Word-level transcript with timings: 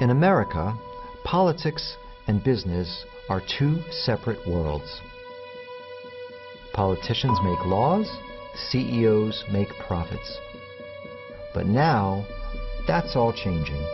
In 0.00 0.08
America, 0.08 0.74
politics 1.24 1.98
and 2.26 2.42
business 2.42 3.04
are 3.28 3.42
two 3.58 3.82
separate 3.90 4.38
worlds. 4.48 5.02
Politicians 6.72 7.38
make 7.44 7.66
laws, 7.66 8.10
CEOs 8.70 9.44
make 9.52 9.68
profits. 9.86 10.38
But 11.52 11.66
now, 11.66 12.24
that's 12.86 13.14
all 13.14 13.30
changing. 13.34 13.84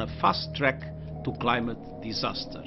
On 0.00 0.08
a 0.08 0.20
fast 0.20 0.54
track 0.54 0.80
to 1.24 1.32
climate 1.40 1.78
disaster. 2.02 2.62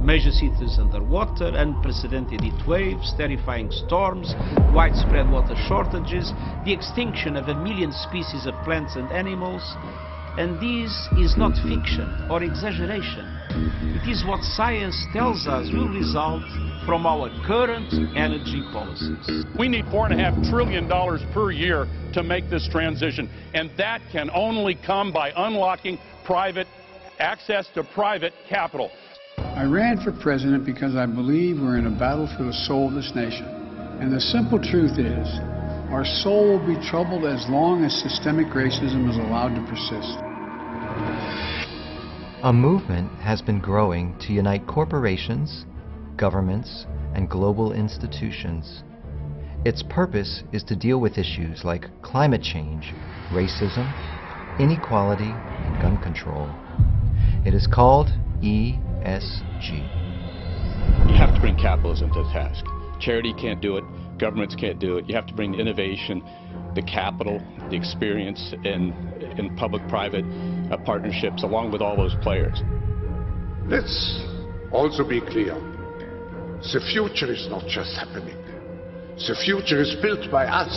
Major 0.00 0.30
cities 0.30 0.78
underwater, 0.78 1.50
unprecedented 1.56 2.40
heat 2.40 2.66
waves, 2.66 3.12
terrifying 3.16 3.70
storms, 3.72 4.34
widespread 4.72 5.28
water 5.30 5.56
shortages, 5.66 6.32
the 6.64 6.72
extinction 6.72 7.36
of 7.36 7.48
a 7.48 7.54
million 7.54 7.90
species 7.90 8.46
of 8.46 8.54
plants 8.62 8.94
and 8.94 9.10
animals. 9.10 9.76
And 10.38 10.54
this 10.60 11.08
is 11.18 11.36
not 11.36 11.54
fiction 11.66 12.30
or 12.30 12.44
exaggeration. 12.44 13.26
It 13.98 14.08
is 14.08 14.24
what 14.24 14.40
science 14.44 14.96
tells 15.12 15.48
us 15.48 15.66
will 15.72 15.88
result 15.88 16.44
from 16.86 17.04
our 17.04 17.28
current 17.44 17.92
energy 18.16 18.62
policies. 18.72 19.44
We 19.58 19.68
need 19.68 19.84
four 19.90 20.06
and 20.06 20.18
a 20.18 20.22
half 20.22 20.34
trillion 20.48 20.86
dollars 20.88 21.20
per 21.34 21.50
year 21.50 21.88
to 22.14 22.22
make 22.22 22.48
this 22.48 22.68
transition, 22.70 23.28
and 23.52 23.70
that 23.76 24.00
can 24.12 24.30
only 24.30 24.74
come 24.86 25.12
by 25.12 25.32
unlocking 25.36 25.98
private 26.28 26.66
access 27.18 27.66
to 27.72 27.82
private 27.82 28.34
capital. 28.50 28.90
I 29.38 29.64
ran 29.64 29.98
for 30.04 30.12
president 30.12 30.66
because 30.66 30.94
I 30.94 31.06
believe 31.06 31.58
we're 31.58 31.78
in 31.78 31.86
a 31.86 31.98
battle 31.98 32.28
for 32.36 32.44
the 32.44 32.52
soul 32.52 32.88
of 32.88 32.94
this 32.94 33.12
nation. 33.14 33.46
And 33.98 34.12
the 34.12 34.20
simple 34.20 34.58
truth 34.58 34.98
is, 34.98 35.26
our 35.90 36.04
soul 36.04 36.58
will 36.58 36.66
be 36.66 36.76
troubled 36.86 37.24
as 37.24 37.46
long 37.48 37.82
as 37.82 37.94
systemic 38.02 38.48
racism 38.48 39.08
is 39.08 39.16
allowed 39.16 39.54
to 39.56 39.62
persist. 39.72 40.18
A 42.44 42.52
movement 42.52 43.10
has 43.20 43.40
been 43.40 43.58
growing 43.58 44.14
to 44.18 44.34
unite 44.34 44.66
corporations, 44.66 45.64
governments, 46.18 46.84
and 47.14 47.30
global 47.30 47.72
institutions. 47.72 48.84
Its 49.64 49.82
purpose 49.88 50.42
is 50.52 50.62
to 50.64 50.76
deal 50.76 51.00
with 51.00 51.16
issues 51.16 51.64
like 51.64 51.86
climate 52.02 52.42
change, 52.42 52.92
racism, 53.32 54.17
inequality, 54.58 55.30
and 55.64 55.80
gun 55.80 55.98
control. 56.02 56.48
It 57.44 57.54
is 57.54 57.66
called 57.66 58.08
ESG. 58.42 59.70
You 61.08 61.14
have 61.16 61.34
to 61.34 61.40
bring 61.40 61.56
capitalism 61.56 62.12
to 62.12 62.22
the 62.22 62.30
task. 62.32 62.64
Charity 63.00 63.32
can't 63.34 63.60
do 63.60 63.76
it, 63.76 63.84
governments 64.18 64.54
can't 64.54 64.78
do 64.78 64.98
it. 64.98 65.08
You 65.08 65.14
have 65.14 65.26
to 65.26 65.34
bring 65.34 65.54
innovation, 65.54 66.22
the 66.74 66.82
capital, 66.82 67.40
the 67.70 67.76
experience 67.76 68.54
in, 68.64 68.92
in 69.38 69.54
public-private 69.56 70.24
uh, 70.72 70.76
partnerships 70.78 71.42
along 71.42 71.72
with 71.72 71.80
all 71.80 71.96
those 71.96 72.14
players. 72.22 72.62
Let's 73.66 74.24
also 74.72 75.06
be 75.08 75.20
clear. 75.20 75.54
The 76.72 76.80
future 76.92 77.32
is 77.32 77.46
not 77.48 77.64
just 77.66 77.94
happening. 77.94 78.36
The 79.16 79.36
future 79.44 79.80
is 79.80 79.96
built 80.02 80.30
by 80.30 80.46
us, 80.46 80.74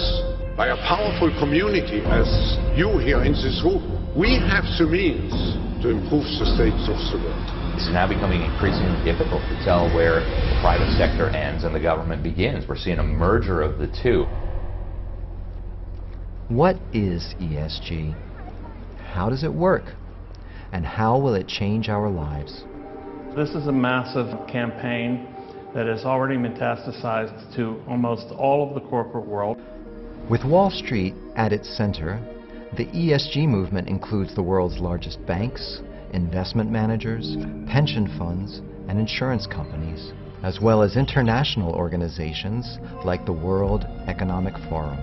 by 0.61 0.67
a 0.67 0.77
powerful 0.88 1.33
community 1.39 2.05
as 2.05 2.29
you 2.77 2.99
here 2.99 3.23
in 3.23 3.31
this 3.31 3.63
room. 3.66 3.81
We 4.16 4.38
have 4.38 4.63
the 4.77 4.85
means 4.85 5.33
to 5.81 5.89
improve 5.89 6.22
the 6.38 6.45
states 6.53 6.85
of 6.85 7.01
the 7.09 7.17
world. 7.17 7.73
It's 7.73 7.89
now 7.89 8.07
becoming 8.07 8.44
increasingly 8.44 9.03
difficult 9.03 9.41
to 9.49 9.57
tell 9.66 9.89
where 9.89 10.19
the 10.19 10.59
private 10.61 10.94
sector 10.99 11.29
ends 11.29 11.63
and 11.63 11.73
the 11.73 11.79
government 11.79 12.22
begins. 12.22 12.69
We're 12.69 12.77
seeing 12.77 12.99
a 12.99 13.03
merger 13.03 13.63
of 13.63 13.79
the 13.79 13.88
two. 14.03 14.25
What 16.47 16.75
is 16.93 17.33
ESG? 17.41 18.13
How 19.01 19.31
does 19.31 19.43
it 19.43 19.51
work? 19.51 19.95
And 20.72 20.85
how 20.85 21.17
will 21.17 21.33
it 21.33 21.47
change 21.47 21.89
our 21.89 22.07
lives? 22.07 22.66
This 23.35 23.49
is 23.55 23.66
a 23.66 23.72
massive 23.72 24.28
campaign 24.47 25.25
that 25.73 25.88
has 25.88 26.05
already 26.05 26.38
metastasized 26.38 27.55
to 27.55 27.81
almost 27.89 28.28
all 28.38 28.67
of 28.67 28.75
the 28.75 28.88
corporate 28.88 29.25
world. 29.25 29.57
With 30.31 30.45
Wall 30.45 30.71
Street 30.71 31.13
at 31.35 31.51
its 31.51 31.67
center, 31.75 32.17
the 32.77 32.85
ESG 32.85 33.49
movement 33.49 33.89
includes 33.89 34.33
the 34.33 34.41
world's 34.41 34.79
largest 34.79 35.25
banks, 35.25 35.81
investment 36.13 36.71
managers, 36.71 37.35
pension 37.67 38.07
funds, 38.17 38.61
and 38.87 38.97
insurance 38.97 39.45
companies, 39.45 40.13
as 40.41 40.61
well 40.61 40.83
as 40.83 40.95
international 40.95 41.73
organizations 41.73 42.79
like 43.03 43.25
the 43.25 43.33
World 43.33 43.83
Economic 44.07 44.53
Forum. 44.69 44.97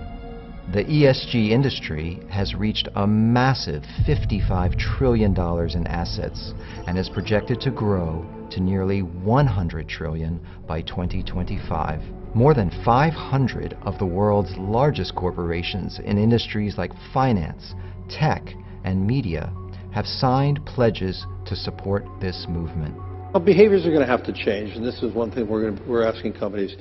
The 0.73 0.85
ESG 0.85 1.51
industry 1.51 2.19
has 2.31 2.55
reached 2.55 2.89
a 2.95 3.05
massive 3.05 3.83
$55 4.07 4.79
trillion 4.79 5.35
in 5.37 5.85
assets 5.85 6.55
and 6.87 6.97
is 6.97 7.07
projected 7.07 7.61
to 7.61 7.69
grow 7.69 8.25
to 8.49 8.59
nearly 8.59 9.03
100 9.03 9.87
trillion 9.87 10.39
by 10.67 10.81
2025. 10.81 12.18
More 12.35 12.53
than 12.53 12.69
500 12.85 13.75
of 13.81 13.97
the 13.97 14.05
world's 14.05 14.55
largest 14.57 15.15
corporations 15.15 15.99
in 16.03 16.19
industries 16.19 16.77
like 16.77 16.91
finance, 17.11 17.73
tech, 18.07 18.53
and 18.83 19.05
media 19.05 19.51
have 19.91 20.05
signed 20.05 20.63
pledges 20.65 21.25
to 21.47 21.55
support 21.55 22.05
this 22.21 22.45
movement. 22.47 22.95
Well, 23.33 23.43
behaviors 23.43 23.85
are 23.85 23.89
going 23.89 24.01
to 24.01 24.07
have 24.07 24.23
to 24.25 24.33
change, 24.33 24.75
and 24.75 24.85
this 24.85 25.01
is 25.01 25.13
one 25.13 25.31
thing 25.31 25.47
we're, 25.47 25.71
to, 25.71 25.83
we're 25.87 26.03
asking 26.03 26.33
companies. 26.33 26.75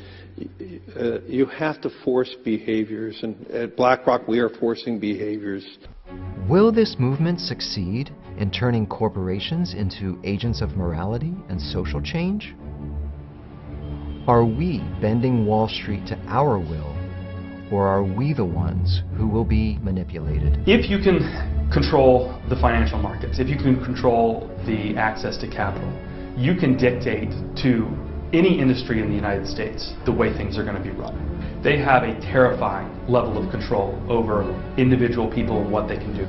Uh, 0.94 1.20
you 1.26 1.46
have 1.46 1.80
to 1.80 1.90
force 2.04 2.34
behaviors, 2.44 3.18
and 3.22 3.46
at 3.50 3.76
BlackRock 3.76 4.28
we 4.28 4.40
are 4.40 4.50
forcing 4.50 4.98
behaviors. 4.98 5.78
Will 6.48 6.72
this 6.72 6.96
movement 6.98 7.40
succeed 7.40 8.10
in 8.38 8.50
turning 8.50 8.86
corporations 8.86 9.74
into 9.74 10.20
agents 10.24 10.60
of 10.60 10.76
morality 10.76 11.34
and 11.48 11.60
social 11.60 12.00
change? 12.00 12.54
Are 14.28 14.44
we 14.44 14.84
bending 15.00 15.46
Wall 15.46 15.70
Street 15.70 16.06
to 16.08 16.18
our 16.26 16.58
will, 16.58 16.94
or 17.72 17.86
are 17.86 18.04
we 18.04 18.34
the 18.34 18.44
ones 18.44 19.00
who 19.16 19.26
will 19.26 19.46
be 19.46 19.78
manipulated? 19.80 20.62
If 20.66 20.90
you 20.90 20.98
can 20.98 21.70
control 21.72 22.38
the 22.50 22.56
financial 22.56 22.98
markets, 22.98 23.38
if 23.38 23.48
you 23.48 23.56
can 23.56 23.82
control 23.82 24.54
the 24.66 24.94
access 24.98 25.38
to 25.38 25.48
capital, 25.48 25.90
you 26.36 26.54
can 26.54 26.76
dictate 26.76 27.30
to 27.62 27.88
any 28.34 28.60
industry 28.60 29.00
in 29.00 29.08
the 29.08 29.14
United 29.14 29.46
States 29.46 29.94
the 30.04 30.12
way 30.12 30.30
things 30.36 30.58
are 30.58 30.62
going 30.62 30.76
to 30.76 30.82
be 30.82 30.90
run. 30.90 31.16
They 31.64 31.78
have 31.78 32.02
a 32.02 32.12
terrifying 32.20 32.90
level 33.08 33.42
of 33.42 33.50
control 33.50 33.98
over 34.10 34.44
individual 34.76 35.32
people 35.32 35.62
and 35.62 35.72
what 35.72 35.88
they 35.88 35.96
can 35.96 36.14
do. 36.14 36.28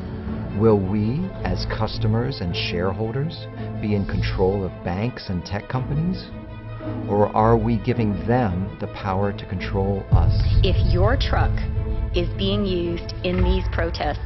Will 0.58 0.80
we, 0.80 1.30
as 1.44 1.66
customers 1.66 2.40
and 2.40 2.56
shareholders, 2.56 3.46
be 3.82 3.94
in 3.94 4.06
control 4.06 4.64
of 4.64 4.72
banks 4.86 5.28
and 5.28 5.44
tech 5.44 5.68
companies? 5.68 6.30
Or 7.10 7.36
are 7.36 7.58
we 7.58 7.78
giving 7.78 8.14
them 8.28 8.78
the 8.80 8.88
power 8.88 9.34
to 9.34 9.46
control 9.48 10.06
us? 10.12 10.34
If 10.64 10.78
your 10.94 11.18
truck 11.18 11.52
is 12.16 12.30
being 12.38 12.66
used 12.66 13.14
in 13.24 13.44
these 13.44 13.64
protests, 13.72 14.20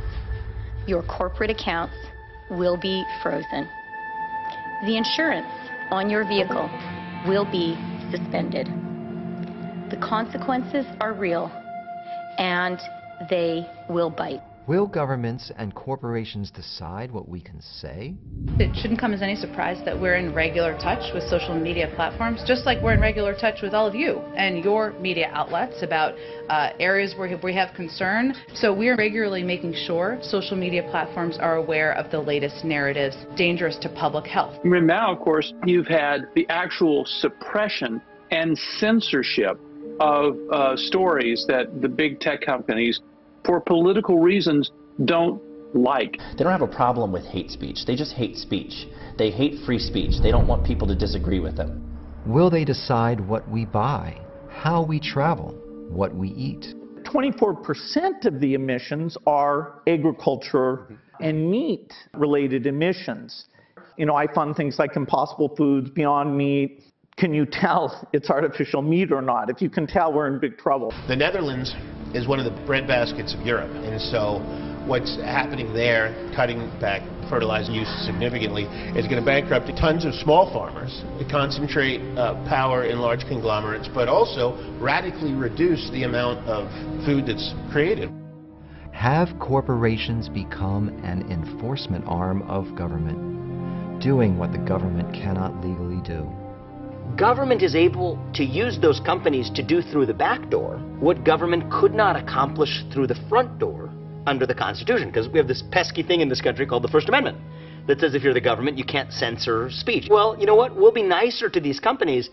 your 0.86 1.04
corporate 1.04 1.50
accounts 1.50 1.95
will 2.50 2.77
be 2.77 3.06
frozen. 3.21 3.68
The 4.86 4.98
insurance 4.98 5.48
on 5.92 6.10
your 6.10 6.27
vehicle 6.27 6.69
will 7.27 7.45
be 7.50 7.75
suspended. 8.12 8.68
The 9.89 9.98
consequences 9.98 10.86
are 11.00 11.13
real 11.13 11.51
and 12.38 12.80
they 13.30 13.65
will 13.89 14.10
bite. 14.10 14.42
Will 14.65 14.88
governments 14.88 15.51
and 15.57 15.75
corporations 15.75 16.50
decide 16.50 17.12
what 17.12 17.27
we 17.27 17.42
can 17.42 17.60
say? 17.60 18.15
It 18.60 18.74
shouldn't 18.77 18.98
come 18.98 19.13
as 19.13 19.21
any 19.21 19.36
surprise 19.36 19.83
that 19.83 20.00
we're 20.00 20.15
in 20.15 20.33
regular 20.33 20.77
touch 20.77 21.13
with 21.13 21.24
social 21.24 21.54
media 21.54 21.92
platforms, 21.95 22.42
just 22.48 22.65
like 22.65 22.81
we're 22.81 22.94
in 22.94 23.01
regular 23.01 23.36
touch 23.36 23.62
with 23.62 23.74
all 23.74 23.86
of 23.86 23.94
you 23.94 24.19
and 24.38 24.63
your 24.63 24.94
media 25.01 25.30
outlets 25.33 25.83
about 25.83 26.15
uh, 26.48 26.69
areas 26.80 27.13
where 27.18 27.38
we 27.44 27.54
have 27.54 27.75
concern. 27.75 28.33
So 28.54 28.74
we're 28.74 28.95
regularly 28.95 29.44
making 29.44 29.74
sure 29.74 30.18
social 30.21 30.56
media 30.56 30.83
platforms 30.89 31.38
are 31.39 31.57
aware 31.57 31.92
of 31.95 32.10
the 32.10 32.21
latest 32.21 32.63
narratives 32.63 33.18
dangerous 33.36 33.75
to 33.81 33.89
public 33.89 34.25
health. 34.25 34.56
And 34.63 34.88
now, 34.88 35.12
of 35.12 35.19
course, 35.19 35.51
you've 35.65 35.88
had 35.88 36.30
the 36.36 36.48
actual 36.48 37.04
suppression 37.06 38.01
and 38.31 38.57
censorship 38.80 39.60
of 40.00 40.38
uh, 40.51 40.77
stories 40.77 41.45
that 41.50 41.81
the 41.81 41.89
big 41.89 42.21
tech 42.21 42.39
companies 42.42 43.01
for 43.45 43.60
political 43.62 44.19
reasons, 44.19 44.72
don't 45.06 45.42
like. 45.74 46.18
They 46.38 46.44
don't 46.44 46.51
have 46.51 46.62
a 46.62 46.68
problem 46.68 47.12
with 47.12 47.25
hate 47.25 47.51
speech. 47.51 47.86
They 47.86 47.95
just 47.95 48.13
hate 48.13 48.38
speech. 48.38 48.88
They 49.18 49.31
hate 49.31 49.66
free 49.66 49.80
speech. 49.80 50.22
They 50.22 50.31
don't 50.31 50.48
want 50.48 50.66
people 50.66 50.88
to 50.88 50.95
disagree 50.95 51.40
with 51.40 51.57
them. 51.57 51.90
Will 52.25 52.50
they 52.50 52.63
decide 52.63 53.19
what 53.19 53.48
we 53.50 53.66
buy, 53.66 54.19
how 54.50 54.84
we 54.84 55.00
travel, 55.00 55.51
what 55.90 56.16
we 56.16 56.30
eat? 56.30 56.74
24% 57.04 58.25
of 58.25 58.40
the 58.40 58.54
emissions 58.54 59.18
are 59.28 59.81
agriculture 59.88 60.78
mm-hmm. 60.78 61.24
and 61.24 61.51
meat 61.51 61.94
related 62.13 62.66
emissions. 62.66 63.46
You 63.98 64.06
know, 64.06 64.16
I 64.16 64.31
fund 64.34 64.56
things 64.56 64.80
like 64.80 64.96
Impossible 64.96 65.54
Foods, 65.56 65.89
Beyond 65.89 66.36
Meat. 66.36 66.84
Can 67.18 67.34
you 67.34 67.46
tell 67.46 68.07
it's 68.13 68.30
artificial 68.30 68.81
meat 68.81 69.12
or 69.12 69.22
not? 69.22 69.50
If 69.50 69.62
you 69.62 69.69
can 69.69 69.86
tell, 69.86 70.12
we're 70.12 70.28
in 70.28 70.39
big 70.39 70.57
trouble. 70.57 70.92
The 71.07 71.16
Netherlands 71.16 71.75
is 72.13 72.27
one 72.27 72.39
of 72.39 72.45
the 72.45 72.62
breadbaskets 72.62 73.38
of 73.38 73.45
Europe. 73.45 73.71
And 73.71 74.00
so 74.00 74.39
what's 74.88 75.15
happening 75.21 75.74
there, 75.74 76.13
cutting 76.36 76.69
back 76.80 77.01
fertilizer 77.30 77.71
use 77.71 77.89
significantly, 78.06 78.63
is 78.98 79.07
going 79.07 79.19
to 79.19 79.25
bankrupt 79.25 79.68
tons 79.80 80.06
of 80.06 80.13
small 80.15 80.51
farmers, 80.51 81.04
to 81.19 81.25
concentrate 81.30 82.01
uh, 82.18 82.33
power 82.48 82.86
in 82.86 83.00
large 83.00 83.21
conglomerates, 83.27 83.89
but 83.94 84.07
also 84.07 84.57
radically 84.80 85.33
reduce 85.33 85.89
the 85.92 86.04
amount 86.04 86.39
of 86.48 86.68
food 87.06 87.25
that's 87.25 87.54
created. 87.71 88.12
Have 88.92 89.30
corporations 89.39 90.30
become 90.30 90.89
an 91.04 91.30
enforcement 91.31 92.06
arm 92.07 92.44
of 92.44 92.75
government, 92.75 94.01
doing 94.01 94.38
what 94.38 94.51
the 94.51 94.60
government 94.60 95.13
cannot 95.13 95.65
legally 95.65 96.01
do? 96.06 96.30
Government 97.18 97.62
is 97.62 97.76
able 97.76 98.18
to 98.34 98.44
use 98.44 98.80
those 98.80 99.00
companies 99.00 99.50
to 99.52 99.62
do 99.62 99.82
through 99.82 100.06
the 100.06 100.14
back 100.14 100.50
door 100.50 100.78
what 101.00 101.24
government 101.24 101.72
could 101.72 101.94
not 101.94 102.16
accomplish 102.16 102.84
through 102.92 103.08
the 103.08 103.20
front 103.30 103.60
door 103.60 103.92
under 104.26 104.46
the 104.46 104.56
Constitution, 104.56 105.10
because 105.10 105.28
we 105.28 105.38
have 105.38 105.48
this 105.48 105.64
pesky 105.72 106.02
thing 106.02 106.22
in 106.22 106.30
this 106.30 106.42
country 106.42 106.66
called 106.66 106.84
the 106.84 106.88
First 106.88 107.10
Amendment 107.10 107.38
that 107.88 108.00
says 108.00 108.16
if 108.16 108.24
you're 108.24 108.34
the 108.34 108.42
government, 108.42 108.78
you 108.78 108.86
can't 108.86 109.12
censor 109.12 109.70
speech. 109.70 110.08
Well, 110.10 110.40
you 110.40 110.46
know 110.46 110.56
what? 110.56 110.76
We'll 110.76 110.94
be 110.94 111.04
nicer 111.04 111.50
to 111.50 111.60
these 111.60 111.80
companies 111.80 112.30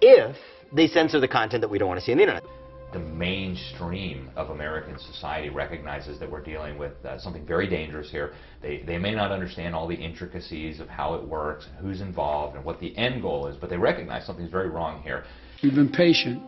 if 0.00 0.36
they 0.72 0.88
censor 0.88 1.20
the 1.20 1.28
content 1.28 1.60
that 1.60 1.68
we 1.68 1.78
don't 1.78 1.88
want 1.88 2.00
to 2.00 2.04
see 2.04 2.12
on 2.12 2.18
the 2.18 2.24
internet 2.24 2.44
the 2.92 2.98
mainstream 2.98 4.30
of 4.36 4.50
American 4.50 4.98
society 4.98 5.48
recognizes 5.48 6.18
that 6.18 6.30
we're 6.30 6.42
dealing 6.42 6.78
with 6.78 6.92
uh, 7.04 7.18
something 7.18 7.46
very 7.46 7.68
dangerous 7.68 8.10
here. 8.10 8.32
They, 8.62 8.82
they 8.86 8.98
may 8.98 9.14
not 9.14 9.30
understand 9.30 9.74
all 9.74 9.86
the 9.86 9.94
intricacies 9.94 10.80
of 10.80 10.88
how 10.88 11.14
it 11.14 11.26
works 11.26 11.66
and 11.66 11.76
who's 11.78 12.00
involved 12.00 12.56
and 12.56 12.64
what 12.64 12.80
the 12.80 12.96
end 12.96 13.22
goal 13.22 13.46
is, 13.46 13.56
but 13.56 13.70
they 13.70 13.76
recognize 13.76 14.26
something's 14.26 14.50
very 14.50 14.68
wrong 14.68 15.02
here. 15.02 15.24
We've 15.62 15.74
been 15.74 15.90
patient, 15.90 16.42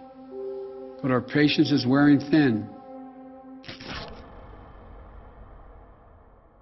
but 1.01 1.11
our 1.11 1.21
patience 1.21 1.71
is 1.71 1.87
wearing 1.87 2.19
thin. 2.19 2.69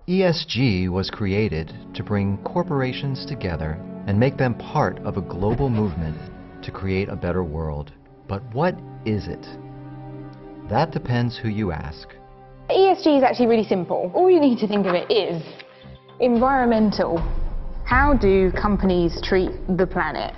ESG 0.08 0.88
was 0.88 1.08
created 1.08 1.72
to 1.94 2.02
bring 2.02 2.36
corporations 2.38 3.24
together 3.24 3.80
and 4.06 4.18
make 4.18 4.36
them 4.36 4.54
part 4.54 4.98
of 5.00 5.16
a 5.16 5.22
global 5.22 5.70
movement 5.70 6.18
to 6.64 6.72
create 6.72 7.08
a 7.08 7.16
better 7.16 7.44
world. 7.44 7.92
But 8.28 8.42
what 8.52 8.74
is 9.06 9.28
it? 9.28 9.46
That 10.70 10.92
depends 10.92 11.36
who 11.36 11.48
you 11.48 11.72
ask. 11.72 12.08
ESG 12.70 13.18
is 13.18 13.24
actually 13.24 13.48
really 13.48 13.64
simple. 13.64 14.08
All 14.14 14.30
you 14.30 14.38
need 14.38 14.58
to 14.60 14.68
think 14.68 14.86
of 14.86 14.94
it 14.94 15.10
is 15.10 15.42
environmental. 16.20 17.18
How 17.84 18.14
do 18.14 18.52
companies 18.52 19.20
treat 19.20 19.50
the 19.66 19.84
planet? 19.84 20.32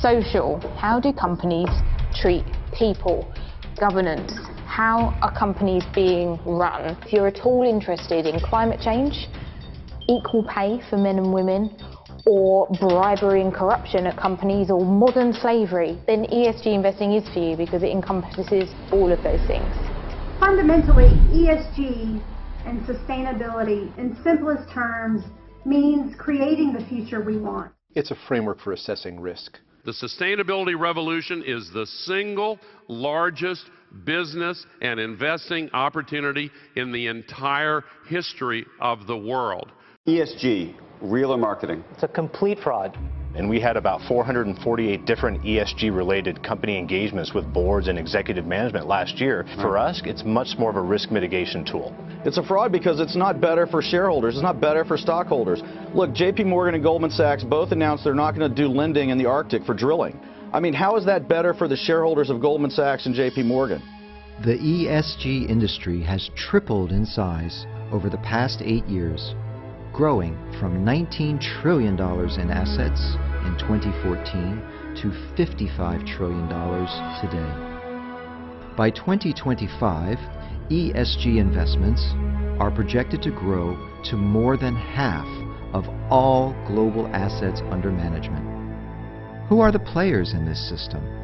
Social. 0.00 0.58
How 0.76 0.98
do 0.98 1.12
companies 1.12 1.68
treat 2.12 2.44
people? 2.76 3.32
Governance. 3.78 4.32
How 4.66 5.16
are 5.22 5.32
companies 5.38 5.84
being 5.94 6.40
run? 6.44 6.96
If 7.06 7.12
you're 7.12 7.28
at 7.28 7.38
all 7.44 7.62
interested 7.62 8.26
in 8.26 8.40
climate 8.40 8.80
change, 8.80 9.28
equal 10.08 10.42
pay 10.42 10.80
for 10.90 10.96
men 10.96 11.18
and 11.18 11.32
women, 11.32 11.70
or 12.28 12.68
bribery 12.78 13.40
and 13.40 13.54
corruption 13.54 14.06
at 14.06 14.14
companies 14.18 14.70
or 14.70 14.84
modern 14.84 15.32
slavery, 15.32 15.98
then 16.06 16.26
ESG 16.26 16.66
investing 16.66 17.14
is 17.14 17.26
for 17.32 17.38
you 17.38 17.56
because 17.56 17.82
it 17.82 17.88
encompasses 17.88 18.68
all 18.92 19.10
of 19.10 19.22
those 19.22 19.40
things. 19.46 19.74
Fundamentally, 20.38 21.08
ESG 21.32 22.22
and 22.66 22.82
sustainability, 22.82 23.96
in 23.96 24.14
simplest 24.22 24.70
terms, 24.70 25.22
means 25.64 26.14
creating 26.18 26.74
the 26.74 26.84
future 26.84 27.22
we 27.22 27.38
want. 27.38 27.72
It's 27.94 28.10
a 28.10 28.16
framework 28.28 28.60
for 28.60 28.74
assessing 28.74 29.18
risk. 29.18 29.58
The 29.86 29.92
sustainability 29.92 30.78
revolution 30.78 31.42
is 31.46 31.70
the 31.72 31.86
single 31.86 32.58
largest 32.88 33.70
business 34.04 34.66
and 34.82 35.00
investing 35.00 35.70
opportunity 35.72 36.50
in 36.76 36.92
the 36.92 37.06
entire 37.06 37.84
history 38.06 38.66
of 38.82 39.06
the 39.06 39.16
world. 39.16 39.72
ESG 40.06 40.74
real 41.00 41.32
or 41.32 41.38
marketing. 41.38 41.84
It's 41.92 42.02
a 42.02 42.08
complete 42.08 42.58
fraud. 42.58 42.96
And 43.34 43.48
we 43.48 43.60
had 43.60 43.76
about 43.76 44.00
448 44.08 45.04
different 45.04 45.42
ESG 45.42 45.94
related 45.94 46.42
company 46.42 46.78
engagements 46.78 47.34
with 47.34 47.52
boards 47.52 47.88
and 47.88 47.98
executive 47.98 48.46
management 48.46 48.86
last 48.86 49.20
year. 49.20 49.46
For 49.60 49.76
us, 49.76 50.00
it's 50.04 50.24
much 50.24 50.58
more 50.58 50.70
of 50.70 50.76
a 50.76 50.82
risk 50.82 51.10
mitigation 51.10 51.64
tool. 51.64 51.94
It's 52.24 52.38
a 52.38 52.42
fraud 52.42 52.72
because 52.72 53.00
it's 53.00 53.14
not 53.14 53.40
better 53.40 53.66
for 53.66 53.80
shareholders. 53.80 54.34
It's 54.34 54.42
not 54.42 54.60
better 54.60 54.84
for 54.84 54.96
stockholders. 54.96 55.62
Look, 55.94 56.10
JP 56.10 56.46
Morgan 56.46 56.74
and 56.74 56.82
Goldman 56.82 57.10
Sachs 57.10 57.44
both 57.44 57.70
announced 57.70 58.02
they're 58.02 58.14
not 58.14 58.34
going 58.34 58.48
to 58.48 58.54
do 58.54 58.66
lending 58.66 59.10
in 59.10 59.18
the 59.18 59.26
Arctic 59.26 59.64
for 59.64 59.74
drilling. 59.74 60.18
I 60.52 60.60
mean, 60.60 60.72
how 60.72 60.96
is 60.96 61.04
that 61.04 61.28
better 61.28 61.52
for 61.52 61.68
the 61.68 61.76
shareholders 61.76 62.30
of 62.30 62.40
Goldman 62.40 62.70
Sachs 62.70 63.06
and 63.06 63.14
JP 63.14 63.44
Morgan? 63.44 63.82
The 64.44 64.56
ESG 64.56 65.50
industry 65.50 66.02
has 66.02 66.30
tripled 66.34 66.92
in 66.92 67.04
size 67.04 67.66
over 67.92 68.08
the 68.08 68.18
past 68.18 68.62
eight 68.62 68.86
years 68.86 69.34
growing 69.98 70.36
from 70.60 70.84
$19 70.86 71.40
trillion 71.60 71.94
in 71.94 72.50
assets 72.52 73.16
in 73.44 73.56
2014 73.58 74.62
to 74.94 75.10
$55 75.34 76.06
trillion 76.06 76.46
today. 77.18 78.76
By 78.76 78.90
2025, 78.90 80.16
ESG 80.70 81.38
investments 81.38 82.00
are 82.60 82.70
projected 82.70 83.22
to 83.22 83.32
grow 83.32 83.74
to 84.04 84.16
more 84.16 84.56
than 84.56 84.76
half 84.76 85.26
of 85.74 85.82
all 86.12 86.54
global 86.68 87.08
assets 87.08 87.60
under 87.68 87.90
management. 87.90 88.46
Who 89.48 89.58
are 89.58 89.72
the 89.72 89.80
players 89.80 90.32
in 90.32 90.46
this 90.46 90.68
system? 90.68 91.17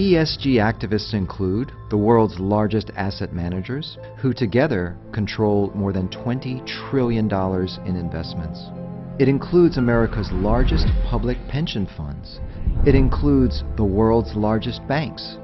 ESG 0.00 0.54
activists 0.54 1.12
include 1.12 1.72
the 1.90 1.98
world's 1.98 2.40
largest 2.40 2.90
asset 2.96 3.34
managers, 3.34 3.98
who 4.16 4.32
together 4.32 4.96
control 5.12 5.70
more 5.74 5.92
than 5.92 6.08
$20 6.08 6.66
trillion 6.66 7.26
in 7.84 7.96
investments. 7.96 8.64
It 9.18 9.28
includes 9.28 9.76
America's 9.76 10.30
largest 10.32 10.86
public 11.10 11.36
pension 11.50 11.86
funds. 11.98 12.40
It 12.86 12.94
includes 12.94 13.62
the 13.76 13.84
world's 13.84 14.34
largest 14.34 14.80
banks. 14.88 15.36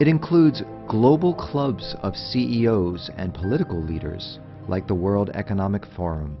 It 0.00 0.08
includes 0.08 0.62
global 0.88 1.34
clubs 1.34 1.94
of 2.02 2.16
CEOs 2.16 3.10
and 3.18 3.34
political 3.34 3.82
leaders, 3.82 4.38
like 4.66 4.86
the 4.88 4.94
World 4.94 5.28
Economic 5.34 5.84
Forum. 5.94 6.38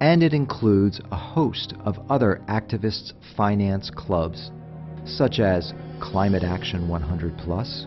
And 0.00 0.24
it 0.24 0.34
includes 0.34 1.00
a 1.12 1.16
host 1.16 1.74
of 1.84 2.04
other 2.10 2.42
activists' 2.48 3.12
finance 3.36 3.92
clubs, 3.94 4.50
such 5.16 5.40
as 5.40 5.72
Climate 6.00 6.44
Action 6.44 6.88
100 6.88 7.38
Plus, 7.38 7.86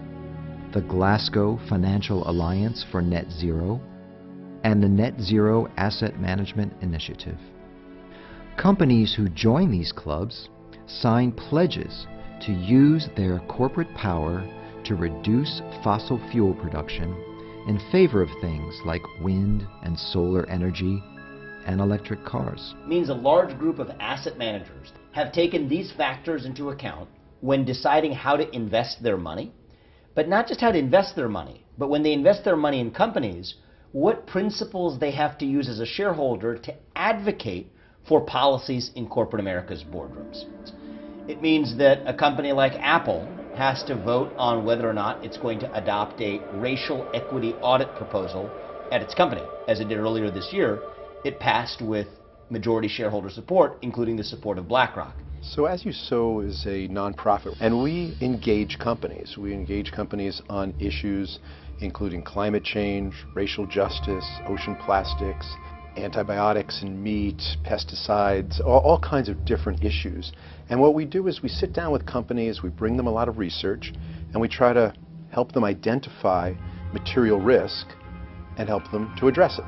the 0.73 0.81
Glasgow 0.81 1.59
Financial 1.69 2.27
Alliance 2.29 2.85
for 2.91 3.01
Net 3.01 3.29
Zero, 3.31 3.81
and 4.63 4.81
the 4.81 4.89
Net 4.89 5.19
Zero 5.19 5.67
Asset 5.77 6.19
Management 6.19 6.73
Initiative. 6.81 7.37
Companies 8.57 9.13
who 9.13 9.29
join 9.29 9.71
these 9.71 9.91
clubs 9.91 10.49
sign 10.87 11.31
pledges 11.31 12.07
to 12.45 12.51
use 12.51 13.07
their 13.15 13.39
corporate 13.47 13.93
power 13.95 14.43
to 14.85 14.95
reduce 14.95 15.61
fossil 15.83 16.19
fuel 16.31 16.53
production 16.53 17.15
in 17.67 17.79
favor 17.91 18.21
of 18.21 18.29
things 18.41 18.79
like 18.85 19.01
wind 19.21 19.67
and 19.83 19.97
solar 19.97 20.49
energy, 20.49 21.01
and 21.67 21.79
electric 21.79 22.25
cars. 22.25 22.73
Means 22.87 23.09
a 23.09 23.13
large 23.13 23.57
group 23.59 23.77
of 23.77 23.91
asset 23.99 24.37
managers 24.37 24.91
have 25.11 25.31
taken 25.31 25.67
these 25.67 25.91
factors 25.91 26.45
into 26.45 26.69
account 26.69 27.09
when 27.41 27.65
deciding 27.65 28.13
how 28.13 28.37
to 28.37 28.55
invest 28.55 29.03
their 29.03 29.17
money. 29.17 29.51
But 30.13 30.27
not 30.27 30.47
just 30.47 30.61
how 30.61 30.71
to 30.71 30.77
invest 30.77 31.15
their 31.15 31.29
money, 31.29 31.65
but 31.77 31.89
when 31.89 32.03
they 32.03 32.13
invest 32.13 32.43
their 32.43 32.57
money 32.57 32.79
in 32.79 32.91
companies, 32.91 33.55
what 33.91 34.27
principles 34.27 34.99
they 34.99 35.11
have 35.11 35.37
to 35.39 35.45
use 35.45 35.67
as 35.67 35.79
a 35.79 35.85
shareholder 35.85 36.57
to 36.57 36.75
advocate 36.95 37.67
for 38.07 38.21
policies 38.21 38.91
in 38.95 39.07
corporate 39.07 39.39
America's 39.39 39.83
boardrooms. 39.83 40.43
It 41.29 41.41
means 41.41 41.77
that 41.77 41.99
a 42.05 42.13
company 42.13 42.51
like 42.51 42.73
Apple 42.81 43.27
has 43.57 43.83
to 43.83 43.95
vote 43.95 44.33
on 44.37 44.65
whether 44.65 44.89
or 44.89 44.93
not 44.93 45.23
it's 45.23 45.37
going 45.37 45.59
to 45.59 45.77
adopt 45.77 46.19
a 46.21 46.39
racial 46.55 47.07
equity 47.13 47.53
audit 47.61 47.93
proposal 47.95 48.49
at 48.91 49.01
its 49.01 49.13
company. 49.13 49.43
As 49.67 49.79
it 49.79 49.87
did 49.87 49.97
earlier 49.97 50.31
this 50.31 50.51
year, 50.51 50.79
it 51.23 51.39
passed 51.39 51.81
with 51.81 52.07
majority 52.51 52.87
shareholder 52.87 53.29
support, 53.29 53.77
including 53.81 54.17
the 54.17 54.23
support 54.23 54.57
of 54.57 54.67
BlackRock. 54.67 55.15
So 55.41 55.65
As 55.65 55.83
You 55.83 55.91
Sow 55.91 56.41
is 56.41 56.63
a 56.67 56.87
nonprofit, 56.89 57.55
and 57.59 57.81
we 57.81 58.15
engage 58.21 58.77
companies. 58.77 59.37
We 59.37 59.53
engage 59.53 59.91
companies 59.91 60.41
on 60.49 60.75
issues 60.79 61.39
including 61.81 62.21
climate 62.21 62.63
change, 62.63 63.13
racial 63.33 63.65
justice, 63.65 64.25
ocean 64.47 64.75
plastics, 64.75 65.51
antibiotics 65.97 66.83
in 66.83 67.01
meat, 67.01 67.41
pesticides, 67.65 68.61
all, 68.61 68.79
all, 68.79 68.99
kinds 68.99 69.27
of 69.27 69.43
different 69.45 69.83
issues. 69.83 70.31
And 70.69 70.79
what 70.79 70.93
we 70.93 71.05
do 71.05 71.27
is 71.27 71.41
we 71.41 71.49
sit 71.49 71.73
down 71.73 71.91
with 71.91 72.05
companies, 72.05 72.61
we 72.63 72.69
bring 72.69 72.95
them 72.97 73.07
a 73.07 73.11
lot 73.11 73.27
of 73.27 73.37
research, 73.37 73.93
and 74.31 74.39
we 74.39 74.47
try 74.47 74.73
to 74.73 74.93
help 75.31 75.51
them 75.51 75.63
identify 75.63 76.53
material 76.93 77.39
risk 77.39 77.87
and 78.57 78.69
help 78.69 78.89
them 78.91 79.13
to 79.19 79.27
address 79.27 79.59
it. 79.59 79.65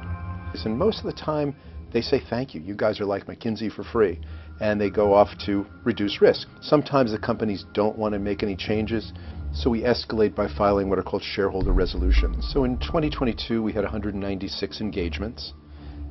And 0.66 0.78
most 0.78 1.00
of 1.00 1.06
the 1.06 1.14
time, 1.14 1.56
they 1.94 2.02
say, 2.02 2.20
thank 2.30 2.56
you, 2.56 2.62
you 2.62 2.76
guys 2.76 3.00
are 3.00 3.06
like 3.06 3.28
McKinsey 3.28 3.72
for 3.72 3.84
free, 3.84 4.20
and 4.60 4.82
they 4.82 4.90
go 4.90 5.14
off 5.14 5.30
to 5.46 5.66
reduce 5.84 6.22
risk. 6.22 6.48
Sometimes 6.62 7.12
the 7.12 7.20
companies 7.20 7.66
don't 7.74 7.98
want 7.98 8.14
to 8.14 8.20
make 8.20 8.42
any 8.44 8.56
changes, 8.56 9.14
so 9.54 9.70
we 9.70 9.82
escalate 9.82 10.34
by 10.36 10.48
filing 10.48 10.90
what 10.90 10.98
are 10.98 11.04
called 11.04 11.24
shareholder 11.24 11.72
resolutions. 11.72 12.50
So 12.52 12.64
in 12.64 12.80
2022, 12.80 13.62
we 13.62 13.72
had 13.72 13.84
196 13.84 14.82
engagements. 14.82 15.54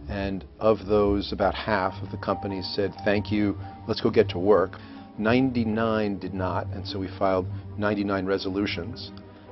And 0.08 0.44
of 0.60 0.86
those, 0.86 1.32
about 1.32 1.54
half 1.54 2.00
of 2.02 2.10
the 2.10 2.18
companies 2.18 2.70
said, 2.74 2.94
thank 3.04 3.32
you, 3.32 3.58
let's 3.88 4.00
go 4.00 4.10
get 4.10 4.28
to 4.30 4.38
work. 4.38 4.78
99 5.18 6.18
did 6.18 6.34
not, 6.34 6.66
and 6.68 6.86
so 6.86 6.98
we 6.98 7.08
filed 7.18 7.46
99 7.78 8.26
resolutions. 8.26 9.10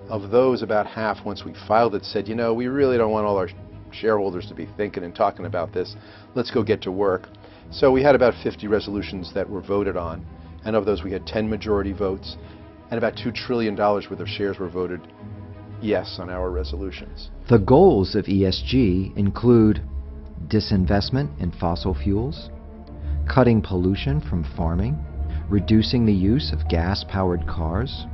Of 0.08 0.30
those, 0.30 0.62
about 0.62 0.87
half, 0.87 1.25
once 1.25 1.44
we 1.44 1.54
filed 1.68 1.94
it, 1.94 2.04
said, 2.04 2.28
you 2.28 2.34
know, 2.34 2.54
we 2.54 2.66
really 2.66 2.96
don't 2.96 3.12
want 3.12 3.26
all 3.26 3.37
our 3.37 3.49
shareholders 3.92 4.47
to 4.47 4.54
be 4.54 4.68
thinking 4.76 5.04
and 5.04 5.14
talking 5.14 5.47
about 5.47 5.73
this. 5.73 5.97
Let's 6.35 6.50
go 6.50 6.62
get 6.62 6.82
to 6.82 6.92
work. 6.92 7.28
So 7.70 7.90
we 7.92 8.02
had 8.02 8.14
about 8.14 8.35
50 8.42 8.66
resolutions 8.66 9.32
that 9.35 9.49
were 9.49 9.61
voted 9.61 9.97
on. 9.97 10.25
And 10.64 10.76
of 10.76 10.85
those, 10.85 11.02
we 11.02 11.12
had 11.12 11.26
10 11.26 11.49
majority 11.49 11.92
votes 11.92 12.37
and 12.90 12.99
about 12.99 13.14
$2 13.14 13.35
trillion 13.35 13.76
worth 13.76 14.11
of 14.11 14.28
shares 14.28 14.59
were 14.59 14.68
voted 14.68 15.00
yes 15.80 16.16
on 16.18 16.28
our 16.28 16.50
resolutions. 16.50 17.30
The 17.49 17.59
goals 17.59 18.14
of 18.14 18.25
ESG 18.26 19.16
include 19.16 19.82
disinvestment 20.49 21.40
in 21.40 21.52
fossil 21.52 21.94
fuels, 21.94 22.50
cutting 23.32 23.62
pollution 23.62 24.20
from 24.20 24.44
farming, 24.56 24.99
reducing 25.49 26.04
the 26.04 26.12
use 26.12 26.52
of 26.52 26.68
gas-powered 26.68 27.47
cars, 27.47 28.06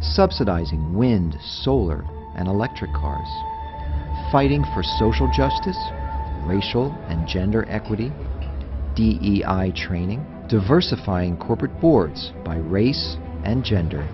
subsidizing 0.00 0.94
wind, 0.96 1.36
solar, 1.42 2.04
and 2.36 2.46
electric 2.46 2.92
cars, 2.92 3.28
fighting 4.30 4.64
for 4.74 4.82
social 4.82 5.30
justice, 5.32 5.78
racial 6.44 6.90
and 7.08 7.26
gender 7.26 7.64
equity, 7.68 8.12
DEI 8.94 9.72
training, 9.74 10.24
diversifying 10.48 11.36
corporate 11.36 11.80
boards 11.80 12.32
by 12.44 12.56
race, 12.56 13.16
and 13.44 13.64
gender, 13.64 14.06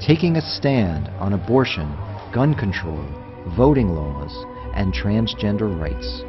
taking 0.00 0.36
a 0.36 0.40
stand 0.40 1.08
on 1.18 1.32
abortion, 1.32 1.92
gun 2.32 2.54
control, 2.54 3.04
voting 3.56 3.88
laws, 3.88 4.32
and 4.74 4.94
transgender 4.94 5.68
rights. 5.80 6.22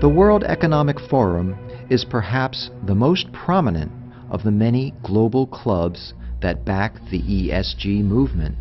The 0.00 0.08
World 0.08 0.44
Economic 0.44 1.00
Forum 1.10 1.58
is 1.90 2.04
perhaps 2.04 2.70
the 2.86 2.94
most 2.94 3.32
prominent 3.32 3.90
of 4.30 4.42
the 4.42 4.50
many 4.50 4.94
global 5.02 5.46
clubs 5.46 6.14
that 6.42 6.64
back 6.64 6.94
the 7.10 7.20
ESG 7.22 8.04
movement. 8.04 8.54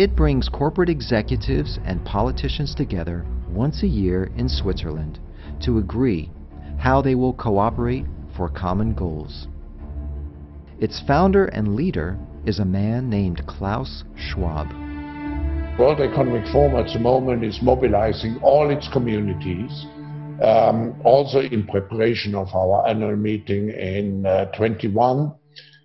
It 0.00 0.16
brings 0.16 0.48
corporate 0.48 0.88
executives 0.88 1.78
and 1.84 2.02
politicians 2.06 2.74
together 2.74 3.26
once 3.50 3.82
a 3.82 3.86
year 3.86 4.30
in 4.34 4.48
Switzerland 4.48 5.20
to 5.60 5.76
agree 5.76 6.30
how 6.78 7.02
they 7.02 7.14
will 7.14 7.34
cooperate 7.34 8.06
for 8.34 8.48
common 8.48 8.94
goals. 8.94 9.46
Its 10.78 11.02
founder 11.06 11.44
and 11.48 11.74
leader 11.76 12.18
is 12.46 12.60
a 12.60 12.64
man 12.64 13.10
named 13.10 13.46
Klaus 13.46 14.04
Schwab. 14.16 14.68
World 15.78 16.00
Economic 16.00 16.50
Forum 16.50 16.76
at 16.76 16.90
the 16.90 16.98
moment 16.98 17.44
is 17.44 17.60
mobilizing 17.60 18.38
all 18.42 18.70
its 18.70 18.88
communities, 18.90 19.84
um, 20.42 20.98
also 21.04 21.40
in 21.40 21.66
preparation 21.66 22.34
of 22.34 22.48
our 22.54 22.88
annual 22.88 23.16
meeting 23.16 23.68
in 23.68 24.24
uh, 24.24 24.46
21, 24.52 25.34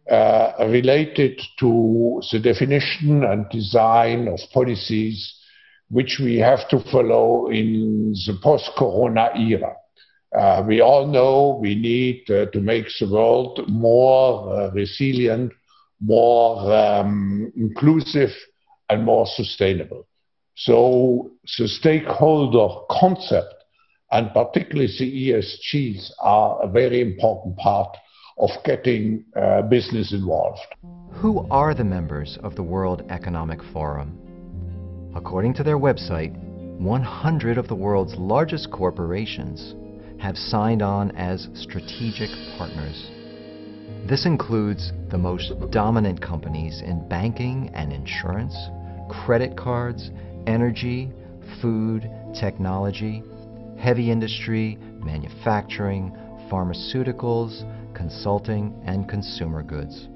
uh, 0.10 0.54
related 0.60 1.42
to 1.60 2.22
the 2.32 2.40
definition 2.40 3.24
and 3.24 3.50
design 3.50 4.28
of 4.28 4.40
policies 4.54 5.34
which 5.90 6.20
we 6.20 6.38
have 6.38 6.68
to 6.70 6.80
follow 6.92 7.50
in 7.50 8.14
the 8.26 8.38
post-corona 8.42 9.30
era. 9.36 9.76
Uh, 10.38 10.64
we 10.68 10.82
all 10.82 11.08
know 11.08 11.58
we 11.62 11.76
need 11.76 12.30
uh, 12.30 12.46
to 12.52 12.60
make 12.60 12.88
the 13.00 13.08
world 13.08 13.62
more 13.68 14.54
uh, 14.54 14.72
resilient, 14.72 15.52
more 16.02 16.74
um, 16.74 17.52
inclusive, 17.56 18.32
and 18.90 19.04
more 19.04 19.26
sustainable. 19.26 20.08
So 20.56 21.32
the 21.58 21.68
stakeholder 21.68 22.86
concept, 22.90 23.54
and 24.12 24.32
particularly 24.34 24.88
the 24.88 25.30
ESGs, 25.30 26.12
are 26.20 26.62
a 26.64 26.68
very 26.68 27.02
important 27.02 27.58
part 27.58 27.96
of 28.38 28.50
getting 28.64 29.24
uh, 29.36 29.62
business 29.64 30.14
involved. 30.14 30.60
Who 31.14 31.48
are 31.50 31.74
the 31.74 31.84
members 31.84 32.38
of 32.44 32.56
the 32.56 32.64
World 32.64 33.04
Economic 33.10 33.60
Forum? 33.72 34.20
According 35.16 35.54
to 35.56 35.64
their 35.64 35.78
website, 35.78 36.36
100 36.80 37.58
of 37.58 37.68
the 37.68 37.76
world's 37.76 38.16
largest 38.16 38.70
corporations 38.72 39.74
have 40.20 40.36
signed 40.36 40.82
on 40.82 41.12
as 41.16 41.48
strategic 41.54 42.30
partners. 42.58 43.10
This 44.08 44.26
includes 44.26 44.92
the 45.10 45.18
most 45.18 45.54
dominant 45.72 46.22
companies 46.22 46.82
in 46.82 47.08
banking 47.08 47.72
and 47.74 47.94
insurance, 47.94 48.56
credit 49.10 49.56
cards, 49.56 50.12
energy, 50.48 51.12
food, 51.62 52.10
technology, 52.40 53.24
heavy 53.80 54.12
industry, 54.12 54.78
manufacturing, 55.04 56.12
pharmaceuticals, 56.52 57.64
consulting, 57.96 58.80
and 58.86 59.10
consumer 59.10 59.64
goods. 59.64 60.08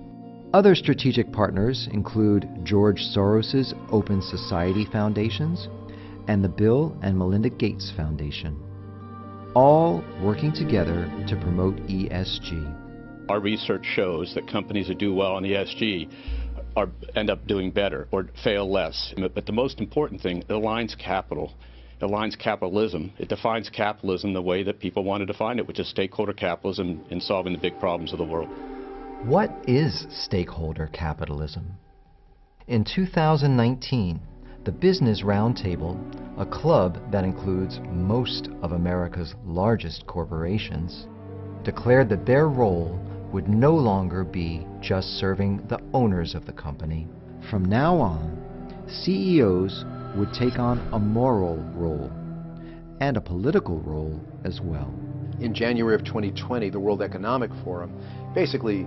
Other 0.53 0.75
strategic 0.75 1.31
partners 1.31 1.87
include 1.91 2.47
George 2.63 3.01
Soros's 3.01 3.73
Open 3.91 4.21
Society 4.21 4.85
Foundations 4.91 5.67
and 6.27 6.43
the 6.43 6.49
Bill 6.49 6.97
and 7.01 7.17
Melinda 7.17 7.49
Gates 7.49 7.91
Foundation 7.95 8.57
all 9.55 10.03
working 10.21 10.53
together 10.53 11.11
to 11.27 11.35
promote 11.37 11.75
ESG. 11.87 13.29
Our 13.29 13.39
research 13.39 13.83
shows 13.83 14.33
that 14.35 14.47
companies 14.47 14.87
that 14.87 14.97
do 14.97 15.13
well 15.13 15.33
on 15.33 15.43
ESG 15.43 16.09
are, 16.75 16.89
end 17.15 17.29
up 17.29 17.45
doing 17.47 17.71
better 17.71 18.07
or 18.11 18.29
fail 18.43 18.71
less. 18.71 19.13
But 19.17 19.45
the 19.45 19.51
most 19.51 19.79
important 19.79 20.21
thing, 20.21 20.39
it 20.39 20.47
aligns 20.49 20.97
capital. 20.97 21.53
Aligns 22.01 22.37
capitalism. 22.37 23.11
It 23.17 23.27
defines 23.27 23.69
capitalism 23.69 24.33
the 24.33 24.41
way 24.41 24.63
that 24.63 24.79
people 24.79 25.03
want 25.03 25.21
to 25.21 25.25
define 25.25 25.59
it, 25.59 25.67
which 25.67 25.79
is 25.79 25.89
stakeholder 25.89 26.33
capitalism 26.33 27.03
in 27.09 27.19
solving 27.19 27.53
the 27.53 27.59
big 27.59 27.77
problems 27.79 28.13
of 28.13 28.19
the 28.19 28.25
world. 28.25 28.49
What 29.25 29.51
is 29.67 30.07
stakeholder 30.09 30.89
capitalism? 30.93 31.73
In 32.67 32.85
2019, 32.85 34.19
the 34.63 34.71
Business 34.71 35.23
Roundtable, 35.23 35.97
a 36.37 36.45
club 36.45 36.99
that 37.11 37.25
includes 37.25 37.81
most 37.91 38.47
of 38.61 38.71
America's 38.71 39.35
largest 39.45 40.07
corporations, 40.07 41.07
declared 41.63 42.07
that 42.09 42.25
their 42.25 42.47
role 42.47 42.97
would 43.33 43.49
no 43.49 43.75
longer 43.75 44.23
be 44.23 44.65
just 44.79 45.19
serving 45.19 45.65
the 45.67 45.81
owners 45.93 46.33
of 46.33 46.45
the 46.45 46.53
company. 46.53 47.07
From 47.49 47.65
now 47.65 47.97
on, 47.97 48.37
CEOs 48.87 49.83
would 50.19 50.33
take 50.33 50.59
on 50.59 50.77
a 50.91 50.99
moral 50.99 51.55
role 51.75 52.11
and 52.99 53.15
a 53.15 53.21
political 53.21 53.79
role 53.79 54.19
as 54.43 54.59
well. 54.61 54.93
In 55.39 55.53
January 55.53 55.95
of 55.95 56.03
2020, 56.03 56.69
the 56.69 56.79
World 56.79 57.01
Economic 57.01 57.49
Forum 57.63 57.93
basically 58.35 58.85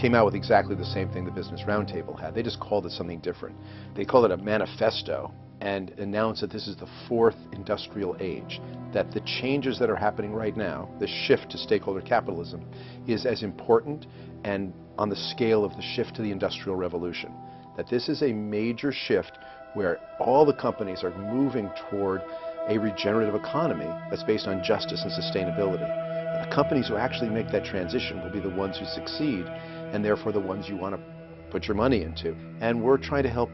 came 0.00 0.14
out 0.14 0.24
with 0.24 0.36
exactly 0.36 0.76
the 0.76 0.84
same 0.84 1.08
thing 1.10 1.24
the 1.24 1.32
Business 1.32 1.62
Roundtable 1.66 2.18
had. 2.18 2.36
They 2.36 2.44
just 2.44 2.60
called 2.60 2.86
it 2.86 2.92
something 2.92 3.18
different. 3.18 3.56
They 3.96 4.04
called 4.04 4.26
it 4.26 4.30
a 4.30 4.36
manifesto. 4.36 5.34
and 5.62 5.90
announce 6.00 6.40
that 6.40 6.50
this 6.50 6.66
is 6.66 6.76
the 6.76 6.88
fourth 7.08 7.36
industrial 7.52 8.16
age, 8.18 8.60
that 8.92 9.12
the 9.12 9.20
changes 9.20 9.78
that 9.78 9.88
are 9.88 9.96
happening 9.96 10.32
right 10.32 10.56
now, 10.56 10.88
the 10.98 11.06
shift 11.06 11.50
to 11.50 11.56
stakeholder 11.56 12.00
capitalism, 12.00 12.64
is 13.06 13.24
as 13.24 13.44
important 13.44 14.06
and 14.42 14.72
on 14.98 15.08
the 15.08 15.14
scale 15.14 15.64
of 15.64 15.74
the 15.76 15.82
shift 15.94 16.16
to 16.16 16.22
the 16.22 16.32
industrial 16.32 16.74
revolution. 16.74 17.32
That 17.76 17.88
this 17.88 18.08
is 18.08 18.22
a 18.22 18.32
major 18.32 18.90
shift 18.90 19.38
where 19.74 19.98
all 20.18 20.44
the 20.44 20.52
companies 20.52 21.02
are 21.02 21.16
moving 21.18 21.70
toward 21.90 22.22
a 22.68 22.78
regenerative 22.78 23.34
economy 23.34 23.88
that's 24.10 24.22
based 24.22 24.46
on 24.46 24.62
justice 24.62 25.02
and 25.02 25.12
sustainability. 25.12 25.88
And 25.88 26.50
the 26.50 26.54
companies 26.54 26.88
who 26.88 26.96
actually 26.96 27.30
make 27.30 27.50
that 27.52 27.64
transition 27.64 28.22
will 28.22 28.30
be 28.30 28.40
the 28.40 28.54
ones 28.54 28.78
who 28.78 28.86
succeed 28.86 29.46
and 29.46 30.04
therefore 30.04 30.32
the 30.32 30.40
ones 30.40 30.68
you 30.68 30.76
want 30.76 30.94
to 30.94 31.02
put 31.50 31.64
your 31.64 31.76
money 31.76 32.02
into. 32.02 32.34
And 32.60 32.82
we're 32.82 32.98
trying 32.98 33.24
to 33.24 33.30
help 33.30 33.50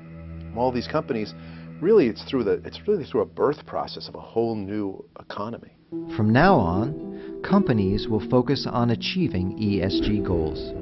all 0.56 0.72
these 0.72 0.88
companies. 0.88 1.34
Really, 1.80 2.08
it's 2.08 2.24
through 2.24 2.44
the 2.44 2.60
it's 2.64 2.80
really 2.86 3.04
through 3.04 3.22
a 3.22 3.26
birth 3.26 3.64
process 3.66 4.08
of 4.08 4.14
a 4.14 4.20
whole 4.20 4.54
new 4.54 5.04
economy. 5.20 5.76
From 6.16 6.32
now 6.32 6.56
on, 6.56 7.42
companies 7.42 8.08
will 8.08 8.26
focus 8.28 8.66
on 8.70 8.90
achieving 8.90 9.56
ESG 9.58 10.26
goals. 10.26 10.72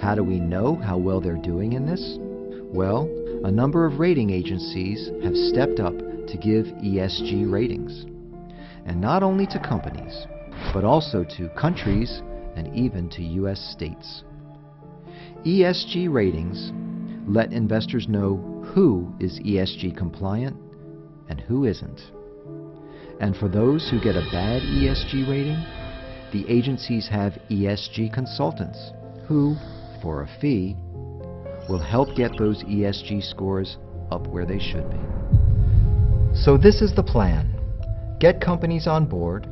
How 0.00 0.14
do 0.14 0.22
we 0.22 0.38
know 0.40 0.76
how 0.76 0.98
well 0.98 1.20
they're 1.20 1.36
doing 1.36 1.72
in 1.72 1.86
this? 1.86 2.18
Well, 2.72 3.04
a 3.44 3.50
number 3.50 3.84
of 3.84 3.98
rating 3.98 4.30
agencies 4.30 5.10
have 5.22 5.36
stepped 5.36 5.78
up 5.78 5.92
to 5.98 6.38
give 6.40 6.64
ESG 6.82 7.52
ratings. 7.52 8.06
And 8.86 8.98
not 8.98 9.22
only 9.22 9.46
to 9.48 9.58
companies, 9.58 10.26
but 10.72 10.82
also 10.82 11.22
to 11.36 11.50
countries 11.50 12.22
and 12.56 12.74
even 12.74 13.10
to 13.10 13.22
U.S. 13.22 13.60
states. 13.60 14.24
ESG 15.44 16.10
ratings 16.10 16.72
let 17.28 17.52
investors 17.52 18.08
know 18.08 18.36
who 18.74 19.12
is 19.20 19.38
ESG 19.40 19.94
compliant 19.94 20.56
and 21.28 21.40
who 21.40 21.66
isn't. 21.66 22.00
And 23.20 23.36
for 23.36 23.50
those 23.50 23.90
who 23.90 24.00
get 24.00 24.16
a 24.16 24.26
bad 24.32 24.62
ESG 24.62 25.28
rating, 25.28 25.62
the 26.32 26.46
agencies 26.48 27.06
have 27.10 27.34
ESG 27.50 28.14
consultants 28.14 28.92
who, 29.28 29.56
for 30.00 30.22
a 30.22 30.28
fee, 30.40 30.74
will 31.68 31.78
help 31.78 32.14
get 32.16 32.36
those 32.38 32.62
ESG 32.64 33.22
scores 33.22 33.78
up 34.10 34.26
where 34.26 34.46
they 34.46 34.58
should 34.58 34.88
be. 34.90 34.98
So 36.34 36.56
this 36.56 36.82
is 36.82 36.94
the 36.94 37.02
plan. 37.02 37.54
Get 38.18 38.40
companies 38.40 38.86
on 38.86 39.06
board, 39.06 39.48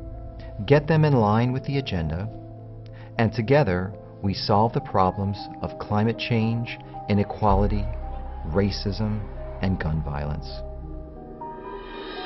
get 0.67 0.87
them 0.87 1.05
in 1.05 1.15
line 1.15 1.53
with 1.53 1.65
the 1.65 1.79
agenda, 1.79 2.29
and 3.19 3.33
together 3.33 3.93
we 4.23 4.35
solve 4.35 4.73
the 4.73 4.81
problems 4.81 5.39
of 5.63 5.79
climate 5.79 6.19
change, 6.19 6.79
inequality, 7.09 7.85
racism, 8.49 9.21
and 9.63 9.81
gun 9.81 10.03
violence. 10.03 10.49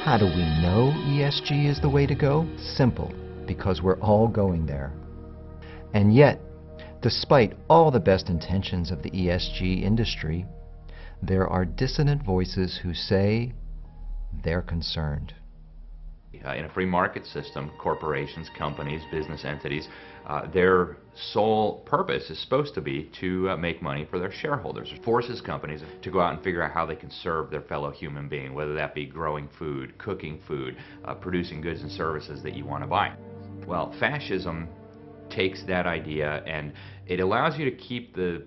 How 0.05 0.19
do 0.19 0.27
we 0.27 0.45
know 0.61 0.93
ESG 1.07 1.67
is 1.69 1.81
the 1.81 1.89
way 1.89 2.07
to 2.07 2.15
go? 2.15 2.47
Simple, 2.59 3.13
because 3.47 3.81
we're 3.81 3.99
all 4.01 4.29
going 4.29 4.67
there. 4.67 4.93
And 5.95 6.15
yet, 6.15 6.41
despite 7.05 7.53
all 7.69 7.91
the 7.91 8.01
best 8.01 8.31
intentions 8.31 8.91
of 8.91 9.03
the 9.03 9.11
ESG 9.11 9.83
industry, 9.83 10.47
there 11.23 11.47
are 11.47 11.67
dissonant 11.67 12.25
voices 12.25 12.81
who 12.83 12.95
say 12.95 13.53
they're 14.43 14.63
concerned. 14.63 15.35
Uh, 16.43 16.55
in 16.55 16.65
a 16.65 16.69
free 16.71 16.87
market 16.87 17.27
system, 17.27 17.71
corporations, 17.79 18.49
companies, 18.57 19.03
business 19.13 19.45
entities, 19.45 19.87
uh, 20.27 20.51
their 20.51 20.97
sole 21.15 21.83
purpose 21.85 22.31
is 22.31 22.41
supposed 22.41 22.75
to 22.75 22.81
be 22.81 23.11
to 23.21 23.51
uh, 23.51 23.57
make 23.59 23.83
money 23.83 24.07
for 24.11 24.19
their 24.19 24.33
shareholders. 24.33 24.91
It 24.91 25.05
forces 25.05 25.43
companies 25.43 25.83
to 26.03 26.11
go 26.11 26.21
out 26.21 26.33
and 26.33 26.43
figure 26.43 26.63
out 26.63 26.73
how 26.73 26.87
they 26.87 26.97
can 26.97 27.11
serve 27.11 27.51
their 27.51 27.63
fellow 27.63 27.91
human 27.91 28.31
being, 28.31 28.55
whether 28.55 28.75
that 28.75 28.95
be 28.95 29.05
growing 29.05 29.51
food, 29.59 29.99
cooking 29.99 30.41
food, 30.49 30.79
uh, 31.05 31.13
producing 31.15 31.61
goods 31.61 31.83
and 31.83 31.93
services 31.93 32.43
that 32.43 32.55
you 32.55 32.65
want 32.65 32.83
to 32.83 32.89
buy. 32.89 33.13
Well, 33.67 33.95
fascism 34.01 34.69
takes 35.31 35.65
that 35.67 35.87
idea 35.87 36.43
and 36.47 36.73
it 37.07 37.21
allows 37.21 37.59
you 37.59 37.65
to 37.65 37.77
keep 37.77 38.15
the 38.15 38.47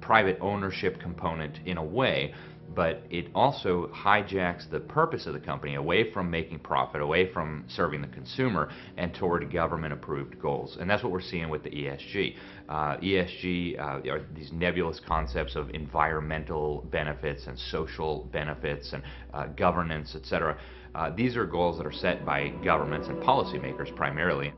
private 0.00 0.38
ownership 0.40 1.00
component 1.00 1.58
in 1.66 1.76
a 1.76 1.84
way 1.84 2.32
but 2.74 3.02
it 3.10 3.28
also 3.34 3.88
hijacks 3.88 4.68
the 4.70 4.80
purpose 4.80 5.26
of 5.26 5.32
the 5.32 5.40
company 5.40 5.74
away 5.76 6.12
from 6.12 6.30
making 6.30 6.58
profit, 6.58 7.00
away 7.00 7.32
from 7.32 7.64
serving 7.68 8.02
the 8.02 8.08
consumer, 8.08 8.70
and 8.96 9.14
toward 9.14 9.50
government 9.52 9.92
approved 9.92 10.38
goals. 10.40 10.76
And 10.78 10.88
that's 10.88 11.02
what 11.02 11.12
we're 11.12 11.20
seeing 11.20 11.48
with 11.48 11.62
the 11.62 11.70
ESG. 11.70 12.36
Uh, 12.68 12.96
ESG 12.98 13.78
uh, 13.78 14.10
are 14.10 14.20
these 14.34 14.52
nebulous 14.52 15.00
concepts 15.06 15.56
of 15.56 15.70
environmental 15.70 16.86
benefits 16.90 17.46
and 17.46 17.58
social 17.58 18.28
benefits 18.32 18.92
and 18.92 19.02
uh, 19.32 19.46
governance, 19.46 20.14
etc. 20.14 20.58
Uh, 20.94 21.10
these 21.10 21.36
are 21.36 21.46
goals 21.46 21.78
that 21.78 21.86
are 21.86 21.92
set 21.92 22.24
by 22.24 22.48
governments 22.62 23.08
and 23.08 23.22
policymakers 23.22 23.94
primarily. 23.96 24.52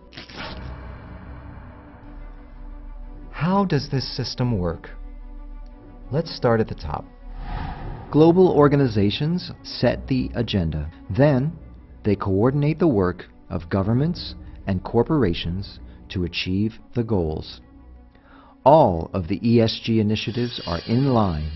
How 3.38 3.64
does 3.64 3.88
this 3.88 4.16
system 4.16 4.58
work? 4.58 4.90
Let's 6.10 6.34
start 6.34 6.58
at 6.58 6.66
the 6.66 6.74
top. 6.74 7.04
Global 8.10 8.50
organizations 8.50 9.52
set 9.62 10.08
the 10.08 10.28
agenda. 10.34 10.90
Then, 11.08 11.52
they 12.04 12.16
coordinate 12.16 12.80
the 12.80 12.88
work 12.88 13.26
of 13.48 13.70
governments 13.70 14.34
and 14.66 14.82
corporations 14.82 15.78
to 16.08 16.24
achieve 16.24 16.80
the 16.96 17.04
goals. 17.04 17.60
All 18.64 19.08
of 19.14 19.28
the 19.28 19.38
ESG 19.38 20.00
initiatives 20.00 20.60
are 20.66 20.80
in 20.88 21.14
line 21.14 21.52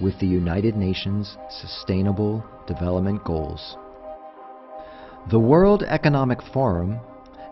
with 0.00 0.18
the 0.18 0.26
United 0.26 0.74
Nations 0.74 1.36
Sustainable 1.50 2.42
Development 2.66 3.22
Goals. 3.24 3.76
The 5.30 5.38
World 5.38 5.82
Economic 5.82 6.38
Forum 6.54 6.98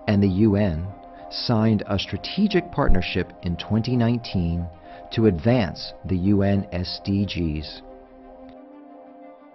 and 0.08 0.22
the 0.22 0.36
UN 0.48 0.86
signed 1.34 1.82
a 1.86 1.98
strategic 1.98 2.70
partnership 2.70 3.32
in 3.42 3.56
2019 3.56 4.66
to 5.12 5.26
advance 5.26 5.92
the 6.04 6.16
UN 6.16 6.66
SDGs. 6.72 7.82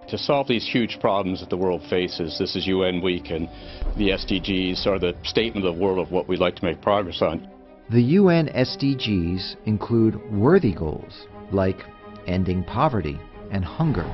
To 0.09 0.17
solve 0.17 0.47
these 0.47 0.67
huge 0.67 0.99
problems 0.99 1.39
that 1.39 1.49
the 1.49 1.57
world 1.57 1.81
faces, 1.89 2.37
this 2.39 2.55
is 2.55 2.65
UN 2.67 3.01
Week, 3.01 3.29
and 3.29 3.47
the 3.95 4.09
SDGs 4.09 4.87
are 4.87 4.97
the 4.97 5.15
statement 5.23 5.65
of 5.65 5.75
the 5.75 5.81
world 5.81 5.99
of 5.99 6.11
what 6.11 6.27
we'd 6.27 6.39
like 6.39 6.55
to 6.55 6.65
make 6.65 6.81
progress 6.81 7.21
on. 7.21 7.47
The 7.91 8.01
UN 8.01 8.47
SDGs 8.47 9.55
include 9.65 10.31
worthy 10.31 10.73
goals 10.73 11.27
like 11.51 11.83
ending 12.27 12.63
poverty 12.63 13.19
and 13.51 13.63
hunger 13.63 14.05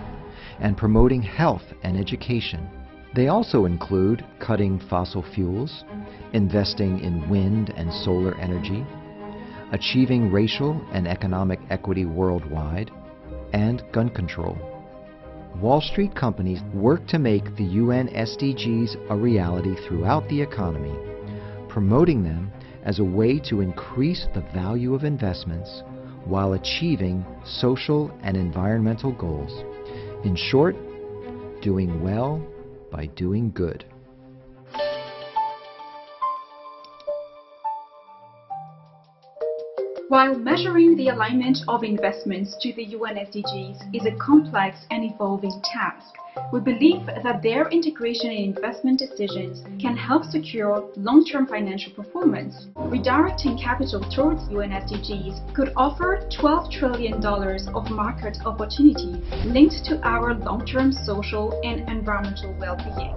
and 0.60 0.78
promoting 0.78 1.21
health 1.21 1.63
and 1.84 1.97
education. 1.97 2.69
They 3.15 3.30
also 3.30 3.63
include 3.63 4.25
cutting 4.39 4.78
fossil 4.89 5.23
fuels, 5.34 5.86
investing 6.34 6.99
in 6.99 7.30
wind 7.30 7.73
and 7.78 7.93
solar 7.93 8.36
energy, 8.36 8.86
achieving 9.71 10.34
racial 10.34 10.86
and 10.91 11.08
economic 11.08 11.62
equity 11.69 12.04
worldwide, 12.04 12.91
and 13.54 13.82
gun 13.93 14.10
control. 14.10 14.58
Wall 15.62 15.80
Street 15.80 16.13
companies 16.13 16.62
work 16.73 17.08
to 17.08 17.17
make 17.17 17.56
the 17.56 17.63
UN 17.63 18.10
SDGs 18.10 19.10
a 19.10 19.15
reality 19.15 19.75
throughout 19.88 20.28
the 20.28 20.41
economy, 20.41 20.93
promoting 21.69 22.21
them 22.21 22.51
as 22.84 22.99
a 22.99 23.04
way 23.04 23.39
to 23.47 23.62
increase 23.62 24.28
the 24.34 24.43
value 24.54 24.93
of 24.93 25.06
investments 25.06 25.84
while 26.25 26.51
achieving 26.51 27.25
social 27.45 28.12
and 28.23 28.36
environmental 28.36 29.13
goals. 29.13 29.63
In 30.25 30.36
short, 30.36 30.75
doing 31.62 32.04
well 32.04 32.45
by 32.96 33.08
doing 33.08 33.52
good. 33.52 33.84
While 40.08 40.36
measuring 40.38 40.96
the 40.98 41.08
alignment 41.08 41.58
of 41.68 41.84
investments 41.84 42.56
to 42.62 42.72
the 42.74 42.84
UN 42.84 43.15
SDGs 43.15 43.96
is 43.96 44.06
a 44.06 44.15
complex 44.18 44.86
and 44.91 45.04
evolving 45.04 45.60
task, 45.63 46.13
we 46.54 46.60
believe 46.60 47.08
that 47.08 47.41
their 47.41 47.68
integration 47.70 48.30
in 48.30 48.54
investment 48.56 49.00
decisions 49.00 49.63
can 49.82 49.98
help 49.98 50.24
secure 50.24 50.88
long-term 50.96 51.48
financial 51.48 51.91
performance. 51.94 52.68
Redirecting 52.76 53.60
capital 53.60 54.00
towards 54.12 54.48
UN 54.52 54.70
SDGs 54.70 55.56
could 55.56 55.74
offer 55.76 56.20
$12 56.30 56.72
trillion 56.72 57.26
of 57.26 57.89
market 57.89 58.38
opportunity 58.46 59.20
linked 59.50 59.84
to 59.86 60.00
our 60.08 60.36
long-term 60.36 60.91
social 60.91 61.60
and 61.63 61.80
environmental 61.89 62.54
well-being. 62.60 63.15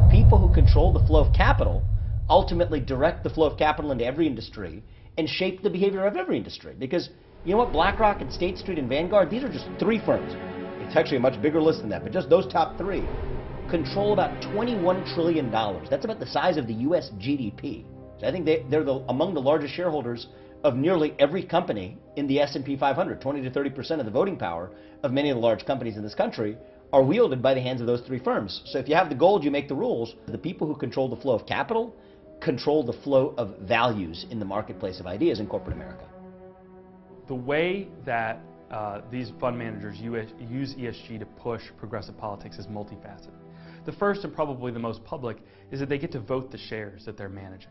The 0.00 0.08
people 0.10 0.38
who 0.38 0.54
control 0.54 0.94
the 0.94 1.06
flow 1.06 1.20
of 1.20 1.34
capital 1.34 1.82
ultimately 2.30 2.80
direct 2.80 3.22
the 3.22 3.28
flow 3.28 3.46
of 3.46 3.58
capital 3.58 3.92
into 3.92 4.06
every 4.06 4.26
industry 4.26 4.82
and 5.18 5.28
shape 5.28 5.62
the 5.62 5.70
behavior 5.70 6.06
of 6.06 6.16
every 6.16 6.36
industry. 6.36 6.74
Because 6.78 7.10
you 7.44 7.52
know 7.52 7.58
what? 7.58 7.72
BlackRock 7.72 8.20
and 8.20 8.32
State 8.32 8.58
Street 8.58 8.78
and 8.78 8.88
Vanguard, 8.88 9.30
these 9.30 9.44
are 9.44 9.52
just 9.52 9.68
three 9.78 10.00
firms. 10.04 10.32
It's 10.86 10.96
actually 10.96 11.18
a 11.18 11.20
much 11.20 11.40
bigger 11.40 11.60
list 11.60 11.80
than 11.80 11.90
that, 11.90 12.02
but 12.02 12.12
just 12.12 12.30
those 12.30 12.46
top 12.50 12.76
three 12.78 13.04
control 13.70 14.12
about 14.12 14.30
$21 14.42 15.14
trillion. 15.14 15.50
That's 15.50 16.04
about 16.04 16.20
the 16.20 16.26
size 16.26 16.56
of 16.56 16.66
the 16.66 16.74
U.S. 16.74 17.10
GDP. 17.18 17.84
So 18.20 18.26
I 18.26 18.32
think 18.32 18.44
they, 18.44 18.64
they're 18.70 18.84
the, 18.84 19.04
among 19.08 19.34
the 19.34 19.40
largest 19.40 19.74
shareholders 19.74 20.28
of 20.62 20.76
nearly 20.76 21.14
every 21.18 21.42
company 21.44 21.98
in 22.16 22.26
the 22.26 22.40
S&P 22.40 22.76
500. 22.76 23.20
20 23.20 23.42
to 23.42 23.50
30 23.50 23.70
percent 23.70 24.00
of 24.00 24.06
the 24.06 24.12
voting 24.12 24.36
power 24.36 24.70
of 25.02 25.12
many 25.12 25.30
of 25.30 25.36
the 25.36 25.40
large 25.40 25.66
companies 25.66 25.96
in 25.96 26.02
this 26.02 26.14
country 26.14 26.56
are 26.92 27.02
wielded 27.02 27.42
by 27.42 27.54
the 27.54 27.60
hands 27.60 27.80
of 27.80 27.86
those 27.86 28.00
three 28.02 28.18
firms. 28.18 28.62
So 28.66 28.78
if 28.78 28.88
you 28.88 28.94
have 28.94 29.08
the 29.08 29.14
gold, 29.14 29.44
you 29.44 29.50
make 29.50 29.68
the 29.68 29.74
rules. 29.74 30.14
The 30.26 30.38
people 30.38 30.66
who 30.66 30.76
control 30.76 31.08
the 31.08 31.16
flow 31.16 31.34
of 31.34 31.46
capital 31.46 31.94
control 32.40 32.84
the 32.84 32.92
flow 32.92 33.34
of 33.38 33.58
values 33.60 34.26
in 34.30 34.38
the 34.38 34.44
marketplace 34.44 35.00
of 35.00 35.06
ideas 35.06 35.40
in 35.40 35.46
corporate 35.46 35.74
America. 35.76 36.06
The 37.28 37.34
way 37.34 37.88
that 38.04 38.40
uh, 38.70 39.00
these 39.10 39.30
fund 39.40 39.58
managers 39.58 39.98
use 39.98 40.74
ESG 40.74 41.18
to 41.20 41.26
push 41.26 41.62
progressive 41.78 42.18
politics 42.18 42.58
is 42.58 42.66
multifaceted. 42.66 43.30
The 43.86 43.92
first 43.92 44.24
and 44.24 44.34
probably 44.34 44.72
the 44.72 44.78
most 44.78 45.04
public 45.04 45.38
is 45.70 45.80
that 45.80 45.88
they 45.88 45.98
get 45.98 46.12
to 46.12 46.20
vote 46.20 46.50
the 46.50 46.58
shares 46.58 47.04
that 47.04 47.16
they're 47.16 47.28
managing. 47.28 47.70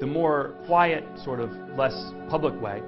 The 0.00 0.06
more 0.06 0.56
quiet, 0.66 1.04
sort 1.24 1.40
of 1.40 1.50
less 1.76 2.12
public 2.28 2.60
way 2.60 2.82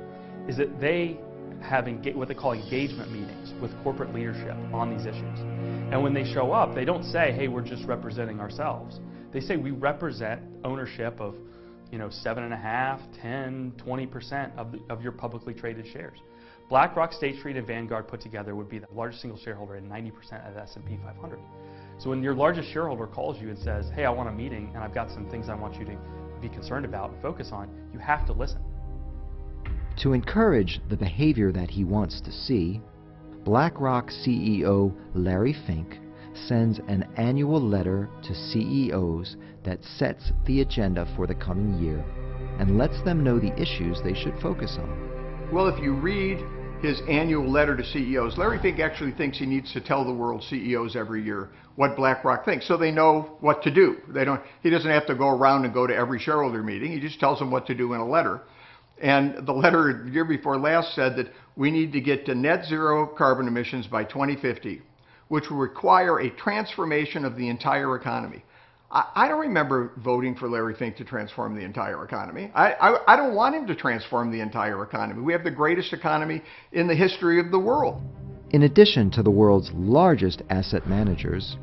is 0.49 0.57
that 0.57 0.81
they 0.81 1.19
have 1.63 1.87
what 2.15 2.29
they 2.29 2.35
call 2.35 2.53
engagement 2.53 3.13
meetings 3.13 3.53
with 3.61 3.71
corporate 3.83 4.15
leadership 4.15 4.57
on 4.73 4.97
these 4.97 5.07
issues. 5.07 5.39
And 5.93 6.03
when 6.03 6.15
they 6.15 6.25
show 6.25 6.53
up, 6.53 6.75
they 6.75 6.85
don't 6.85 7.05
say, 7.05 7.33
hey, 7.33 7.49
we're 7.49 7.63
just 7.63 7.85
representing 7.85 8.41
ourselves. 8.41 9.01
They 9.33 9.41
say 9.41 9.57
we 9.57 9.71
represent 9.71 10.43
ownership 10.65 11.21
of 11.21 11.35
you 11.91 11.99
know, 11.99 12.09
7.5, 12.09 13.21
10, 13.21 13.73
20% 13.77 14.57
of, 14.57 14.73
the, 14.73 14.81
of 14.89 15.03
your 15.03 15.13
publicly 15.13 15.55
traded 15.55 15.87
shares. 15.93 16.19
BlackRock, 16.69 17.13
State 17.13 17.39
Street, 17.39 17.57
and 17.57 17.67
Vanguard 17.67 18.07
put 18.07 18.21
together 18.21 18.55
would 18.55 18.69
be 18.69 18.79
the 18.79 18.87
largest 18.95 19.23
single 19.23 19.39
shareholder 19.39 19.77
in 19.77 19.89
90% 19.89 20.47
of 20.47 20.55
the 20.55 20.61
S&P 20.61 20.99
500. 21.05 21.39
So 21.99 22.11
when 22.11 22.23
your 22.23 22.35
largest 22.35 22.73
shareholder 22.73 23.07
calls 23.09 23.41
you 23.41 23.49
and 23.49 23.59
says, 23.59 23.91
hey, 23.95 24.05
I 24.05 24.11
want 24.11 24.29
a 24.29 24.33
meeting 24.33 24.71
and 24.75 24.85
I've 24.85 24.95
got 24.95 25.11
some 25.11 25.29
things 25.29 25.49
I 25.49 25.55
want 25.55 25.75
you 25.77 25.85
to 25.87 25.99
be 26.41 26.49
concerned 26.49 26.85
about 26.85 27.11
and 27.11 27.21
focus 27.21 27.51
on, 27.53 27.69
you 27.93 27.99
have 27.99 28.25
to 28.27 28.33
listen. 28.33 28.63
To 30.03 30.13
encourage 30.13 30.81
the 30.89 30.97
behavior 30.97 31.51
that 31.53 31.69
he 31.71 31.85
wants 31.85 32.21
to 32.21 32.31
see, 32.31 32.81
BlackRock 33.45 34.11
CEO 34.11 34.95
Larry 35.13 35.55
Fink 35.67 35.99
sends 36.35 36.79
an 36.89 37.09
annual 37.17 37.61
letter 37.61 38.09
to 38.23 38.35
CEOs 38.35 39.37
that 39.65 39.83
sets 39.85 40.33
the 40.47 40.61
agenda 40.61 41.07
for 41.17 41.27
the 41.27 41.35
coming 41.35 41.79
year 41.83 42.05
and 42.59 42.77
lets 42.77 43.03
them 43.03 43.25
know 43.25 43.39
the 43.39 43.55
issues 43.61 44.01
they 44.03 44.15
should 44.15 44.39
focus 44.41 44.77
on. 44.79 45.51
Well, 45.53 45.69
if 45.69 45.83
you 45.83 45.95
read 45.95 46.39
his 46.83 47.01
annual 47.09 47.51
letter 47.51 47.77
to 47.77 47.85
CEOs, 47.85 48.39
Larry 48.39 48.59
Fink 48.61 48.81
actually 48.81 49.13
thinks 49.13 49.39
he 49.39 49.47
needs 49.47 49.73
to 49.73 49.81
tell 49.81 50.05
the 50.05 50.13
world 50.13 50.43
CEOs 50.45 50.97
every 50.97 51.23
year 51.23 51.51
what 51.77 51.97
BlackRock 51.97 52.45
thinks 52.45 52.67
so 52.67 52.77
they 52.77 52.91
know 52.91 53.37
what 53.41 53.63
to 53.63 53.71
do. 53.71 53.97
They 54.09 54.25
don't 54.25 54.41
he 54.63 54.71
doesn't 54.71 54.91
have 54.91 55.07
to 55.07 55.15
go 55.15 55.29
around 55.29 55.65
and 55.65 55.75
go 55.75 55.87
to 55.87 55.95
every 55.95 56.19
shareholder 56.19 56.63
meeting. 56.63 56.93
He 56.93 57.01
just 57.01 57.21
tells 57.21 57.39
them 57.39 57.51
what 57.51 57.67
to 57.67 57.75
do 57.75 57.93
in 57.95 58.01
a 58.01 58.07
letter. 58.07 58.43
And 59.01 59.47
the 59.47 59.53
letter 59.53 60.03
the 60.05 60.11
year 60.11 60.25
before 60.25 60.59
last 60.59 60.95
said 60.95 61.17
that 61.17 61.33
we 61.57 61.71
need 61.71 61.93
to 61.93 62.01
get 62.01 62.27
to 62.27 62.35
net 62.35 62.65
zero 62.67 63.07
carbon 63.07 63.49
emissions 63.49 63.87
by 63.87 64.05
2050, 64.05 64.83
which 65.31 65.49
will 65.49 65.59
require 65.59 66.19
a 66.19 66.29
transformation 66.31 67.25
of 67.25 67.37
the 67.37 67.49
entire 67.49 67.95
economy. 67.95 68.43
I, 68.91 69.05
I 69.15 69.29
don't 69.29 69.39
remember 69.39 69.93
voting 69.99 70.35
for 70.35 70.49
Larry 70.49 70.75
Fink 70.75 70.97
to 70.97 71.05
transform 71.05 71.55
the 71.55 71.65
entire 71.65 72.05
economy. 72.05 72.51
I, 72.53 72.73
I, 72.73 73.15
I 73.15 73.17
don't 73.17 73.37
want 73.37 73.55
him 73.55 73.65
to 73.69 73.77
transform 73.77 74.33
the 74.33 74.41
entire 74.41 74.83
economy. 74.83 75.23
We 75.23 75.33
have 75.33 75.45
the 75.45 75.51
greatest 75.53 75.93
economy 75.93 76.43
in 76.73 76.89
the 76.89 76.97
history 76.97 77.39
of 77.39 77.53
the 77.53 77.61
world. 77.61 78.03
In 78.51 78.65
addition 78.65 79.09
to 79.13 79.23
the 79.23 79.31
world's 79.31 79.71
largest 79.73 80.43
asset 80.51 80.89
managers, 80.89 81.57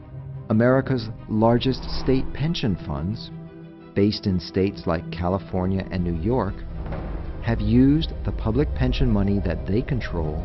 America's 0.50 1.10
largest 1.28 1.84
state 2.00 2.24
pension 2.34 2.78
funds, 2.88 3.32
based 3.94 4.28
in 4.28 4.40
states 4.40 4.84
like 4.86 5.12
California 5.12 5.86
and 5.92 6.06
New 6.06 6.16
York, 6.24 6.56
have 7.44 7.60
used 7.60 8.14
the 8.24 8.32
public 8.32 8.74
pension 8.76 9.12
money 9.12 9.42
that 9.44 9.68
they 9.68 9.82
control 9.82 10.42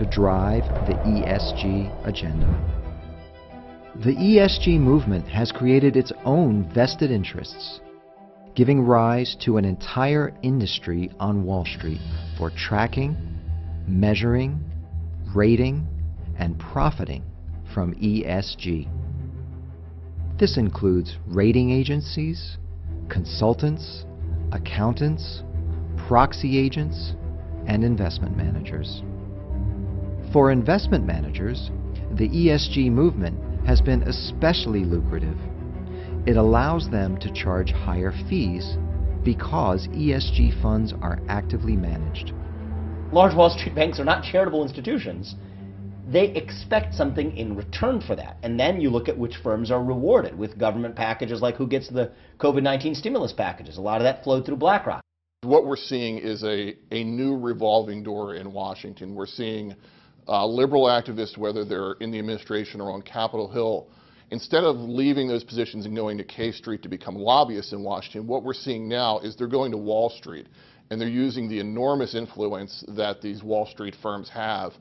to 0.00 0.06
drive 0.06 0.64
the 0.86 0.94
ESG 0.94 2.08
agenda. 2.08 2.48
The 3.96 4.16
ESG 4.16 4.80
movement 4.80 5.28
has 5.28 5.52
created 5.52 5.94
its 5.94 6.10
own 6.24 6.72
vested 6.74 7.10
interests, 7.10 7.80
giving 8.54 8.80
rise 8.80 9.36
to 9.44 9.58
an 9.58 9.66
entire 9.66 10.32
industry 10.42 11.10
on 11.20 11.44
Wall 11.44 11.66
Street 11.66 12.00
for 12.38 12.50
tracking, 12.50 13.14
measuring, 13.86 14.64
rating, 15.34 15.86
and 16.38 16.58
profiting 16.58 17.22
from 17.74 17.94
ESG. 17.96 18.88
This 20.38 20.56
includes 20.56 21.18
rating 21.26 21.72
agencies, 21.72 22.56
consultants, 23.10 24.06
accountants, 24.52 25.42
proxy 26.08 26.58
agents, 26.58 27.12
and 27.66 27.84
investment 27.84 28.34
managers. 28.34 29.02
For 30.32 30.52
investment 30.52 31.04
managers, 31.04 31.72
the 32.12 32.28
ESG 32.28 32.88
movement 32.88 33.36
has 33.66 33.80
been 33.80 34.04
especially 34.04 34.84
lucrative. 34.84 35.36
It 36.24 36.36
allows 36.36 36.88
them 36.88 37.18
to 37.18 37.32
charge 37.32 37.72
higher 37.72 38.12
fees 38.28 38.76
because 39.24 39.88
ESG 39.88 40.62
funds 40.62 40.94
are 41.02 41.18
actively 41.28 41.74
managed. 41.74 42.32
Large 43.10 43.34
Wall 43.34 43.50
Street 43.50 43.74
banks 43.74 43.98
are 43.98 44.04
not 44.04 44.22
charitable 44.22 44.62
institutions. 44.62 45.34
They 46.06 46.26
expect 46.26 46.94
something 46.94 47.36
in 47.36 47.56
return 47.56 48.00
for 48.00 48.14
that. 48.14 48.36
And 48.44 48.58
then 48.58 48.80
you 48.80 48.88
look 48.90 49.08
at 49.08 49.18
which 49.18 49.34
firms 49.42 49.72
are 49.72 49.82
rewarded 49.82 50.38
with 50.38 50.56
government 50.56 50.94
packages 50.94 51.42
like 51.42 51.56
who 51.56 51.66
gets 51.66 51.88
the 51.88 52.12
COVID 52.38 52.62
19 52.62 52.94
stimulus 52.94 53.32
packages. 53.32 53.78
A 53.78 53.80
lot 53.80 53.96
of 53.96 54.04
that 54.04 54.22
flowed 54.22 54.46
through 54.46 54.58
BlackRock. 54.58 55.02
What 55.42 55.66
we're 55.66 55.76
seeing 55.76 56.18
is 56.18 56.44
a, 56.44 56.76
a 56.92 57.02
new 57.02 57.36
revolving 57.36 58.04
door 58.04 58.36
in 58.36 58.52
Washington. 58.52 59.16
We're 59.16 59.26
seeing 59.26 59.74
uh, 60.28 60.46
liberal 60.46 60.84
activists, 60.84 61.36
whether 61.36 61.64
they're 61.64 61.92
in 62.00 62.10
the 62.10 62.18
administration 62.18 62.80
or 62.80 62.90
on 62.92 63.02
Capitol 63.02 63.50
Hill, 63.50 63.88
instead 64.30 64.64
of 64.64 64.76
leaving 64.76 65.28
those 65.28 65.44
positions 65.44 65.86
and 65.86 65.94
going 65.94 66.18
to 66.18 66.24
K 66.24 66.52
Street 66.52 66.82
to 66.82 66.88
become 66.88 67.14
lobbyists 67.14 67.72
in 67.72 67.82
Washington, 67.82 68.26
what 68.26 68.44
we're 68.44 68.54
seeing 68.54 68.88
now 68.88 69.18
is 69.20 69.36
they're 69.36 69.46
going 69.46 69.70
to 69.72 69.78
Wall 69.78 70.10
Street 70.10 70.46
and 70.90 71.00
they're 71.00 71.08
using 71.08 71.48
the 71.48 71.60
enormous 71.60 72.14
influence 72.14 72.84
that 72.88 73.20
these 73.22 73.42
Wall 73.42 73.66
Street 73.66 73.94
firms 74.02 74.28
have 74.28 74.72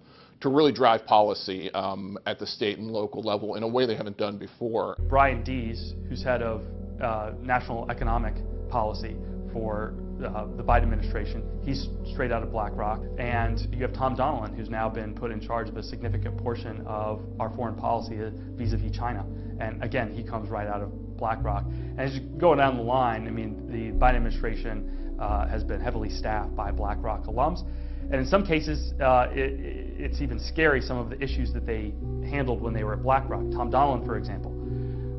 to 0.41 0.49
really 0.49 0.71
drive 0.71 1.05
policy 1.05 1.69
um, 1.73 2.17
at 2.25 2.39
the 2.39 2.47
state 2.47 2.77
and 2.77 2.87
local 2.87 3.21
level 3.21 3.55
in 3.55 3.63
a 3.63 3.67
way 3.67 3.85
they 3.85 3.95
haven't 3.95 4.17
done 4.17 4.37
before. 4.37 4.95
Brian 5.07 5.43
Deese, 5.43 5.93
who's 6.07 6.23
head 6.23 6.41
of 6.41 6.61
uh, 7.01 7.31
national 7.41 7.89
economic 7.91 8.33
policy 8.69 9.15
for 9.51 9.93
uh, 10.27 10.47
the 10.55 10.63
Biden 10.63 10.83
administration. 10.83 11.43
He's 11.63 11.89
straight 12.11 12.31
out 12.31 12.43
of 12.43 12.51
BlackRock. 12.51 13.01
And 13.17 13.67
you 13.73 13.81
have 13.81 13.93
Tom 13.93 14.15
Donilon, 14.15 14.55
who's 14.55 14.69
now 14.69 14.89
been 14.89 15.13
put 15.13 15.31
in 15.31 15.39
charge 15.39 15.69
of 15.69 15.77
a 15.77 15.83
significant 15.83 16.37
portion 16.37 16.85
of 16.85 17.21
our 17.39 17.49
foreign 17.55 17.75
policy 17.75 18.17
vis-a-vis 18.55 18.95
China. 18.95 19.25
And 19.59 19.83
again, 19.83 20.11
he 20.11 20.23
comes 20.23 20.49
right 20.49 20.67
out 20.67 20.81
of 20.81 21.17
BlackRock. 21.17 21.65
And 21.65 21.99
as 21.99 22.15
you 22.15 22.21
go 22.37 22.55
down 22.55 22.77
the 22.77 22.83
line, 22.83 23.27
I 23.27 23.31
mean, 23.31 23.67
the 23.67 23.97
Biden 23.97 24.15
administration 24.15 25.17
uh, 25.19 25.47
has 25.47 25.63
been 25.63 25.81
heavily 25.81 26.09
staffed 26.09 26.55
by 26.55 26.71
BlackRock 26.71 27.25
alums. 27.25 27.63
And 28.03 28.15
in 28.15 28.25
some 28.25 28.45
cases, 28.45 28.93
uh, 29.01 29.27
it, 29.31 29.59
it's 29.99 30.21
even 30.21 30.39
scary 30.39 30.81
some 30.81 30.97
of 30.97 31.09
the 31.09 31.21
issues 31.21 31.53
that 31.53 31.65
they 31.65 31.93
handled 32.27 32.61
when 32.61 32.73
they 32.73 32.83
were 32.83 32.93
at 32.93 33.03
BlackRock. 33.03 33.51
Tom 33.51 33.71
Donilon, 33.71 34.05
for 34.05 34.17
example, 34.17 34.53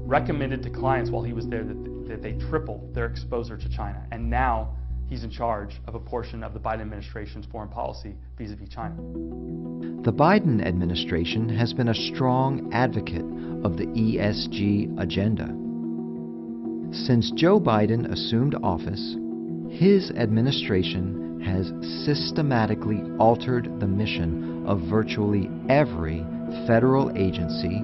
recommended 0.07 0.63
to 0.65 0.71
clients 0.71 1.11
while 1.11 1.23
he 1.23 1.33
was 1.33 1.47
there 1.47 1.63
that, 1.63 2.09
that 2.09 2.23
they 2.23 2.33
triple 2.49 2.91
their 2.93 3.07
exposure 3.07 3.57
to 3.57 3.69
China. 3.69 4.05
And 4.11 4.29
now 4.29 4.77
he's 5.11 5.25
in 5.25 5.31
charge 5.31 5.81
of 5.87 5.95
a 5.95 5.99
portion 5.99 6.43
of 6.43 6.55
the 6.55 6.61
Biden 6.61 6.81
administration's 6.81 7.45
foreign 7.47 7.69
policy 7.69 8.15
vis-a-vis 8.39 8.69
China. 8.69 8.95
The 10.03 10.13
Biden 10.13 10.65
administration 10.65 11.49
has 11.51 11.75
been 11.75 11.89
a 11.89 11.95
strong 11.95 12.73
advocate 12.73 13.27
of 13.65 13.77
the 13.77 13.87
ESG 13.87 14.99
agenda. 14.99 15.49
Since 17.07 17.33
Joe 17.33 17.61
Biden 17.61 18.11
assumed 18.11 18.55
office, 18.63 19.17
his 19.69 20.11
administration 20.13 21.43
has 21.45 21.73
systematically 22.05 23.03
altered 23.19 23.81
the 23.81 23.87
mission 23.87 24.65
of 24.67 24.81
virtually 24.89 25.51
every 25.69 26.25
federal 26.67 27.11
agency 27.17 27.83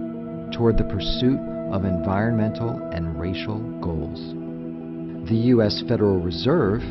toward 0.57 0.79
the 0.79 0.85
pursuit 0.85 1.39
of 1.73 1.85
environmental 1.85 2.71
and 2.93 3.21
racial 3.21 3.59
goals. 3.81 4.35
The 5.29 5.37
U.S. 5.55 5.83
Federal 5.89 6.21
Reserve 6.21 6.83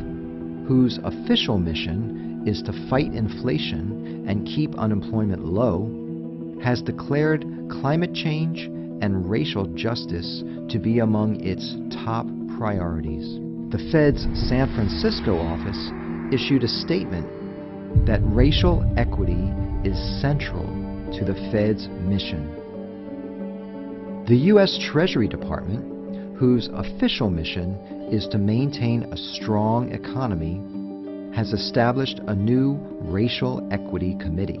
whose 0.66 0.98
official 1.04 1.58
mission 1.58 2.42
is 2.46 2.62
to 2.62 2.88
fight 2.88 3.12
inflation 3.12 4.24
and 4.28 4.46
keep 4.46 4.74
unemployment 4.76 5.44
low, 5.44 5.90
has 6.62 6.82
declared 6.82 7.44
climate 7.80 8.14
change 8.14 8.60
and 9.02 9.28
racial 9.30 9.66
justice 9.74 10.42
to 10.68 10.78
be 10.78 11.00
among 11.00 11.40
its 11.40 11.76
top 12.04 12.26
priorities. 12.58 13.38
The 13.70 13.88
Fed's 13.92 14.22
San 14.48 14.72
Francisco 14.74 15.38
office 15.38 15.90
issued 16.32 16.64
a 16.64 16.68
statement 16.68 17.26
that 18.06 18.20
racial 18.22 18.84
equity 18.96 19.52
is 19.84 19.96
central 20.20 20.66
to 21.18 21.24
the 21.24 21.34
Fed's 21.52 21.88
mission. 21.88 22.52
The 24.28 24.36
U.S. 24.54 24.78
Treasury 24.90 25.28
Department 25.28 25.96
whose 26.36 26.68
official 26.74 27.30
mission 27.30 27.78
is 28.10 28.26
to 28.28 28.38
maintain 28.38 29.04
a 29.12 29.16
strong 29.16 29.92
economy, 29.92 30.60
has 31.34 31.52
established 31.52 32.20
a 32.28 32.34
new 32.34 32.78
Racial 33.00 33.66
Equity 33.70 34.16
Committee, 34.20 34.54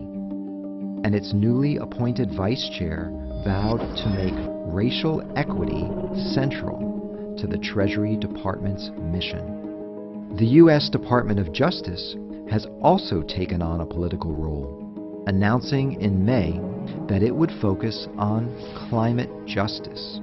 and 1.04 1.14
its 1.14 1.32
newly 1.32 1.76
appointed 1.76 2.34
vice 2.36 2.68
chair, 2.78 3.10
vowed 3.44 3.78
to 3.78 4.08
make 4.10 4.34
racial 4.66 5.22
equity 5.36 5.88
central 6.34 7.36
to 7.38 7.46
the 7.46 7.58
Treasury 7.58 8.16
Department's 8.16 8.90
mission. 8.98 10.34
The 10.36 10.46
U.S. 10.46 10.90
Department 10.90 11.38
of 11.38 11.52
Justice 11.52 12.16
has 12.50 12.66
also 12.82 13.22
taken 13.22 13.62
on 13.62 13.80
a 13.80 13.86
political 13.86 14.34
role, 14.34 15.24
announcing 15.26 16.00
in 16.00 16.24
May 16.24 16.60
that 17.08 17.22
it 17.22 17.34
would 17.34 17.52
focus 17.60 18.06
on 18.18 18.54
climate 18.88 19.30
justice. 19.46 20.20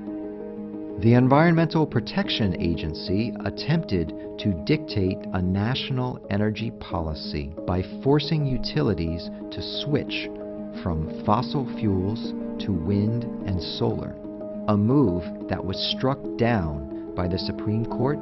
The 0.99 1.15
Environmental 1.15 1.85
Protection 1.87 2.55
Agency 2.61 3.33
attempted 3.45 4.13
to 4.37 4.63
dictate 4.63 5.17
a 5.33 5.41
national 5.41 6.25
energy 6.29 6.71
policy 6.79 7.51
by 7.67 7.83
forcing 8.03 8.45
utilities 8.45 9.29
to 9.51 9.81
switch 9.83 10.29
from 10.81 11.23
fossil 11.25 11.65
fuels 11.77 12.33
to 12.63 12.71
wind 12.71 13.23
and 13.47 13.61
solar, 13.61 14.15
a 14.67 14.77
move 14.77 15.23
that 15.49 15.65
was 15.65 15.77
struck 15.97 16.19
down 16.37 17.13
by 17.15 17.27
the 17.27 17.39
Supreme 17.39 17.85
Court 17.85 18.19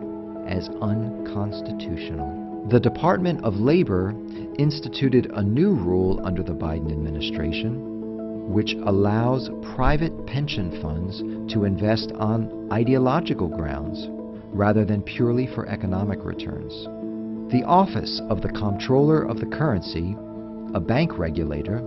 as 0.47 0.69
unconstitutional. 0.81 2.67
The 2.69 2.79
Department 2.79 3.43
of 3.43 3.57
Labor 3.57 4.15
instituted 4.57 5.29
a 5.33 5.43
new 5.43 5.73
rule 5.73 6.21
under 6.23 6.41
the 6.41 6.53
Biden 6.53 6.91
administration 6.91 7.90
which 8.51 8.75
allows 8.85 9.49
private 9.75 10.25
pension 10.27 10.81
funds 10.81 11.19
to 11.53 11.63
invest 11.63 12.11
on 12.13 12.69
ideological 12.71 13.47
grounds 13.47 14.07
rather 14.53 14.83
than 14.83 15.01
purely 15.01 15.47
for 15.47 15.67
economic 15.67 16.23
returns. 16.23 16.73
The 17.51 17.63
Office 17.65 18.21
of 18.29 18.41
the 18.41 18.49
Comptroller 18.49 19.23
of 19.23 19.39
the 19.39 19.45
Currency, 19.45 20.15
a 20.73 20.79
bank 20.79 21.17
regulator, 21.17 21.79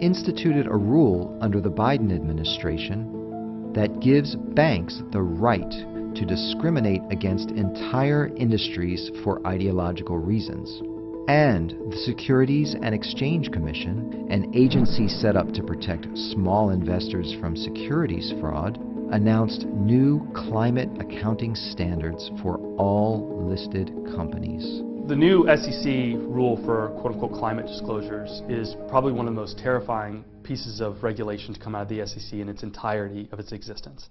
instituted 0.00 0.66
a 0.66 0.76
rule 0.76 1.36
under 1.40 1.60
the 1.60 1.70
Biden 1.70 2.14
administration 2.14 3.72
that 3.74 4.00
gives 4.00 4.36
banks 4.36 5.02
the 5.12 5.22
right 5.22 5.70
to 5.70 6.24
discriminate 6.26 7.02
against 7.10 7.50
entire 7.50 8.28
industries 8.36 9.10
for 9.22 9.46
ideological 9.46 10.18
reasons. 10.18 10.80
And 11.28 11.70
the 11.90 11.96
Securities 12.04 12.76
and 12.80 12.94
Exchange 12.94 13.50
Commission, 13.50 14.28
an 14.30 14.54
agency 14.54 15.08
set 15.08 15.34
up 15.34 15.52
to 15.54 15.62
protect 15.62 16.06
small 16.16 16.70
investors 16.70 17.34
from 17.40 17.56
securities 17.56 18.32
fraud, 18.40 18.78
announced 19.10 19.66
new 19.66 20.24
climate 20.34 20.88
accounting 21.00 21.56
standards 21.56 22.30
for 22.40 22.58
all 22.78 23.44
listed 23.48 23.90
companies. 24.14 24.82
The 25.08 25.16
new 25.16 25.44
SEC 25.48 25.84
rule 26.30 26.62
for 26.64 26.90
quote 27.00 27.14
unquote 27.14 27.32
climate 27.32 27.66
disclosures 27.66 28.42
is 28.48 28.76
probably 28.88 29.12
one 29.12 29.26
of 29.26 29.34
the 29.34 29.40
most 29.40 29.58
terrifying 29.58 30.24
pieces 30.44 30.80
of 30.80 31.02
regulation 31.02 31.54
to 31.54 31.58
come 31.58 31.74
out 31.74 31.82
of 31.82 31.88
the 31.88 32.06
SEC 32.06 32.34
in 32.34 32.48
its 32.48 32.62
entirety 32.62 33.28
of 33.32 33.40
its 33.40 33.50
existence. 33.50 34.10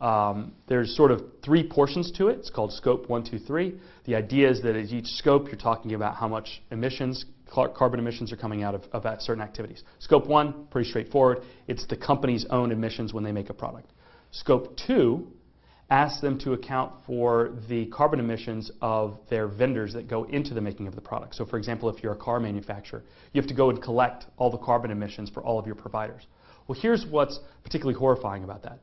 Um, 0.00 0.52
there's 0.66 0.96
sort 0.96 1.10
of 1.10 1.22
three 1.42 1.66
portions 1.66 2.10
to 2.12 2.28
it. 2.28 2.38
It's 2.38 2.50
called 2.50 2.72
scope 2.72 3.08
one, 3.08 3.24
two, 3.24 3.38
three. 3.38 3.78
The 4.04 4.14
idea 4.16 4.50
is 4.50 4.60
that 4.62 4.76
at 4.76 4.86
each 4.86 5.06
scope, 5.06 5.46
you're 5.46 5.56
talking 5.56 5.94
about 5.94 6.16
how 6.16 6.28
much 6.28 6.62
emissions, 6.70 7.24
carbon 7.48 8.00
emissions 8.00 8.32
are 8.32 8.36
coming 8.36 8.62
out 8.62 8.74
of, 8.74 8.82
of 8.92 9.20
certain 9.20 9.42
activities. 9.42 9.82
Scope 10.00 10.26
one, 10.26 10.66
pretty 10.70 10.88
straightforward. 10.88 11.42
It's 11.68 11.86
the 11.86 11.96
company's 11.96 12.44
own 12.50 12.72
emissions 12.72 13.14
when 13.14 13.24
they 13.24 13.32
make 13.32 13.50
a 13.50 13.54
product. 13.54 13.90
Scope 14.30 14.76
two 14.86 15.28
asks 15.90 16.20
them 16.20 16.38
to 16.40 16.54
account 16.54 16.92
for 17.06 17.56
the 17.68 17.86
carbon 17.86 18.18
emissions 18.18 18.70
of 18.80 19.18
their 19.30 19.46
vendors 19.46 19.92
that 19.92 20.08
go 20.08 20.24
into 20.24 20.54
the 20.54 20.60
making 20.60 20.88
of 20.88 20.94
the 20.94 21.00
product. 21.00 21.34
So 21.34 21.44
for 21.44 21.56
example, 21.56 21.88
if 21.88 22.02
you're 22.02 22.14
a 22.14 22.16
car 22.16 22.40
manufacturer, 22.40 23.04
you 23.32 23.40
have 23.40 23.48
to 23.48 23.54
go 23.54 23.70
and 23.70 23.80
collect 23.82 24.26
all 24.36 24.50
the 24.50 24.58
carbon 24.58 24.90
emissions 24.90 25.30
for 25.30 25.42
all 25.42 25.58
of 25.58 25.66
your 25.66 25.76
providers. 25.76 26.22
Well, 26.66 26.78
here's 26.80 27.06
what's 27.06 27.38
particularly 27.62 27.98
horrifying 27.98 28.44
about 28.44 28.62
that. 28.62 28.80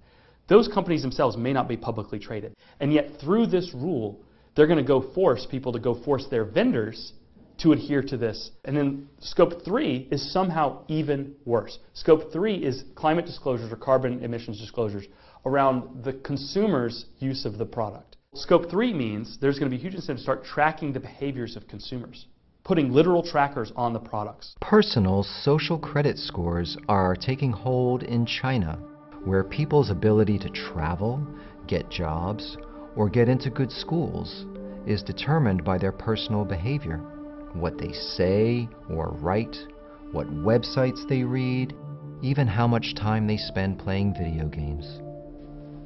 Those 0.48 0.68
companies 0.68 1.02
themselves 1.02 1.38
may 1.38 1.54
not 1.54 1.68
be 1.68 1.78
publicly 1.78 2.20
traded. 2.20 2.56
And 2.80 2.92
yet 2.92 3.20
through 3.22 3.48
this 3.48 3.74
rule, 3.74 4.22
they're 4.56 4.68
going 4.68 4.78
to 4.78 4.84
go 4.84 5.14
force 5.14 5.48
people 5.50 5.72
to 5.72 5.80
go 5.80 5.94
force 6.04 6.26
their 6.30 6.44
vendors 6.44 7.14
to 7.60 7.74
adhere 7.74 8.02
to 8.02 8.18
this. 8.18 8.52
And 8.66 8.76
then 8.76 9.08
scope 9.20 9.64
three 9.64 10.08
is 10.12 10.34
somehow 10.34 10.84
even 10.88 11.36
worse. 11.46 11.78
Scope 11.94 12.32
three 12.34 12.56
is 12.56 12.84
climate 12.96 13.26
disclosures 13.26 13.72
or 13.72 13.76
carbon 13.76 14.24
emissions 14.24 14.60
disclosures 14.60 15.06
around 15.46 16.04
the 16.04 16.14
consumer's 16.14 17.06
use 17.20 17.46
of 17.46 17.58
the 17.58 17.66
product. 17.66 18.18
Scope 18.34 18.70
3 18.70 18.94
means 18.94 19.38
there's 19.42 19.60
going 19.60 19.70
to 19.70 19.76
be 19.76 19.82
huge 19.82 19.94
incentive 19.94 20.18
to 20.18 20.24
start 20.24 20.46
tracking 20.46 20.94
the 20.94 21.00
behaviors 21.02 21.58
of 21.58 21.68
consumers, 21.68 22.28
putting 22.64 22.90
literal 22.92 23.22
trackers 23.22 23.74
on 23.76 23.92
the 23.92 24.00
products. 24.00 24.56
Personal 24.62 25.24
social 25.24 25.78
credit 25.78 26.18
scores 26.18 26.78
are 26.88 27.14
taking 27.14 27.52
hold 27.52 28.04
in 28.04 28.26
China, 28.26 28.80
where 29.26 29.44
people's 29.44 29.90
ability 29.90 30.38
to 30.40 30.50
travel, 30.50 31.26
get 31.68 31.90
jobs, 31.90 32.58
or 32.96 33.10
get 33.10 33.30
into 33.30 33.50
good 33.50 33.72
schools 33.72 34.46
is 34.86 35.04
determined 35.04 35.64
by 35.64 35.78
their 35.78 35.92
personal 35.92 36.44
behavior. 36.44 36.98
What 37.54 37.78
they 37.78 37.92
say 37.92 38.68
or 38.90 39.12
write, 39.20 39.56
what 40.12 40.28
websites 40.28 41.08
they 41.08 41.24
read, 41.24 41.76
even 42.22 42.48
how 42.48 42.68
much 42.68 42.96
time 42.96 43.28
they 43.28 43.38
spend 43.38 43.80
playing 43.80 44.14
video 44.14 44.48
games. 44.48 45.00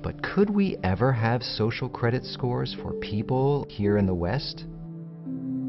But 0.02 0.21
could 0.21 0.50
we 0.50 0.78
ever 0.84 1.12
have 1.12 1.41
social 1.41 1.89
credit 1.89 2.24
scores 2.26 2.76
for 2.82 2.93
people 2.93 3.65
here 3.69 3.98
in 3.98 4.06
the 4.06 4.13
West? 4.13 4.65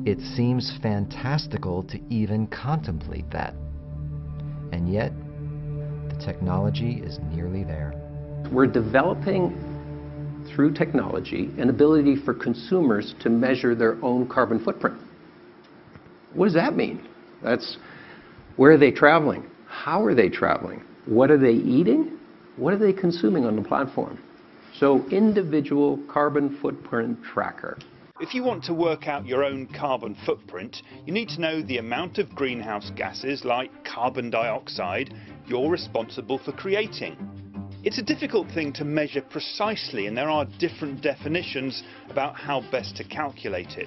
It 0.05 0.21
seems 0.21 0.79
fantastical 0.83 1.83
to 1.85 1.99
even 2.11 2.47
contemplate 2.47 3.31
that. 3.31 3.55
And 4.73 4.93
yet, 4.93 5.13
the 6.17 6.25
technology 6.25 7.03
is 7.05 7.19
nearly 7.33 7.65
there. 7.65 7.95
We're 8.53 8.67
developing 8.67 9.63
through 10.55 10.75
technology 10.75 11.51
an 11.59 11.69
ability 11.71 12.17
for 12.25 12.35
consumers 12.35 13.15
to 13.21 13.31
measure 13.31 13.75
their 13.75 14.03
own 14.05 14.29
carbon 14.29 14.63
footprint. 14.63 14.97
What 16.35 16.47
does 16.47 16.55
that 16.55 16.77
mean? 16.77 17.07
That's 17.43 17.79
where 18.57 18.73
are 18.73 18.79
they 18.79 18.91
traveling? 18.91 19.49
How 19.67 20.05
are 20.05 20.15
they 20.15 20.29
traveling? 20.29 20.83
What 21.07 21.31
are 21.31 21.39
they 21.39 21.53
eating? 21.53 22.19
What 22.57 22.73
are 22.73 22.79
they 22.79 22.93
consuming 22.93 23.45
on 23.45 23.57
the 23.57 23.63
platform? 23.63 24.19
So 24.79 25.07
individual 25.09 25.99
carbon 26.09 26.59
footprint 26.61 27.19
tracker. 27.23 27.79
If 28.19 28.35
you 28.35 28.43
want 28.43 28.65
to 28.65 28.75
work 28.75 29.09
out 29.09 29.27
your 29.27 29.45
own 29.45 29.67
carbon 29.67 30.17
footprint, 30.25 30.83
you 31.05 31.13
need 31.13 31.29
to 31.31 31.41
know 31.41 31.61
the 31.61 31.77
amount 31.79 32.17
of 32.17 32.35
greenhouse 32.35 32.91
gases 32.97 33.45
like 33.45 33.71
carbon 33.85 34.31
dioxide 34.31 35.15
you're 35.47 35.71
responsible 35.71 36.39
for 36.39 36.53
creating. 36.53 37.17
It's 37.85 37.99
a 37.99 38.03
difficult 38.03 38.51
thing 38.51 38.73
to 38.75 38.85
measure 38.85 39.23
precisely 39.23 40.09
and 40.09 40.17
there 40.17 40.29
are 40.29 40.45
different 40.59 41.03
definitions 41.03 41.85
about 42.11 42.35
how 42.35 42.63
best 42.73 42.97
to 42.97 43.05
calculate 43.05 43.79
it. 43.79 43.87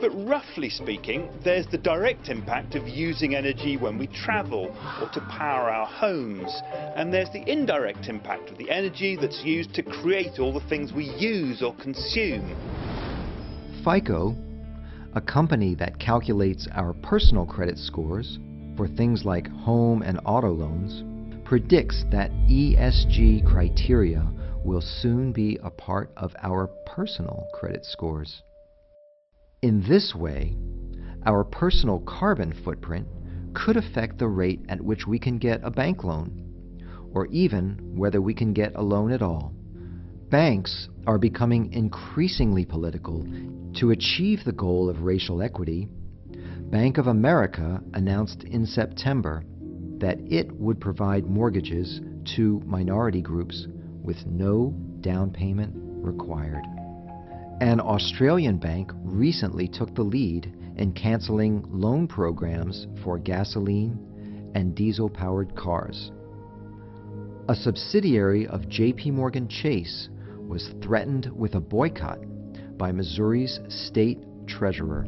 But 0.00 0.10
roughly 0.26 0.70
speaking, 0.70 1.28
there's 1.44 1.66
the 1.66 1.76
direct 1.76 2.30
impact 2.30 2.74
of 2.74 2.88
using 2.88 3.34
energy 3.34 3.76
when 3.76 3.98
we 3.98 4.06
travel 4.06 4.74
or 5.00 5.10
to 5.10 5.20
power 5.30 5.68
our 5.68 5.84
homes. 5.84 6.50
And 6.96 7.12
there's 7.12 7.30
the 7.30 7.44
indirect 7.46 8.08
impact 8.08 8.48
of 8.48 8.56
the 8.56 8.70
energy 8.70 9.14
that's 9.20 9.42
used 9.44 9.74
to 9.74 9.82
create 9.82 10.38
all 10.38 10.52
the 10.52 10.66
things 10.68 10.94
we 10.94 11.04
use 11.04 11.62
or 11.62 11.74
consume. 11.76 12.48
FICO, 13.84 14.34
a 15.14 15.20
company 15.20 15.74
that 15.74 16.00
calculates 16.00 16.66
our 16.72 16.94
personal 16.94 17.44
credit 17.44 17.76
scores 17.76 18.38
for 18.76 18.88
things 18.88 19.24
like 19.24 19.48
home 19.48 20.02
and 20.02 20.20
auto 20.24 20.50
loans, 20.52 21.04
predicts 21.44 22.04
that 22.10 22.30
ESG 22.48 23.46
criteria 23.46 24.26
will 24.64 24.80
soon 24.80 25.32
be 25.32 25.58
a 25.62 25.70
part 25.70 26.10
of 26.16 26.34
our 26.42 26.68
personal 26.86 27.46
credit 27.54 27.84
scores. 27.84 28.42
In 29.62 29.84
this 29.88 30.14
way, 30.14 30.56
our 31.26 31.44
personal 31.44 32.00
carbon 32.00 32.54
footprint 32.64 33.06
could 33.54 33.76
affect 33.76 34.18
the 34.18 34.28
rate 34.28 34.60
at 34.68 34.80
which 34.80 35.06
we 35.06 35.18
can 35.18 35.38
get 35.38 35.60
a 35.62 35.70
bank 35.70 36.02
loan, 36.02 36.40
or 37.14 37.26
even 37.26 37.94
whether 37.94 38.20
we 38.20 38.34
can 38.34 38.52
get 38.52 38.74
a 38.74 38.82
loan 38.82 39.12
at 39.12 39.22
all. 39.22 39.54
Banks 40.30 40.88
are 41.06 41.18
becoming 41.18 41.72
increasingly 41.72 42.64
political. 42.64 43.24
To 43.80 43.90
achieve 43.90 44.40
the 44.44 44.52
goal 44.52 44.88
of 44.88 45.02
racial 45.02 45.42
equity, 45.42 45.88
Bank 46.74 46.98
of 46.98 47.06
America 47.06 47.80
announced 47.92 48.42
in 48.42 48.66
September 48.66 49.44
that 49.98 50.18
it 50.26 50.50
would 50.56 50.80
provide 50.80 51.24
mortgages 51.24 52.00
to 52.34 52.60
minority 52.66 53.22
groups 53.22 53.68
with 54.02 54.16
no 54.26 54.74
down 55.00 55.30
payment 55.30 55.72
required. 55.76 56.64
An 57.60 57.78
Australian 57.78 58.56
bank 58.56 58.90
recently 59.04 59.68
took 59.68 59.94
the 59.94 60.02
lead 60.02 60.52
in 60.74 60.92
canceling 60.94 61.64
loan 61.70 62.08
programs 62.08 62.88
for 63.04 63.20
gasoline 63.20 64.50
and 64.56 64.74
diesel 64.74 65.08
powered 65.08 65.54
cars. 65.54 66.10
A 67.48 67.54
subsidiary 67.54 68.48
of 68.48 68.62
JP 68.62 69.12
Morgan 69.12 69.46
Chase 69.46 70.08
was 70.40 70.74
threatened 70.82 71.30
with 71.36 71.54
a 71.54 71.60
boycott 71.60 72.18
by 72.76 72.90
Missouri's 72.90 73.60
state 73.68 74.18
treasurer 74.48 75.06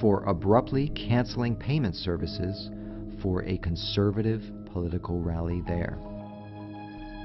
for 0.00 0.24
abruptly 0.24 0.88
canceling 0.90 1.56
payment 1.56 1.94
services 1.94 2.70
for 3.22 3.42
a 3.44 3.58
conservative 3.58 4.42
political 4.72 5.20
rally 5.20 5.62
there. 5.66 5.98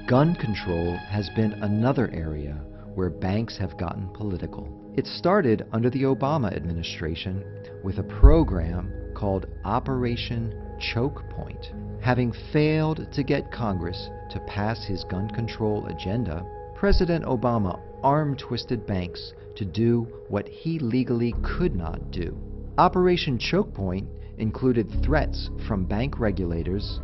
Gun 0.08 0.34
control 0.34 0.96
has 1.08 1.30
been 1.36 1.52
another 1.52 2.10
area 2.12 2.60
where 2.94 3.10
banks 3.10 3.56
have 3.56 3.78
gotten 3.78 4.08
political. 4.08 4.68
It 4.96 5.06
started 5.06 5.66
under 5.72 5.90
the 5.90 6.02
Obama 6.02 6.54
administration 6.54 7.44
with 7.82 7.98
a 7.98 8.02
program 8.20 8.92
called 9.14 9.46
Operation 9.64 10.76
Choke 10.80 11.22
Point. 11.30 11.72
Having 12.00 12.34
failed 12.52 13.06
to 13.12 13.22
get 13.22 13.52
Congress 13.52 14.08
to 14.30 14.40
pass 14.40 14.84
his 14.84 15.04
gun 15.04 15.30
control 15.30 15.86
agenda, 15.86 16.44
President 16.74 17.24
Obama 17.24 17.80
arm 18.02 18.36
twisted 18.36 18.86
banks 18.86 19.32
to 19.56 19.64
do 19.64 20.08
what 20.28 20.48
he 20.48 20.78
legally 20.80 21.32
could 21.42 21.76
not 21.76 22.10
do. 22.10 22.36
Operation 22.78 23.38
Choke 23.38 23.74
Point 23.74 24.08
included 24.38 24.88
threats 25.04 25.50
from 25.68 25.84
bank 25.84 26.18
regulators 26.18 27.00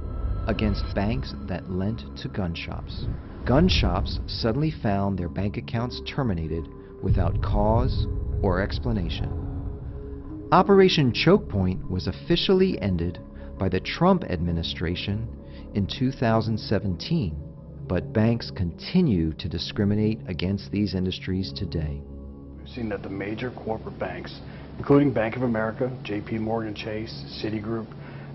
against 0.47 0.95
banks 0.95 1.35
that 1.47 1.71
lent 1.71 2.01
to 2.23 2.29
gun 2.29 2.55
shops. 2.55 3.07
Gun 3.45 3.69
shops 3.69 4.19
suddenly 4.27 4.71
found 4.71 5.19
their 5.19 5.29
bank 5.29 5.59
accounts 5.59 6.01
terminated 6.09 6.67
without 7.03 7.43
cause 7.43 8.07
or 8.41 8.63
explanation. 8.63 10.49
Operation 10.53 11.13
Choke 11.13 11.47
Point 11.51 11.91
was 11.91 12.07
officially 12.07 12.81
ended 12.81 13.19
by 13.59 13.69
the 13.69 13.81
Trump 13.81 14.25
administration 14.25 15.29
in 15.75 15.87
2017, 15.87 17.37
but 17.87 18.15
banks 18.15 18.51
continue 18.51 19.35
to 19.35 19.51
discriminate 19.51 20.21
against 20.29 20.71
these 20.73 20.95
industries 20.95 21.53
today. 21.53 22.01
We've 22.57 22.69
seen 22.71 22.89
that 22.89 23.03
the 23.03 23.11
major 23.11 23.51
corporate 23.51 23.99
banks, 23.99 24.41
including 24.79 25.13
Bank 25.13 25.37
of 25.37 25.43
America, 25.43 25.91
JP 26.05 26.41
Morgan 26.41 26.75
Chase, 26.75 27.13
Citigroup, 27.43 27.87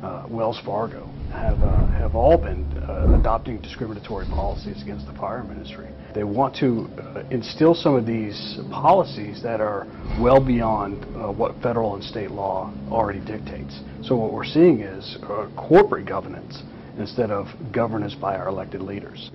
uh, 0.03 0.25
Wells 0.29 0.59
Fargo, 0.65 1.07
have, 1.31 1.59
uh, 1.61 1.87
have 1.87 2.15
all 2.15 2.37
been 2.37 2.65
uh, 2.87 3.17
adopting 3.17 3.59
discriminatory 3.61 4.25
policies 4.25 4.81
against 4.81 5.07
the 5.07 5.13
firearm 5.13 5.49
industry. 5.51 5.87
They 6.13 6.25
want 6.25 6.55
to 6.57 6.89
uh, 6.99 7.23
instill 7.31 7.73
some 7.73 7.95
of 7.95 8.05
these 8.05 8.59
policies 8.69 9.41
that 9.41 9.61
are 9.61 9.87
well 10.21 10.45
beyond 10.45 11.03
uh, 11.15 11.31
what 11.31 11.55
federal 11.63 11.95
and 11.95 12.03
state 12.03 12.31
law 12.31 12.71
already 12.91 13.19
dictates. 13.21 13.79
So 14.03 14.15
what 14.15 14.33
we're 14.33 14.43
seeing 14.43 14.81
is 14.81 15.17
uh, 15.23 15.49
corporate 15.57 16.05
governance 16.05 16.61
instead 16.99 17.31
of 17.31 17.47
governance 17.71 18.13
by 18.13 18.35
our 18.35 18.49
elected 18.49 18.81
leaders. 18.81 19.31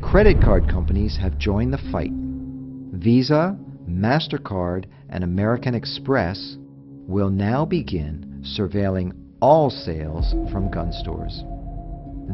Credit 0.00 0.36
card 0.40 0.68
companies 0.68 1.16
have 1.20 1.38
joined 1.38 1.72
the 1.72 1.80
fight. 1.90 2.12
Visa, 2.12 3.56
MasterCard, 3.88 4.86
and 5.08 5.24
American 5.24 5.74
Express 5.74 6.56
will 7.06 7.30
now 7.30 7.64
begin 7.64 8.42
surveilling 8.58 9.12
all 9.40 9.70
sales 9.70 10.32
from 10.52 10.70
gun 10.70 10.92
stores. 10.92 11.42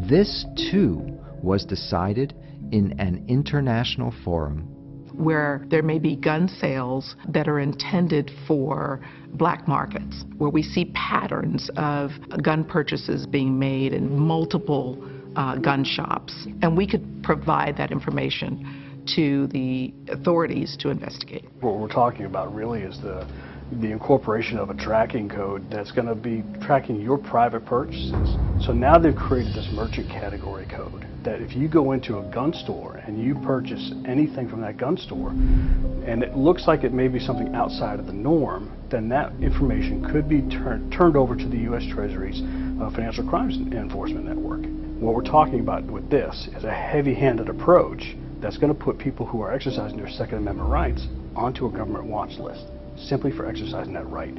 This, 0.09 0.45
too, 0.71 1.19
was 1.43 1.65
decided 1.65 2.35
in 2.71 2.99
an 3.01 3.25
international 3.29 4.15
forum 4.25 4.75
where 5.19 5.65
there 5.69 5.83
may 5.83 5.99
be 5.99 6.15
gun 6.15 6.49
sales 6.49 7.17
that 7.29 7.49
are 7.49 7.59
intended 7.59 8.31
for 8.47 9.01
black 9.33 9.67
markets, 9.67 10.25
where 10.39 10.51
we 10.51 10.63
see 10.63 10.93
patterns 10.95 11.69
of 11.77 12.11
gun 12.43 12.65
purchases 12.65 13.27
being 13.27 13.59
made 13.59 13.93
in 13.93 14.17
multiple 14.17 14.97
uh, 15.35 15.57
gun 15.57 15.85
shops. 15.85 16.47
And 16.63 16.77
we 16.77 16.87
could 16.87 17.23
provide 17.23 17.77
that 17.79 17.91
information 17.91 18.78
to 19.17 19.47
the 19.49 19.93
authorities 20.09 20.77
to 20.81 20.91
investigate. 20.91 21.45
What 21.61 21.79
we're 21.79 21.89
talking 21.89 22.27
about 22.27 22.55
really 22.55 22.83
is 22.83 23.01
the 23.01 23.27
the 23.73 23.91
incorporation 23.93 24.59
of 24.59 24.71
a 24.71 24.75
tracking 24.75 25.29
code 25.29 25.63
that's 25.71 25.93
going 25.93 26.07
to 26.07 26.15
be 26.15 26.43
tracking 26.65 27.01
your 27.01 27.19
private 27.19 27.67
purchases. 27.67 28.37
So 28.65 28.73
now 28.73 28.99
they've 28.99 29.15
created 29.15 29.55
this 29.55 29.69
merchant 29.73 30.09
category 30.09 30.67
code 30.67 31.07
that 31.23 31.43
if 31.43 31.55
you 31.55 31.69
go 31.69 31.93
into 31.93 32.19
a 32.19 32.23
gun 32.33 32.55
store 32.55 32.97
and 32.97 33.23
you 33.23 33.35
purchase 33.45 33.93
anything 34.07 34.49
from 34.49 34.63
that 34.63 34.79
gun 34.79 34.97
store 34.97 35.31
and 35.31 36.23
it 36.23 36.35
looks 36.35 36.67
like 36.67 36.83
it 36.83 36.93
may 36.95 37.09
be 37.09 37.19
something 37.19 37.55
outside 37.55 38.01
of 38.01 38.07
the 38.07 38.13
norm, 38.13 38.73
then 38.91 39.09
that 39.11 39.33
information 39.43 40.03
could 40.11 40.29
be 40.29 40.41
tur 40.41 40.81
turned 40.91 41.17
over 41.17 41.37
to 41.37 41.47
the 41.47 41.59
U.S. 41.59 41.85
Treasury's 41.93 42.41
uh, 42.81 42.91
Financial 42.91 43.29
Crimes 43.29 43.57
Enforcement 43.57 44.25
Network. 44.25 44.63
What 44.99 45.15
we're 45.15 45.23
talking 45.23 45.61
about 45.61 45.85
with 45.85 46.09
this 46.09 46.49
is 46.57 46.65
a 46.65 46.73
heavy-handed 46.73 47.49
approach 47.51 48.17
that's 48.41 48.59
going 48.59 48.73
to 48.73 48.79
put 48.79 48.99
people 48.99 49.27
who 49.27 49.41
are 49.43 49.53
exercising 49.53 49.97
their 49.97 50.09
Second 50.09 50.39
Amendment 50.39 50.69
rights 50.69 51.07
onto 51.35 51.67
a 51.67 51.71
government 51.71 52.07
watch 52.07 52.39
list 52.39 52.65
simply 52.97 53.31
for 53.31 53.47
exercising 53.47 53.93
that 53.95 54.09
right. 54.09 54.35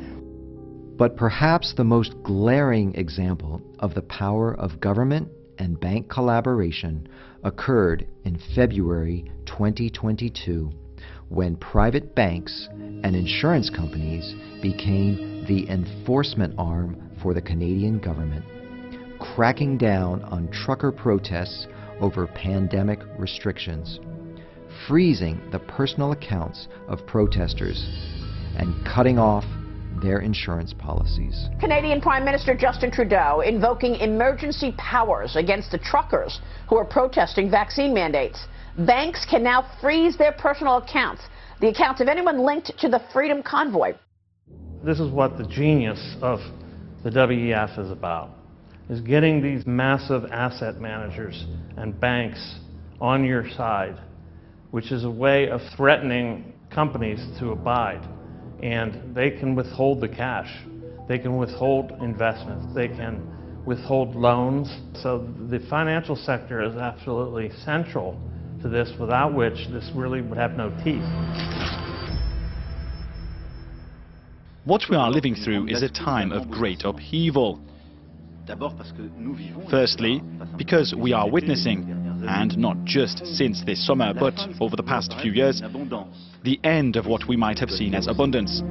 But 0.97 1.15
perhaps 1.15 1.73
the 1.75 1.83
most 1.83 2.13
glaring 2.23 2.95
example 2.95 3.61
of 3.79 3.93
the 3.93 4.01
power 4.01 4.53
of 4.53 4.81
government 4.81 5.29
and 5.57 5.79
bank 5.79 6.09
collaboration 6.09 7.07
occurred 7.43 8.07
in 8.25 8.39
February 8.55 9.31
2022 9.45 10.71
when 11.29 11.55
private 11.55 12.15
banks 12.15 12.67
and 12.71 13.15
insurance 13.15 13.69
companies 13.69 14.33
became 14.61 15.45
the 15.47 15.69
enforcement 15.69 16.53
arm 16.57 17.09
for 17.21 17.33
the 17.33 17.41
Canadian 17.41 17.99
government, 17.99 18.43
cracking 19.19 19.77
down 19.77 20.23
on 20.23 20.49
trucker 20.51 20.91
protests 20.91 21.67
over 22.01 22.27
pandemic 22.27 22.99
restrictions, 23.17 23.99
freezing 24.87 25.41
the 25.51 25.59
personal 25.59 26.11
accounts 26.11 26.67
of 26.87 27.05
protesters 27.05 27.87
and 28.57 28.73
cutting 28.85 29.17
off 29.17 29.43
their 30.01 30.19
insurance 30.19 30.73
policies. 30.73 31.49
Canadian 31.59 32.01
Prime 32.01 32.23
Minister 32.23 32.55
Justin 32.55 32.91
Trudeau 32.91 33.41
invoking 33.41 33.95
emergency 33.95 34.73
powers 34.77 35.35
against 35.35 35.71
the 35.71 35.77
truckers 35.77 36.39
who 36.69 36.77
are 36.77 36.85
protesting 36.85 37.49
vaccine 37.51 37.93
mandates. 37.93 38.47
Banks 38.85 39.25
can 39.29 39.43
now 39.43 39.69
freeze 39.81 40.17
their 40.17 40.31
personal 40.31 40.77
accounts, 40.77 41.23
the 41.59 41.67
accounts 41.67 41.99
of 41.99 42.07
anyone 42.07 42.39
linked 42.39 42.71
to 42.79 42.87
the 42.87 43.01
Freedom 43.11 43.43
Convoy. 43.43 43.93
This 44.83 44.99
is 44.99 45.11
what 45.11 45.37
the 45.37 45.45
genius 45.45 46.15
of 46.21 46.39
the 47.03 47.09
WEF 47.09 47.77
is 47.77 47.91
about, 47.91 48.29
is 48.89 49.01
getting 49.01 49.41
these 49.41 49.65
massive 49.65 50.25
asset 50.31 50.81
managers 50.81 51.45
and 51.77 51.99
banks 51.99 52.59
on 52.99 53.23
your 53.23 53.47
side, 53.51 53.97
which 54.71 54.91
is 54.91 55.05
a 55.05 55.11
way 55.11 55.49
of 55.49 55.61
threatening 55.75 56.53
companies 56.71 57.19
to 57.39 57.51
abide 57.51 58.05
and 58.61 59.15
they 59.15 59.31
can 59.31 59.55
withhold 59.55 60.01
the 60.01 60.07
cash. 60.07 60.49
They 61.07 61.17
can 61.17 61.37
withhold 61.37 61.91
investments. 62.01 62.65
They 62.75 62.87
can 62.87 63.63
withhold 63.65 64.15
loans. 64.15 64.69
So 65.01 65.27
the 65.49 65.59
financial 65.69 66.15
sector 66.15 66.61
is 66.61 66.75
absolutely 66.75 67.51
central 67.63 68.19
to 68.61 68.69
this, 68.69 68.91
without 68.99 69.33
which 69.33 69.67
this 69.71 69.89
really 69.95 70.21
would 70.21 70.37
have 70.37 70.51
no 70.51 70.69
teeth. 70.83 71.03
What 74.65 74.83
we 74.89 74.97
are 74.97 75.09
living 75.09 75.35
through 75.35 75.67
is 75.67 75.81
a 75.81 75.89
time 75.89 76.31
of 76.31 76.51
great 76.51 76.83
upheaval. 76.83 77.61
Firstly, 79.69 80.21
because 80.57 80.93
we 80.97 81.13
are 81.13 81.29
witnessing, 81.29 81.95
and 82.27 82.57
not 82.57 82.83
just 82.83 83.25
since 83.25 83.63
this 83.65 83.85
summer, 83.85 84.13
but 84.13 84.33
over 84.59 84.75
the 84.75 84.83
past 84.83 85.13
few 85.21 85.31
years, 85.31 85.61
the 86.43 86.59
end 86.63 86.95
of 86.95 87.05
what 87.05 87.27
we 87.27 87.35
might 87.35 87.59
have 87.59 87.69
seen 87.69 87.93
as 87.93 88.07
abundance. 88.07 88.61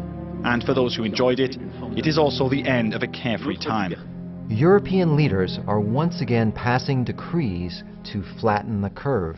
And 0.44 0.62
for 0.62 0.74
those 0.74 0.94
who 0.94 1.04
enjoyed 1.04 1.40
it, 1.40 1.56
it 1.96 2.06
is 2.06 2.18
also 2.18 2.48
the 2.48 2.66
end 2.66 2.94
of 2.94 3.02
a 3.02 3.08
carefree 3.08 3.58
time. 3.58 3.94
European 4.48 5.16
leaders 5.16 5.58
are 5.66 5.80
once 5.80 6.20
again 6.20 6.52
passing 6.52 7.04
decrees 7.04 7.82
to 8.12 8.22
flatten 8.40 8.80
the 8.80 8.90
curve. 8.90 9.36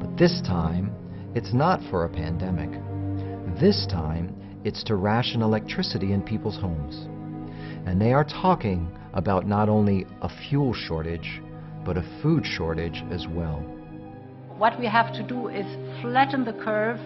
But 0.00 0.16
this 0.16 0.40
time, 0.42 0.90
it's 1.34 1.52
not 1.52 1.80
for 1.90 2.04
a 2.04 2.08
pandemic. 2.08 2.70
This 3.60 3.86
time, 3.86 4.34
it's 4.64 4.82
to 4.84 4.96
ration 4.96 5.42
electricity 5.42 6.12
in 6.12 6.22
people's 6.22 6.56
homes. 6.56 7.06
And 7.86 8.00
they 8.00 8.12
are 8.12 8.24
talking 8.24 8.90
about 9.12 9.46
not 9.46 9.68
only 9.68 10.06
a 10.22 10.28
fuel 10.48 10.72
shortage, 10.72 11.40
but 11.84 11.96
a 11.96 12.20
food 12.22 12.44
shortage 12.46 13.02
as 13.10 13.26
well. 13.28 13.58
What 14.56 14.78
we 14.78 14.86
have 14.86 15.12
to 15.14 15.22
do 15.22 15.48
is 15.48 15.66
flatten 16.00 16.44
the 16.44 16.52
curve 16.52 16.98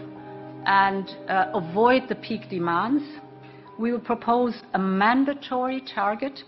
and 0.66 1.08
uh, 1.28 1.50
avoid 1.54 2.08
the 2.08 2.14
peak 2.14 2.48
demands. 2.48 3.02
We 3.78 3.90
will 3.92 4.00
propose 4.00 4.54
a 4.74 4.78
mandatory 4.78 5.82
target 5.94 6.40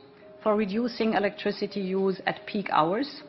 for 0.42 0.56
reducing 0.56 1.14
electricity 1.14 1.80
use 1.80 2.20
at 2.26 2.46
peak 2.46 2.68
hours, 2.70 3.22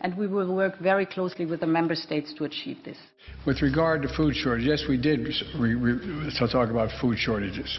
and 0.00 0.16
we 0.16 0.26
will 0.26 0.54
work 0.54 0.78
very 0.78 1.06
closely 1.06 1.46
with 1.46 1.60
the 1.60 1.66
member 1.66 1.94
states 1.94 2.32
to 2.38 2.44
achieve 2.44 2.78
this. 2.84 2.98
With 3.46 3.62
regard 3.62 4.02
to 4.02 4.08
food 4.08 4.34
shortage, 4.34 4.66
yes, 4.66 4.84
we 4.88 4.96
did 4.96 5.20
re- 5.58 5.74
re- 5.74 6.30
so 6.30 6.46
talk 6.46 6.70
about 6.70 6.90
food 7.00 7.18
shortages, 7.18 7.78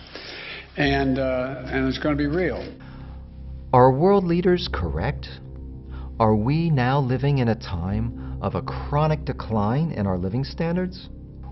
and 0.79 1.19
uh, 1.19 1.63
and 1.65 1.87
it's 1.87 1.99
going 1.99 2.17
to 2.17 2.17
be 2.17 2.27
real. 2.27 2.65
Are 3.73 3.91
world 3.91 4.23
leaders 4.23 4.69
correct? 4.73 5.27
Are 6.19 6.35
we 6.35 6.69
now 6.69 6.99
living 6.99 7.37
in 7.39 7.49
a 7.49 7.55
time 7.55 8.39
of 8.41 8.55
a 8.55 8.61
chronic 8.61 9.25
decline 9.25 9.91
in 9.91 10.07
our 10.07 10.17
living 10.17 10.43
standards? 10.43 11.09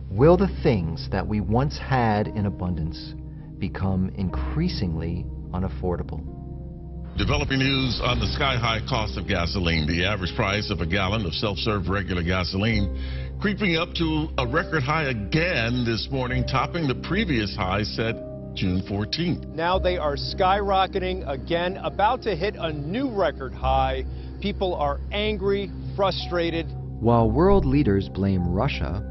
Will 0.10 0.38
the 0.38 0.50
things 0.64 1.10
that 1.12 1.28
we 1.28 1.42
once 1.42 1.78
had 1.78 2.28
in 2.28 2.46
abundance 2.46 3.14
become 3.60 4.10
increasingly 4.16 5.26
unaffordable? 5.52 6.24
Developing 7.18 7.60
news 7.60 8.00
on 8.04 8.20
the 8.20 8.28
sky-high 8.28 8.82
cost 8.88 9.18
of 9.18 9.28
gasoline. 9.28 9.88
The 9.88 10.06
average 10.06 10.36
price 10.36 10.70
of 10.70 10.80
a 10.80 10.86
gallon 10.86 11.26
of 11.26 11.34
self-serve 11.34 11.90
regular 11.90 12.24
gasoline 12.24 12.96
creeping 13.40 13.76
up 13.76 13.94
to 13.94 14.28
a 14.40 14.48
record 14.48 14.82
high 14.82 15.10
again 15.10 15.86
this 15.86 16.08
morning, 16.10 16.44
topping 16.48 16.88
the 16.88 16.96
previous 17.08 17.56
high 17.56 17.84
set 17.84 18.16
June 18.58 18.82
14th. 18.82 19.48
Now 19.50 19.78
they 19.78 19.98
are 20.00 20.16
skyrocketing 20.16 21.30
again, 21.30 21.78
about 21.78 22.24
to 22.24 22.36
hit 22.36 22.56
a 22.58 22.74
new 22.74 23.08
record 23.08 23.54
high. 23.54 24.04
People 24.42 24.74
are 24.74 25.00
angry, 25.12 25.70
frustrated. 25.96 26.66
While 27.00 27.30
world 27.30 27.66
leaders 27.66 28.10
blame 28.10 28.48
Russia, 28.48 29.04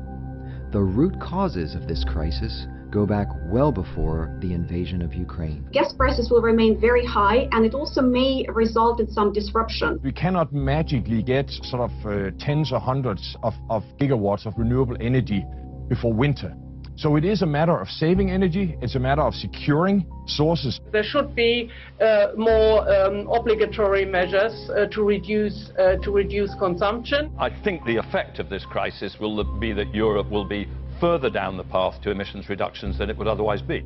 the 0.73 0.81
root 0.81 1.21
causes 1.21 1.77
of 1.77 1.87
this 1.87 2.05
crisis 2.05 2.67
go 2.91 3.07
back 3.07 3.29
well 3.45 3.71
before 3.71 4.37
the 4.41 4.53
invasion 4.53 5.01
of 5.01 5.15
Ukraine. 5.15 5.69
Gas 5.73 5.93
prices 5.93 6.29
will 6.29 6.43
remain 6.43 6.81
very 6.81 7.07
high 7.07 7.49
and 7.53 7.65
it 7.65 7.73
also 7.73 8.03
may 8.03 8.45
result 8.49 8.99
in 8.99 9.09
some 9.09 9.33
disruption. 9.33 10.01
We 10.03 10.13
cannot 10.13 10.53
magically 10.53 11.23
get 11.23 11.49
sort 11.63 11.89
of 11.89 11.93
uh, 12.05 12.31
tens 12.41 12.73
or 12.73 12.81
hundreds 12.81 13.37
of, 13.45 13.55
of 13.71 13.85
gigawatts 14.01 14.45
of 14.45 14.55
renewable 14.57 14.97
energy 15.01 15.45
before 15.89 16.13
winter. 16.13 16.53
So 16.99 17.17
it 17.17 17.27
is 17.27 17.43
a 17.43 17.47
matter 17.47 17.79
of 17.79 17.89
saving 17.89 18.31
energy, 18.31 18.75
it's 18.81 18.95
a 18.95 18.99
matter 18.99 19.21
of 19.21 19.35
securing 19.35 20.07
sources. 20.27 20.81
There 20.93 21.05
should 21.05 21.35
be 21.35 21.71
uh, 22.01 22.29
more 22.39 22.89
um, 22.91 23.29
obligatory 23.31 24.07
measures 24.07 24.71
uh, 24.71 24.87
to 24.87 25.03
reduce 25.03 25.71
uh, 25.79 25.97
to 26.03 26.11
reduce 26.11 26.55
consumption. 26.59 27.31
I 27.39 27.51
think 27.63 27.85
the 27.85 27.97
effect 27.99 28.39
of 28.39 28.49
this 28.49 28.65
crisis 28.65 29.17
will 29.21 29.45
be 29.59 29.75
that 29.75 29.95
Europe 29.95 30.31
will 30.31 30.47
be 30.47 30.69
further 30.99 31.29
down 31.29 31.59
the 31.59 31.65
path 31.65 32.01
to 32.01 32.11
emissions 32.11 32.49
reductions 32.49 32.97
than 32.97 33.11
it 33.11 33.19
would 33.19 33.29
otherwise 33.29 33.61
be. 33.61 33.83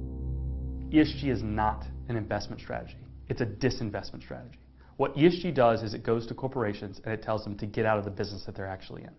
ESG 0.92 1.30
is 1.30 1.42
not 1.42 1.84
an 2.08 2.16
investment 2.16 2.61
strategy. 2.61 2.96
It's 3.28 3.40
a 3.40 3.46
disinvestment 3.46 4.22
strategy. 4.22 4.61
What 4.98 5.16
ESG 5.16 5.52
does 5.52 5.82
is 5.82 5.94
it 5.94 6.04
goes 6.04 6.28
to 6.28 6.34
corporations 6.34 7.00
and 7.04 7.12
it 7.12 7.22
tells 7.22 7.42
them 7.42 7.58
to 7.58 7.66
get 7.66 7.86
out 7.86 7.98
of 7.98 8.04
the 8.04 8.11
business 8.11 8.44
that 8.44 8.54
they're 8.54 8.68
actually 8.68 9.02
in. 9.02 9.11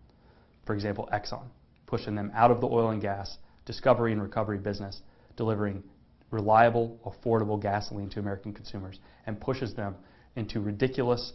For 0.66 0.76
example, 0.76 1.10
Exxon, 1.12 1.44
pushing 1.88 2.16
them 2.16 2.32
out 2.34 2.52
of 2.52 2.62
the 2.62 2.68
oil 2.68 2.92
and 2.92 3.02
gas 3.02 3.38
discovery 3.72 4.12
and 4.12 4.22
recovery 4.22 4.58
business, 4.58 5.02
delivering 5.38 5.82
reliable, 6.30 7.00
affordable 7.06 7.62
gasoline 7.62 8.10
to 8.10 8.20
American 8.20 8.54
consumers, 8.54 9.00
and 9.28 9.40
pushes 9.40 9.74
them 9.74 9.96
into 10.36 10.60
ridiculous, 10.60 11.32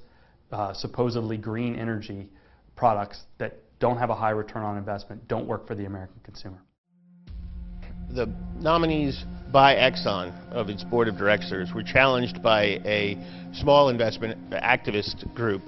uh, 0.53 0.74
supposedly 0.74 1.39
green 1.39 1.74
energy 1.74 2.28
products 2.76 3.22
that 3.39 3.55
don't 3.78 3.97
have 3.97 4.11
a 4.11 4.14
high 4.14 4.30
return 4.30 4.62
on 4.62 4.76
investment, 4.76 5.26
don't 5.28 5.47
work 5.47 5.66
for 5.66 5.74
the 5.74 5.87
American 5.87 6.20
consumer. 6.24 6.59
The 8.11 8.26
nominees 8.61 9.24
by 9.51 9.74
Exxon 9.74 10.53
of 10.53 10.68
its 10.68 10.84
board 10.84 11.09
of 11.09 11.16
directors 11.16 11.72
were 11.74 11.82
challenged 11.82 12.43
by 12.43 12.64
a 12.84 13.16
small 13.55 13.89
investment 13.89 14.51
activist 14.51 15.34
group 15.34 15.62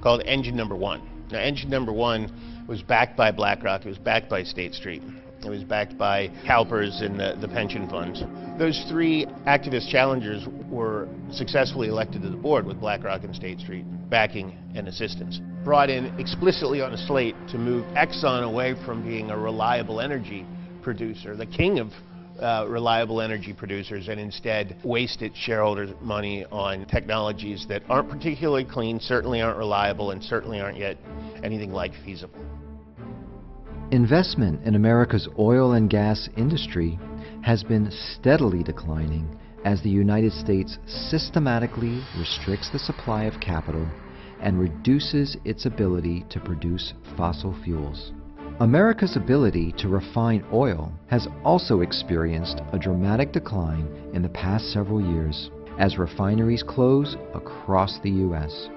called 0.00 0.22
Engine 0.24 0.54
Number 0.54 0.76
One. 0.76 1.02
Now, 1.32 1.40
Engine 1.40 1.68
Number 1.68 1.92
One 1.92 2.64
was 2.68 2.80
backed 2.80 3.16
by 3.16 3.32
BlackRock, 3.32 3.84
it 3.84 3.88
was 3.88 3.98
backed 3.98 4.30
by 4.30 4.44
State 4.44 4.74
Street, 4.74 5.02
it 5.44 5.50
was 5.50 5.64
backed 5.64 5.98
by 5.98 6.28
CalPERS 6.46 7.02
and 7.02 7.18
the, 7.18 7.36
the 7.40 7.48
pension 7.48 7.88
funds. 7.88 8.22
Those 8.58 8.84
three 8.88 9.26
activist 9.46 9.90
challengers 9.90 10.46
were 10.70 11.08
successfully 11.32 11.88
elected 11.88 12.22
to 12.22 12.30
the 12.30 12.36
board 12.36 12.66
with 12.66 12.80
BlackRock 12.80 13.24
and 13.24 13.34
State 13.34 13.60
Street 13.60 13.84
backing 14.08 14.56
and 14.74 14.88
assistance. 14.88 15.40
Brought 15.64 15.90
in 15.90 16.06
explicitly 16.18 16.80
on 16.80 16.92
a 16.92 16.98
slate 17.06 17.34
to 17.50 17.58
move 17.58 17.84
Exxon 17.94 18.44
away 18.44 18.74
from 18.84 19.02
being 19.02 19.30
a 19.30 19.38
reliable 19.38 20.00
energy 20.00 20.46
producer, 20.82 21.36
the 21.36 21.46
king 21.46 21.78
of 21.78 21.88
uh, 22.40 22.66
reliable 22.68 23.20
energy 23.20 23.52
producers, 23.52 24.08
and 24.08 24.18
instead 24.18 24.76
waste 24.84 25.22
its 25.22 25.36
shareholders' 25.36 25.90
money 26.00 26.44
on 26.50 26.84
technologies 26.86 27.66
that 27.68 27.82
aren't 27.88 28.10
particularly 28.10 28.64
clean, 28.64 28.98
certainly 28.98 29.40
aren't 29.40 29.58
reliable, 29.58 30.10
and 30.10 30.22
certainly 30.24 30.60
aren't 30.60 30.78
yet 30.78 30.96
anything 31.44 31.72
like 31.72 31.92
feasible. 32.04 32.40
Investment 33.92 34.66
in 34.66 34.74
America's 34.74 35.28
oil 35.38 35.72
and 35.72 35.90
gas 35.90 36.26
industry 36.38 36.98
has 37.42 37.62
been 37.62 37.90
steadily 37.90 38.62
declining 38.62 39.38
as 39.66 39.82
the 39.82 39.90
United 39.90 40.32
States 40.32 40.78
systematically 40.86 42.02
restricts 42.18 42.70
the 42.70 42.78
supply 42.78 43.24
of 43.24 43.38
capital 43.38 43.86
and 44.40 44.58
reduces 44.58 45.36
its 45.44 45.66
ability 45.66 46.24
to 46.30 46.40
produce 46.40 46.94
fossil 47.18 47.54
fuels. 47.64 48.12
America's 48.60 49.16
ability 49.16 49.74
to 49.76 49.88
refine 49.88 50.42
oil 50.54 50.90
has 51.08 51.28
also 51.44 51.82
experienced 51.82 52.62
a 52.72 52.78
dramatic 52.78 53.30
decline 53.30 53.86
in 54.14 54.22
the 54.22 54.28
past 54.30 54.72
several 54.72 55.02
years 55.02 55.50
as 55.78 55.98
refineries 55.98 56.62
close 56.62 57.14
across 57.34 58.00
the 58.00 58.10
U.S. 58.10 58.70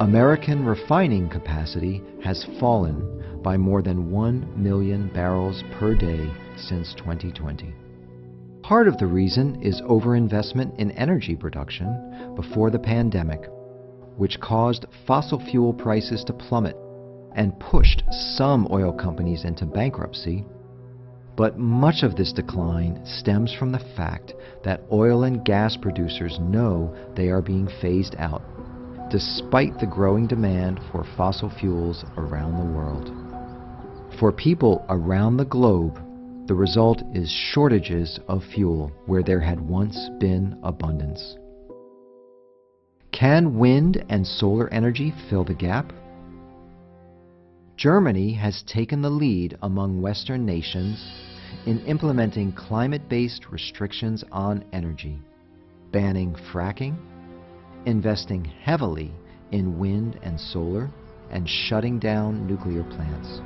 American 0.00 0.64
refining 0.64 1.28
capacity 1.28 2.00
has 2.22 2.46
fallen 2.60 3.40
by 3.42 3.56
more 3.56 3.82
than 3.82 4.12
1 4.12 4.52
million 4.54 5.08
barrels 5.08 5.64
per 5.72 5.92
day 5.92 6.30
since 6.56 6.94
2020. 6.98 7.74
Part 8.62 8.86
of 8.86 8.96
the 8.98 9.08
reason 9.08 9.60
is 9.60 9.80
overinvestment 9.80 10.78
in 10.78 10.92
energy 10.92 11.34
production 11.34 12.32
before 12.36 12.70
the 12.70 12.78
pandemic, 12.78 13.48
which 14.16 14.38
caused 14.38 14.86
fossil 15.04 15.44
fuel 15.50 15.74
prices 15.74 16.22
to 16.28 16.32
plummet 16.32 16.76
and 17.34 17.58
pushed 17.58 18.04
some 18.36 18.68
oil 18.70 18.92
companies 18.92 19.44
into 19.44 19.66
bankruptcy. 19.66 20.44
But 21.36 21.58
much 21.58 22.04
of 22.04 22.14
this 22.14 22.32
decline 22.32 23.04
stems 23.04 23.52
from 23.52 23.72
the 23.72 23.84
fact 23.96 24.32
that 24.62 24.84
oil 24.92 25.24
and 25.24 25.44
gas 25.44 25.76
producers 25.76 26.38
know 26.40 26.94
they 27.16 27.30
are 27.30 27.42
being 27.42 27.68
phased 27.80 28.14
out 28.16 28.42
despite 29.10 29.78
the 29.78 29.86
growing 29.86 30.26
demand 30.26 30.80
for 30.92 31.04
fossil 31.16 31.50
fuels 31.50 32.04
around 32.16 32.58
the 32.58 32.72
world. 32.76 33.10
For 34.18 34.32
people 34.32 34.84
around 34.88 35.36
the 35.36 35.44
globe, 35.44 35.98
the 36.46 36.54
result 36.54 37.02
is 37.14 37.30
shortages 37.30 38.18
of 38.28 38.42
fuel 38.54 38.90
where 39.06 39.22
there 39.22 39.40
had 39.40 39.60
once 39.60 40.08
been 40.18 40.58
abundance. 40.62 41.36
Can 43.12 43.58
wind 43.58 44.04
and 44.08 44.26
solar 44.26 44.72
energy 44.72 45.12
fill 45.28 45.44
the 45.44 45.54
gap? 45.54 45.92
Germany 47.76 48.32
has 48.34 48.64
taken 48.66 49.02
the 49.02 49.10
lead 49.10 49.56
among 49.62 50.02
Western 50.02 50.44
nations 50.44 51.04
in 51.66 51.78
implementing 51.86 52.52
climate-based 52.52 53.46
restrictions 53.50 54.24
on 54.32 54.64
energy, 54.72 55.18
banning 55.92 56.34
fracking, 56.52 56.96
investing 57.86 58.44
heavily 58.44 59.12
in 59.52 59.78
wind 59.78 60.18
and 60.22 60.38
solar, 60.38 60.90
and 61.30 61.48
shutting 61.48 61.98
down 61.98 62.46
nuclear 62.46 62.82
plants. 62.84 63.40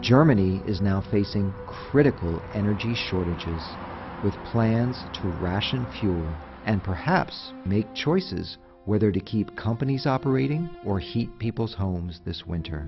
Germany 0.00 0.62
is 0.66 0.80
now 0.80 1.02
facing 1.10 1.52
critical 1.66 2.42
energy 2.54 2.94
shortages 2.94 3.76
with 4.22 4.34
plans 4.44 5.04
to 5.14 5.30
ration 5.30 5.86
fuel 5.98 6.26
and 6.66 6.82
perhaps 6.82 7.52
make 7.64 7.94
choices 7.94 8.58
whether 8.84 9.10
to 9.10 9.20
keep 9.20 9.56
companies 9.56 10.06
operating 10.06 10.68
or 10.84 10.98
heat 10.98 11.30
people's 11.38 11.74
homes 11.74 12.20
this 12.24 12.44
winter. 12.46 12.86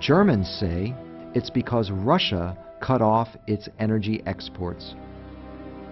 Germans 0.00 0.48
say 0.60 0.94
it's 1.34 1.50
because 1.50 1.90
Russia 1.90 2.56
cut 2.80 3.00
off 3.00 3.28
its 3.46 3.68
energy 3.78 4.22
exports. 4.26 4.94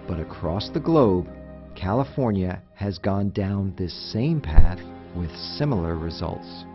But 0.07 0.19
across 0.19 0.69
the 0.69 0.79
globe, 0.79 1.27
California 1.75 2.61
has 2.73 2.97
gone 2.97 3.29
down 3.31 3.73
this 3.77 3.93
same 4.11 4.39
path 4.39 4.79
with 5.15 5.29
similar 5.57 5.97
results. 5.97 6.65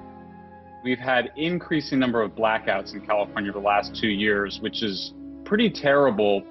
We've 0.84 0.98
had 0.98 1.32
increasing 1.36 1.98
number 1.98 2.22
of 2.22 2.32
blackouts 2.32 2.92
in 2.94 3.04
California 3.04 3.52
the 3.52 3.58
last 3.58 3.98
two 4.00 4.08
years, 4.08 4.58
which 4.62 4.82
is 4.82 5.12
pretty 5.44 5.70
terrible 5.70 6.42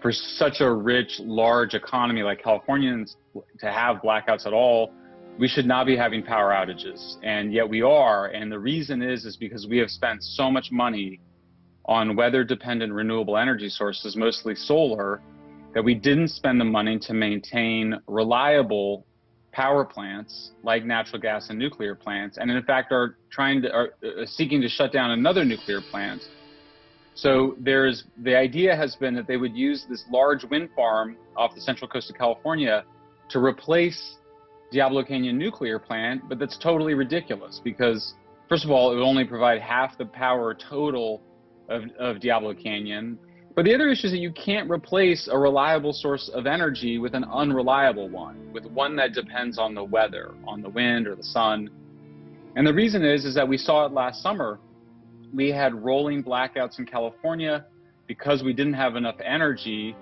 for 0.00 0.12
such 0.12 0.60
a 0.60 0.70
rich, 0.70 1.18
large 1.20 1.74
economy 1.74 2.22
like 2.22 2.42
Californians 2.42 3.16
to 3.58 3.70
have 3.70 3.96
blackouts 3.96 4.46
at 4.46 4.52
all. 4.52 4.92
We 5.38 5.48
should 5.48 5.66
not 5.66 5.86
be 5.86 5.96
having 5.96 6.22
power 6.22 6.50
outages, 6.50 7.16
and 7.22 7.52
yet 7.52 7.68
we 7.68 7.82
are. 7.82 8.26
And 8.26 8.52
the 8.52 8.58
reason 8.58 9.02
is 9.02 9.24
is 9.24 9.36
because 9.36 9.66
we 9.66 9.78
have 9.78 9.90
spent 9.90 10.22
so 10.22 10.50
much 10.50 10.70
money 10.70 11.20
on 11.86 12.16
weather-dependent 12.16 12.92
renewable 12.92 13.36
energy 13.36 13.68
sources, 13.68 14.14
mostly 14.16 14.54
solar, 14.54 15.20
that 15.74 15.82
we 15.82 15.94
didn't 15.94 16.28
spend 16.28 16.60
the 16.60 16.64
money 16.64 16.98
to 17.00 17.12
maintain 17.12 18.00
reliable 18.06 19.04
power 19.52 19.84
plants 19.84 20.50
like 20.62 20.84
natural 20.84 21.20
gas 21.20 21.50
and 21.50 21.58
nuclear 21.58 21.94
plants, 21.94 22.38
and 22.38 22.50
in 22.50 22.62
fact 22.64 22.92
are 22.92 23.16
trying 23.30 23.62
to 23.62 23.72
are 23.72 23.90
uh, 24.04 24.26
seeking 24.26 24.60
to 24.60 24.68
shut 24.68 24.92
down 24.92 25.12
another 25.12 25.44
nuclear 25.44 25.80
plant. 25.90 26.22
So 27.14 27.54
there's 27.60 28.04
the 28.22 28.36
idea 28.36 28.74
has 28.74 28.96
been 28.96 29.14
that 29.14 29.28
they 29.28 29.36
would 29.36 29.54
use 29.54 29.86
this 29.88 30.04
large 30.10 30.44
wind 30.44 30.70
farm 30.74 31.16
off 31.36 31.54
the 31.54 31.60
central 31.60 31.88
coast 31.88 32.10
of 32.10 32.16
California 32.16 32.84
to 33.30 33.38
replace 33.38 34.16
Diablo 34.72 35.04
Canyon 35.04 35.38
nuclear 35.38 35.78
plant, 35.78 36.28
but 36.28 36.38
that's 36.40 36.58
totally 36.58 36.94
ridiculous 36.94 37.60
because 37.62 38.14
first 38.48 38.64
of 38.64 38.70
all, 38.70 38.90
it 38.90 38.96
would 38.96 39.04
only 39.04 39.24
provide 39.24 39.60
half 39.60 39.96
the 39.96 40.06
power 40.06 40.54
total 40.54 41.22
of, 41.68 41.84
of 41.98 42.20
Diablo 42.20 42.54
Canyon 42.54 43.18
But 43.54 43.64
the 43.64 43.74
other 43.74 43.88
issue 43.88 44.08
is 44.08 44.12
that 44.12 44.18
you 44.18 44.32
can't 44.32 44.68
replace 44.68 45.28
a 45.30 45.38
reliable 45.38 45.92
source 45.92 46.28
of 46.34 46.46
energy 46.46 46.98
with 46.98 47.14
an 47.14 47.24
unreliable 47.24 48.08
one, 48.08 48.52
with 48.52 48.66
one 48.66 48.96
that 48.96 49.12
depends 49.12 49.58
on 49.58 49.74
the 49.74 49.84
weather, 49.84 50.34
on 50.44 50.60
the 50.60 50.68
wind 50.68 51.06
or 51.06 51.14
the 51.14 51.22
sun. 51.22 51.70
And 52.56 52.66
the 52.66 52.74
reason 52.74 53.04
is 53.04 53.24
is 53.24 53.34
that 53.36 53.46
we 53.46 53.56
saw 53.56 53.86
it 53.86 53.92
last 53.92 54.22
summer. 54.22 54.58
We 55.32 55.50
had 55.50 55.72
rolling 55.74 56.24
blackouts 56.24 56.80
in 56.80 56.86
California 56.86 57.66
because 58.08 58.42
we 58.42 58.52
didn't 58.52 58.74
have 58.74 58.96
enough 58.96 59.16
energy 59.24 59.94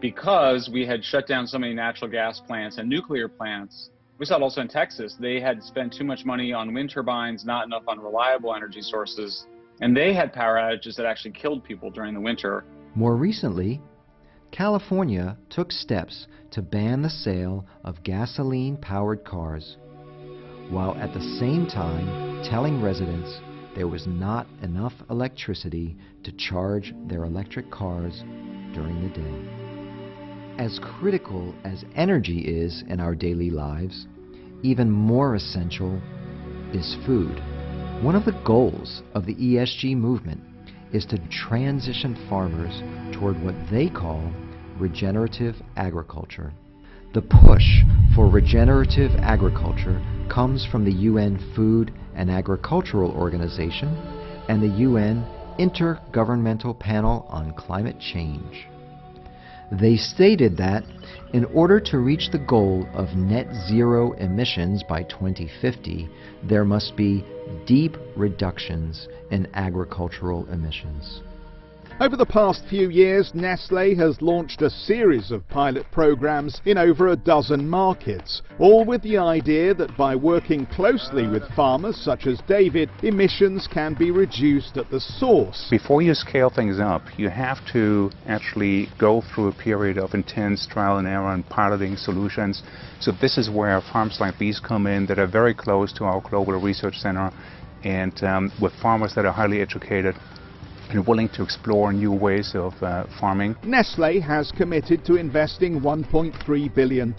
because 0.00 0.68
we 0.72 0.84
had 0.84 1.04
shut 1.04 1.28
down 1.28 1.46
so 1.46 1.58
many 1.58 1.74
natural 1.74 2.10
gas 2.10 2.40
plants 2.40 2.78
and 2.78 2.88
nuclear 2.88 3.28
plants. 3.28 3.90
We 4.18 4.26
saw 4.26 4.36
it 4.36 4.42
also 4.42 4.62
in 4.62 4.68
Texas. 4.68 5.16
They 5.18 5.40
had 5.40 5.62
spent 5.62 5.92
too 5.92 6.04
much 6.04 6.24
money 6.24 6.52
on 6.52 6.74
wind 6.74 6.90
turbines, 6.90 7.44
not 7.44 7.66
enough 7.66 7.84
on 7.86 8.00
reliable 8.00 8.54
energy 8.54 8.82
sources, 8.82 9.46
and 9.80 9.96
they 9.96 10.12
had 10.12 10.32
power 10.32 10.56
outages 10.56 10.96
that 10.96 11.06
actually 11.06 11.32
killed 11.32 11.62
people 11.62 11.90
during 11.90 12.12
the 12.14 12.20
winter. 12.20 12.64
More 12.96 13.14
recently, 13.14 13.82
California 14.52 15.36
took 15.50 15.70
steps 15.70 16.26
to 16.52 16.62
ban 16.62 17.02
the 17.02 17.10
sale 17.10 17.66
of 17.84 18.02
gasoline-powered 18.02 19.22
cars, 19.22 19.76
while 20.70 20.94
at 20.94 21.12
the 21.12 21.20
same 21.38 21.66
time 21.66 22.42
telling 22.42 22.80
residents 22.80 23.38
there 23.74 23.86
was 23.86 24.06
not 24.06 24.46
enough 24.62 24.94
electricity 25.10 25.94
to 26.24 26.32
charge 26.32 26.94
their 27.06 27.24
electric 27.24 27.70
cars 27.70 28.24
during 28.72 29.02
the 29.02 29.10
day. 29.10 30.64
As 30.64 30.80
critical 30.82 31.54
as 31.64 31.84
energy 31.96 32.38
is 32.38 32.82
in 32.88 32.98
our 32.98 33.14
daily 33.14 33.50
lives, 33.50 34.06
even 34.62 34.90
more 34.90 35.34
essential 35.34 36.00
is 36.72 36.96
food. 37.04 37.42
One 38.02 38.16
of 38.16 38.24
the 38.24 38.40
goals 38.46 39.02
of 39.12 39.26
the 39.26 39.34
ESG 39.34 39.94
movement 39.98 40.40
is 40.92 41.04
to 41.06 41.18
transition 41.28 42.16
farmers 42.28 42.82
toward 43.16 43.42
what 43.42 43.54
they 43.70 43.88
call 43.88 44.32
regenerative 44.78 45.56
agriculture. 45.76 46.52
The 47.14 47.22
push 47.22 47.82
for 48.14 48.28
regenerative 48.28 49.10
agriculture 49.20 50.04
comes 50.28 50.66
from 50.66 50.84
the 50.84 50.92
UN 50.92 51.38
Food 51.54 51.92
and 52.14 52.30
Agricultural 52.30 53.10
Organization 53.12 53.88
and 54.48 54.62
the 54.62 54.78
UN 54.82 55.24
Intergovernmental 55.58 56.78
Panel 56.78 57.26
on 57.30 57.54
Climate 57.54 57.98
Change. 57.98 58.66
They 59.72 59.96
stated 59.96 60.58
that 60.58 60.84
in 61.36 61.44
order 61.52 61.78
to 61.78 61.98
reach 61.98 62.30
the 62.32 62.38
goal 62.38 62.88
of 62.94 63.14
net 63.14 63.46
zero 63.68 64.12
emissions 64.12 64.82
by 64.88 65.02
2050, 65.02 66.08
there 66.42 66.64
must 66.64 66.96
be 66.96 67.22
deep 67.66 67.94
reductions 68.16 69.06
in 69.30 69.46
agricultural 69.52 70.50
emissions. 70.50 71.20
Over 71.98 72.18
the 72.18 72.26
past 72.26 72.62
few 72.68 72.90
years, 72.90 73.32
Nestle 73.32 73.94
has 73.94 74.20
launched 74.20 74.60
a 74.60 74.68
series 74.68 75.30
of 75.30 75.48
pilot 75.48 75.90
programs 75.90 76.60
in 76.66 76.76
over 76.76 77.08
a 77.08 77.16
dozen 77.16 77.66
markets, 77.66 78.42
all 78.58 78.84
with 78.84 79.00
the 79.00 79.16
idea 79.16 79.72
that 79.72 79.96
by 79.96 80.14
working 80.14 80.66
closely 80.66 81.26
with 81.26 81.42
farmers 81.54 81.96
such 81.96 82.26
as 82.26 82.38
David, 82.46 82.90
emissions 83.02 83.66
can 83.66 83.94
be 83.94 84.10
reduced 84.10 84.76
at 84.76 84.90
the 84.90 85.00
source. 85.00 85.68
Before 85.70 86.02
you 86.02 86.12
scale 86.12 86.50
things 86.50 86.78
up, 86.78 87.02
you 87.16 87.30
have 87.30 87.64
to 87.72 88.10
actually 88.26 88.90
go 88.98 89.22
through 89.22 89.48
a 89.48 89.54
period 89.54 89.96
of 89.96 90.12
intense 90.12 90.66
trial 90.66 90.98
and 90.98 91.08
error 91.08 91.32
and 91.32 91.48
piloting 91.48 91.96
solutions. 91.96 92.62
So 93.00 93.12
this 93.22 93.38
is 93.38 93.48
where 93.48 93.80
farms 93.80 94.18
like 94.20 94.36
these 94.36 94.60
come 94.60 94.86
in 94.86 95.06
that 95.06 95.18
are 95.18 95.26
very 95.26 95.54
close 95.54 95.94
to 95.94 96.04
our 96.04 96.20
global 96.20 96.60
research 96.60 96.96
center 96.98 97.32
and 97.84 98.22
um, 98.22 98.52
with 98.60 98.74
farmers 98.82 99.14
that 99.14 99.24
are 99.24 99.32
highly 99.32 99.62
educated 99.62 100.14
and 100.90 101.06
willing 101.06 101.28
to 101.30 101.42
explore 101.42 101.92
new 101.92 102.12
ways 102.12 102.52
of 102.54 102.72
uh, 102.82 103.06
farming. 103.20 103.56
Nestle 103.64 104.20
has 104.20 104.52
committed 104.52 105.04
to 105.04 105.16
investing 105.16 105.80
$1.3 105.80 106.74
billion 106.74 107.14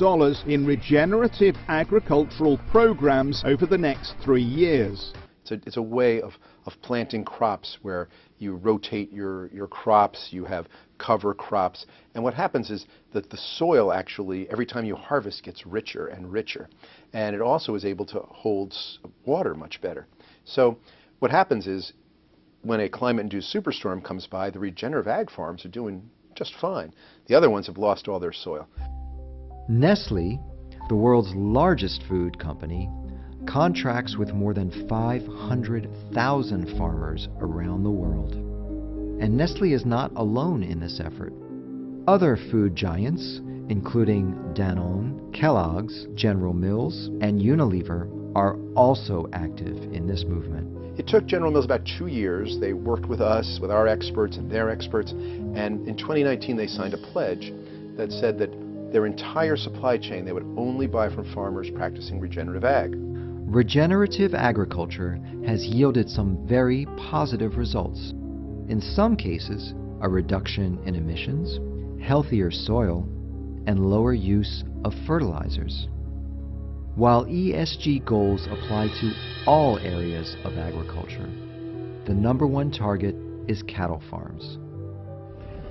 in 0.48 0.66
regenerative 0.66 1.56
agricultural 1.68 2.60
programs 2.72 3.44
over 3.46 3.66
the 3.66 3.78
next 3.78 4.16
three 4.24 4.44
years. 4.44 5.14
It's 5.42 5.52
a, 5.52 5.68
it's 5.68 5.78
a 5.78 5.82
way 5.82 6.22
of, 6.22 6.34
of 6.66 6.74
planting 6.82 7.24
crops 7.24 7.78
where 7.82 8.10
you 8.38 8.56
rotate 8.56 9.12
your, 9.12 9.48
your 9.48 9.68
crops, 9.68 10.28
you 10.32 10.46
have 10.46 10.68
cover 10.98 11.34
crops, 11.34 11.86
and 12.16 12.24
what 12.24 12.34
happens 12.34 12.70
is 12.70 12.86
that 13.14 13.30
the 13.30 13.38
soil 13.38 13.94
actually, 13.94 14.50
every 14.50 14.66
time 14.66 14.84
you 14.86 14.96
harvest, 14.96 15.44
gets 15.44 15.66
richer 15.66 16.08
and 16.08 16.32
richer. 16.32 16.68
And 17.14 17.36
it 17.36 17.42
also 17.42 17.76
is 17.76 17.86
able 17.86 18.06
to 18.08 18.20
hold 18.20 18.76
water 19.26 19.54
much 19.54 19.80
better. 19.82 20.08
So 20.44 20.78
what 21.20 21.32
happens 21.32 21.68
is 21.68 21.94
when 22.62 22.80
a 22.80 22.90
climate-induced 22.90 23.54
superstorm 23.54 24.04
comes 24.04 24.28
by, 24.28 24.50
the 24.50 24.60
regenerative 24.60 25.08
ag 25.08 25.30
farms 25.32 25.66
are 25.66 25.70
doing 25.70 26.10
just 26.36 26.54
fine. 26.60 26.94
The 27.28 27.36
other 27.36 27.50
ones 27.50 27.68
have 27.68 27.78
lost 27.78 28.08
all 28.08 28.20
their 28.20 28.34
soil. 28.34 28.68
Nestle, 29.70 30.40
the 30.90 30.96
world's 30.96 31.34
largest 31.36 32.04
food 32.08 32.40
company, 32.40 32.90
contracts 33.48 34.18
with 34.18 34.34
more 34.34 34.54
than 34.54 34.88
500,000 34.88 36.78
farmers 36.78 37.28
around 37.40 37.84
the 37.84 37.92
world. 37.92 38.34
And 39.22 39.36
Nestle 39.36 39.74
is 39.74 39.86
not 39.86 40.12
alone 40.16 40.64
in 40.64 40.80
this 40.80 41.00
effort. 41.04 41.34
Other 42.08 42.38
food 42.52 42.76
giants, 42.76 43.42
including 43.70 44.34
Danone, 44.54 45.34
Kellogg's, 45.34 46.08
General 46.16 46.54
Mills, 46.54 47.08
and 47.22 47.42
Unilever, 47.42 48.08
are 48.36 48.58
also 48.76 49.28
active 49.34 49.76
in 49.92 50.08
this 50.08 50.24
movement. 50.24 50.77
It 50.98 51.06
took 51.06 51.28
General 51.28 51.52
Mills 51.52 51.66
about 51.66 51.88
two 51.98 52.08
years. 52.08 52.58
They 52.60 52.74
worked 52.74 53.06
with 53.06 53.22
us, 53.22 53.60
with 53.62 53.70
our 53.70 53.88
experts 53.88 54.38
and 54.38 54.52
their 54.52 54.72
experts, 54.72 55.12
and 55.12 55.88
in 55.88 55.96
2019 55.96 56.58
they 56.58 56.66
signed 56.66 56.96
a 56.96 56.98
pledge 56.98 57.54
that 57.98 58.12
said 58.12 58.40
that 58.40 58.52
their 58.92 59.06
entire 59.06 59.58
supply 59.58 60.00
chain 60.00 60.26
they 60.26 60.32
would 60.32 60.56
only 60.58 60.88
buy 60.88 61.14
from 61.14 61.32
farmers 61.36 61.70
practicing 61.70 62.20
regenerative 62.20 62.64
ag. 62.64 62.96
Regenerative 62.96 64.34
agriculture 64.34 65.20
has 65.46 65.64
yielded 65.66 66.10
some 66.10 66.46
very 66.48 66.88
positive 66.98 67.58
results. 67.58 68.14
In 68.68 68.82
some 68.82 69.16
cases, 69.16 69.76
a 70.02 70.10
reduction 70.10 70.80
in 70.84 70.96
emissions, 70.96 71.60
healthier 72.04 72.50
soil, 72.50 73.08
and 73.68 73.92
lower 73.92 74.14
use 74.14 74.64
of 74.84 74.94
fertilizers. 75.06 75.88
While 76.98 77.26
ESG 77.26 78.06
goals 78.06 78.48
apply 78.50 78.88
to 78.88 79.14
all 79.46 79.78
areas 79.78 80.36
of 80.44 80.58
agriculture, 80.58 81.30
the 82.08 82.14
number 82.16 82.48
one 82.48 82.72
target 82.72 83.14
is 83.48 83.62
cattle 83.62 84.02
farms. 84.10 84.58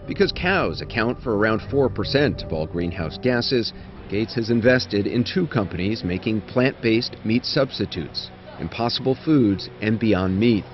Because 0.06 0.30
cows 0.30 0.82
account 0.82 1.20
for 1.20 1.36
around 1.36 1.62
4% 1.62 2.44
of 2.44 2.52
all 2.52 2.68
greenhouse 2.68 3.18
gases, 3.18 3.72
Gates 4.08 4.34
has 4.34 4.50
invested 4.50 5.08
in 5.08 5.24
two 5.24 5.48
companies 5.48 6.04
making 6.04 6.42
plant-based 6.42 7.16
meat 7.24 7.44
substitutes, 7.44 8.30
Impossible 8.60 9.16
Foods 9.24 9.68
and 9.80 9.98
Beyond 9.98 10.38
Meat. 10.38 10.64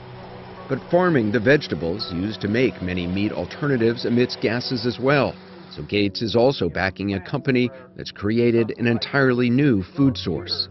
But 0.68 0.84
farming 0.90 1.32
the 1.32 1.40
vegetables 1.40 2.12
used 2.12 2.42
to 2.42 2.48
make 2.48 2.82
many 2.82 3.07
meat 3.07 3.32
alternatives 3.32 4.05
emits 4.05 4.36
gases 4.36 4.84
as 4.84 5.00
well. 5.00 5.34
So 5.75 5.83
Gates 5.83 6.20
is 6.20 6.37
also 6.37 6.68
backing 6.68 7.14
a 7.14 7.20
company 7.20 7.70
that's 7.97 8.11
created 8.11 8.75
an 8.79 8.87
entirely 8.87 9.49
new 9.49 9.83
food 9.97 10.16
source. 10.16 10.68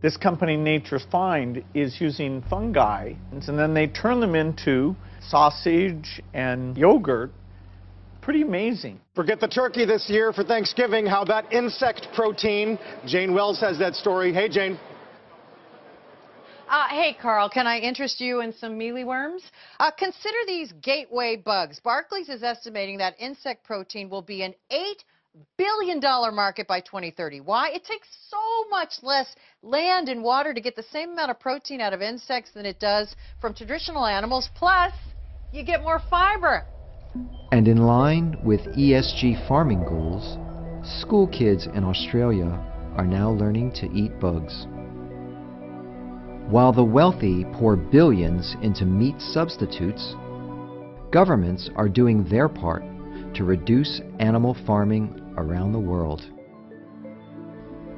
This 0.00 0.16
company, 0.16 0.56
Nature's 0.56 1.04
Fynd, 1.12 1.64
is 1.74 2.00
using 2.00 2.42
fungi, 2.48 3.14
and 3.32 3.42
then 3.58 3.74
they 3.74 3.88
turn 3.88 4.20
them 4.20 4.34
into 4.34 4.96
sausage 5.20 6.22
and 6.32 6.76
yogurt. 6.76 7.32
Pretty 8.22 8.42
amazing. 8.42 9.00
Forget 9.14 9.40
the 9.40 9.48
turkey 9.48 9.84
this 9.84 10.08
year 10.08 10.32
for 10.32 10.44
Thanksgiving. 10.44 11.04
How 11.04 11.22
about 11.22 11.52
insect 11.52 12.08
protein? 12.14 12.78
Jane 13.06 13.34
Wells 13.34 13.60
has 13.60 13.78
that 13.80 13.96
story. 13.96 14.32
Hey, 14.32 14.48
Jane. 14.48 14.78
Uh, 16.68 16.86
hey, 16.90 17.16
Carl, 17.20 17.48
can 17.48 17.66
I 17.66 17.78
interest 17.78 18.20
you 18.20 18.40
in 18.40 18.52
some 18.52 18.78
mealyworms? 18.78 19.40
Uh, 19.80 19.90
consider 19.90 20.36
these 20.46 20.70
gateway 20.82 21.34
bugs. 21.34 21.80
Barclays 21.80 22.28
is 22.28 22.42
estimating 22.42 22.98
that 22.98 23.14
insect 23.18 23.64
protein 23.64 24.10
will 24.10 24.20
be 24.20 24.42
an 24.42 24.54
$8 24.70 24.76
billion 25.56 25.98
market 26.34 26.68
by 26.68 26.80
2030. 26.80 27.40
Why? 27.40 27.70
It 27.70 27.84
takes 27.84 28.08
so 28.28 28.68
much 28.68 28.94
less 29.02 29.34
land 29.62 30.10
and 30.10 30.22
water 30.22 30.52
to 30.52 30.60
get 30.60 30.76
the 30.76 30.82
same 30.82 31.12
amount 31.12 31.30
of 31.30 31.40
protein 31.40 31.80
out 31.80 31.94
of 31.94 32.02
insects 32.02 32.50
than 32.52 32.66
it 32.66 32.78
does 32.78 33.16
from 33.40 33.54
traditional 33.54 34.04
animals. 34.04 34.50
Plus, 34.54 34.92
you 35.52 35.64
get 35.64 35.80
more 35.80 36.02
fiber. 36.10 36.66
And 37.50 37.66
in 37.66 37.78
line 37.78 38.36
with 38.44 38.60
ESG 38.76 39.48
farming 39.48 39.84
goals, 39.84 40.36
school 41.00 41.28
kids 41.28 41.66
in 41.74 41.82
Australia 41.82 42.62
are 42.98 43.06
now 43.06 43.30
learning 43.30 43.72
to 43.76 43.86
eat 43.92 44.20
bugs. 44.20 44.66
While 46.48 46.72
the 46.72 46.82
wealthy 46.82 47.44
pour 47.52 47.76
billions 47.76 48.56
into 48.62 48.86
meat 48.86 49.20
substitutes, 49.20 50.14
governments 51.10 51.68
are 51.76 51.90
doing 51.90 52.24
their 52.24 52.48
part 52.48 52.82
to 53.34 53.44
reduce 53.44 54.00
animal 54.18 54.56
farming 54.66 55.34
around 55.36 55.72
the 55.72 55.78
world. 55.78 56.22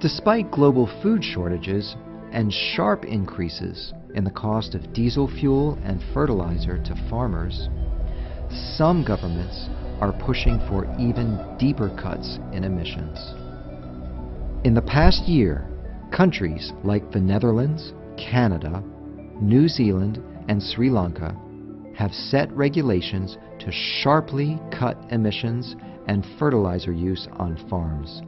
Despite 0.00 0.50
global 0.50 0.90
food 1.00 1.22
shortages 1.22 1.94
and 2.32 2.52
sharp 2.52 3.04
increases 3.04 3.92
in 4.16 4.24
the 4.24 4.32
cost 4.32 4.74
of 4.74 4.92
diesel 4.92 5.28
fuel 5.28 5.78
and 5.84 6.02
fertilizer 6.12 6.82
to 6.82 7.06
farmers, 7.08 7.68
some 8.76 9.04
governments 9.04 9.68
are 10.00 10.18
pushing 10.26 10.58
for 10.68 10.92
even 10.98 11.38
deeper 11.56 11.88
cuts 12.02 12.40
in 12.52 12.64
emissions. 12.64 13.16
In 14.64 14.74
the 14.74 14.82
past 14.82 15.28
year, 15.28 15.68
countries 16.10 16.72
like 16.82 17.12
the 17.12 17.20
Netherlands, 17.20 17.92
Canada, 18.20 18.82
New 19.40 19.68
Zealand, 19.68 20.22
and 20.48 20.62
Sri 20.62 20.90
Lanka 20.90 21.36
have 21.96 22.12
set 22.12 22.50
regulations 22.52 23.36
to 23.58 23.72
sharply 23.72 24.60
cut 24.70 24.96
emissions 25.10 25.76
and 26.06 26.26
fertilizer 26.38 26.92
use 26.92 27.28
on 27.32 27.56
farms. 27.68 28.22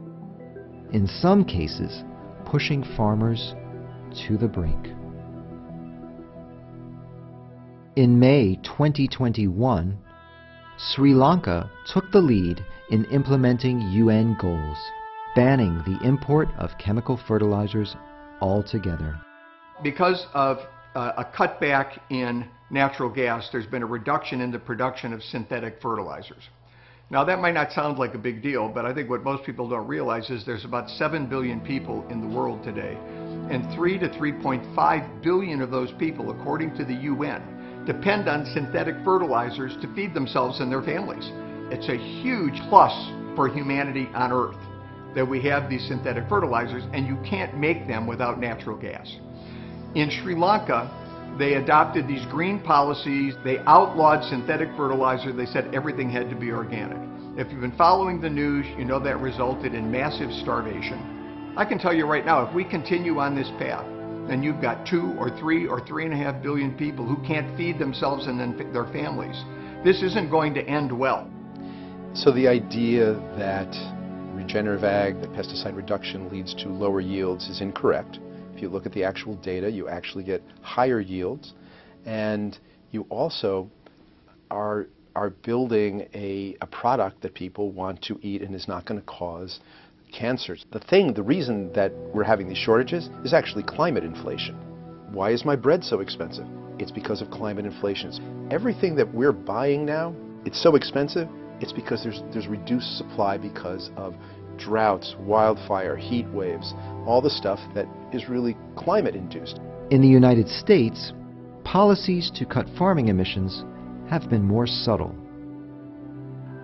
In 0.93 1.07
some 1.07 1.43
cases, 1.43 2.03
pushing 2.45 2.83
farmers 2.95 3.55
to 4.27 4.37
the 4.37 4.47
brink. 4.47 4.87
In 7.95 8.19
May 8.19 8.55
2021, 8.63 9.97
Sri 10.77 11.13
Lanka 11.13 11.69
took 11.93 12.11
the 12.11 12.21
lead 12.21 12.63
in 12.89 13.05
implementing 13.05 13.81
UN 13.91 14.35
goals, 14.39 14.77
banning 15.35 15.81
the 15.85 15.99
import 16.05 16.47
of 16.57 16.77
chemical 16.79 17.19
fertilizers 17.27 17.95
altogether. 18.41 19.15
Because 19.81 20.25
of 20.33 20.59
uh, 20.95 21.13
a 21.17 21.25
cutback 21.25 21.99
in 22.09 22.47
natural 22.69 23.09
gas, 23.09 23.49
there's 23.51 23.65
been 23.65 23.83
a 23.83 23.87
reduction 23.87 24.41
in 24.41 24.51
the 24.51 24.59
production 24.59 25.13
of 25.13 25.23
synthetic 25.23 25.81
fertilizers. 25.81 26.43
Now 27.09 27.23
that 27.25 27.39
might 27.39 27.53
not 27.53 27.71
sound 27.71 27.99
like 27.99 28.13
a 28.13 28.17
big 28.17 28.41
deal, 28.41 28.69
but 28.69 28.85
I 28.85 28.93
think 28.93 29.09
what 29.09 29.23
most 29.23 29.45
people 29.45 29.69
don't 29.69 29.87
realize 29.87 30.29
is 30.29 30.45
there's 30.45 30.65
about 30.65 30.89
7 30.89 31.27
billion 31.27 31.59
people 31.61 32.07
in 32.09 32.21
the 32.21 32.35
world 32.35 32.63
today. 32.63 32.97
And 33.51 33.71
3 33.75 33.99
to 33.99 34.09
3.5 34.09 35.23
billion 35.23 35.61
of 35.61 35.69
those 35.69 35.91
people, 35.99 36.31
according 36.31 36.75
to 36.77 36.85
the 36.85 36.93
UN, 36.93 37.85
depend 37.85 38.29
on 38.29 38.45
synthetic 38.53 38.95
fertilizers 39.03 39.75
to 39.81 39.93
feed 39.93 40.13
themselves 40.13 40.59
and 40.59 40.71
their 40.71 40.81
families. 40.81 41.29
It's 41.71 41.89
a 41.89 41.97
huge 42.21 42.59
plus 42.69 42.93
for 43.35 43.49
humanity 43.49 44.09
on 44.13 44.31
Earth 44.31 44.57
that 45.15 45.27
we 45.27 45.41
have 45.41 45.69
these 45.69 45.85
synthetic 45.87 46.27
fertilizers, 46.27 46.83
and 46.93 47.05
you 47.05 47.17
can't 47.29 47.55
make 47.57 47.87
them 47.87 48.07
without 48.07 48.39
natural 48.39 48.77
gas. 48.77 49.15
In 49.95 50.09
Sri 50.09 50.35
Lanka, 50.35 50.89
they 51.37 51.53
adopted 51.53 52.07
these 52.07 52.25
green 52.25 52.59
policies. 52.59 53.35
They 53.43 53.59
outlawed 53.59 54.23
synthetic 54.23 54.69
fertilizer. 54.75 55.31
They 55.31 55.45
said 55.45 55.73
everything 55.73 56.09
had 56.09 56.29
to 56.29 56.35
be 56.35 56.51
organic. 56.51 56.97
If 57.37 57.51
you've 57.51 57.61
been 57.61 57.77
following 57.77 58.19
the 58.19 58.29
news, 58.29 58.65
you 58.77 58.85
know 58.85 58.99
that 58.99 59.19
resulted 59.19 59.73
in 59.73 59.91
massive 59.91 60.31
starvation. 60.41 61.53
I 61.55 61.65
can 61.65 61.77
tell 61.77 61.93
you 61.93 62.05
right 62.05 62.25
now, 62.25 62.43
if 62.47 62.53
we 62.55 62.63
continue 62.63 63.19
on 63.19 63.35
this 63.35 63.49
path, 63.59 63.85
then 64.27 64.41
you've 64.41 64.61
got 64.61 64.87
two 64.87 65.13
or 65.19 65.29
three 65.37 65.67
or 65.67 65.85
three 65.85 66.05
and 66.05 66.13
a 66.13 66.17
half 66.17 66.41
billion 66.41 66.75
people 66.75 67.05
who 67.05 67.17
can't 67.27 67.55
feed 67.55 67.77
themselves 67.77 68.25
and 68.25 68.39
their 68.73 68.85
families. 68.85 69.43
This 69.83 70.01
isn't 70.01 70.31
going 70.31 70.55
to 70.55 70.61
end 70.61 70.91
well. 70.97 71.29
So 72.15 72.31
the 72.31 72.47
idea 72.47 73.13
that 73.37 73.69
regenerative 74.33 74.83
ag, 74.83 75.21
that 75.21 75.33
pesticide 75.33 75.75
reduction 75.75 76.29
leads 76.29 76.55
to 76.55 76.69
lower 76.69 77.01
yields 77.01 77.47
is 77.49 77.61
incorrect. 77.61 78.19
You 78.63 78.69
look 78.69 78.85
at 78.85 78.93
the 78.93 79.03
actual 79.03 79.35
data, 79.35 79.69
you 79.69 79.89
actually 79.89 80.23
get 80.23 80.41
higher 80.61 81.01
yields, 81.01 81.51
and 82.05 82.57
you 82.91 83.05
also 83.09 83.69
are 84.49 84.87
are 85.15 85.31
building 85.31 86.07
a, 86.13 86.55
a 86.61 86.65
product 86.67 87.21
that 87.23 87.33
people 87.33 87.71
want 87.71 88.01
to 88.03 88.17
eat 88.21 88.41
and 88.41 88.55
is 88.55 88.67
not 88.69 88.85
going 88.85 88.99
to 88.99 89.05
cause 89.05 89.59
cancers. 90.13 90.65
The 90.71 90.79
thing, 90.79 91.13
the 91.13 91.21
reason 91.21 91.73
that 91.73 91.91
we're 92.13 92.23
having 92.23 92.47
these 92.47 92.57
shortages 92.57 93.09
is 93.25 93.33
actually 93.33 93.63
climate 93.63 94.05
inflation. 94.05 94.55
Why 95.11 95.31
is 95.31 95.43
my 95.43 95.57
bread 95.57 95.83
so 95.83 95.99
expensive? 95.99 96.47
It's 96.79 96.89
because 96.89 97.21
of 97.21 97.29
climate 97.29 97.65
inflation. 97.65 98.47
Everything 98.49 98.95
that 98.95 99.13
we're 99.13 99.33
buying 99.33 99.85
now, 99.85 100.15
it's 100.45 100.63
so 100.63 100.75
expensive, 100.75 101.27
it's 101.59 101.73
because 101.73 102.01
there's, 102.01 102.21
there's 102.31 102.47
reduced 102.47 102.97
supply 102.97 103.37
because 103.37 103.91
of 103.97 104.15
droughts, 104.57 105.15
wildfire, 105.19 105.95
heat 105.95 106.27
waves, 106.29 106.73
all 107.05 107.21
the 107.21 107.29
stuff 107.29 107.59
that 107.75 107.87
is 108.11 108.29
really 108.29 108.55
climate 108.75 109.15
induced. 109.15 109.59
In 109.91 110.01
the 110.01 110.07
United 110.07 110.47
States, 110.47 111.13
policies 111.63 112.31
to 112.35 112.45
cut 112.45 112.67
farming 112.77 113.07
emissions 113.07 113.63
have 114.09 114.29
been 114.29 114.43
more 114.43 114.67
subtle. 114.67 115.15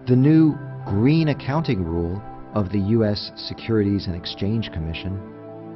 The 0.07 0.15
new 0.15 0.55
green 0.85 1.29
accounting 1.29 1.83
rule 1.83 2.21
of 2.53 2.71
the 2.71 2.79
U.S. 2.79 3.31
Securities 3.35 4.07
and 4.07 4.15
Exchange 4.15 4.71
Commission 4.71 5.19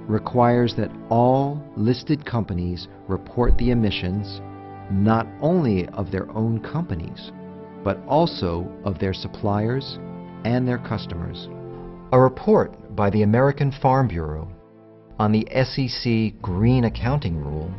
requires 0.08 0.76
that 0.76 0.92
all 1.10 1.62
listed 1.78 2.26
companies 2.26 2.88
report 3.08 3.58
the 3.58 3.72
emissions 3.72 4.42
not 4.92 5.28
only 5.42 5.88
of 5.90 6.12
their 6.12 6.30
own 6.32 6.60
companies, 6.60 7.32
but 7.84 7.98
also 8.08 8.70
of 8.84 9.00
their 9.00 9.14
suppliers 9.14 9.98
and 10.46 10.68
their 10.68 10.78
customers. 10.80 11.48
A 12.14 12.20
report 12.20 12.96
by 12.96 13.10
the 13.10 13.24
American 13.24 13.72
Farm 13.72 14.08
Bureau 14.08 14.48
on 15.18 15.32
the 15.32 15.48
SEC 15.50 16.40
Green 16.44 16.84
Accounting 16.84 17.44
Rule 17.44 17.74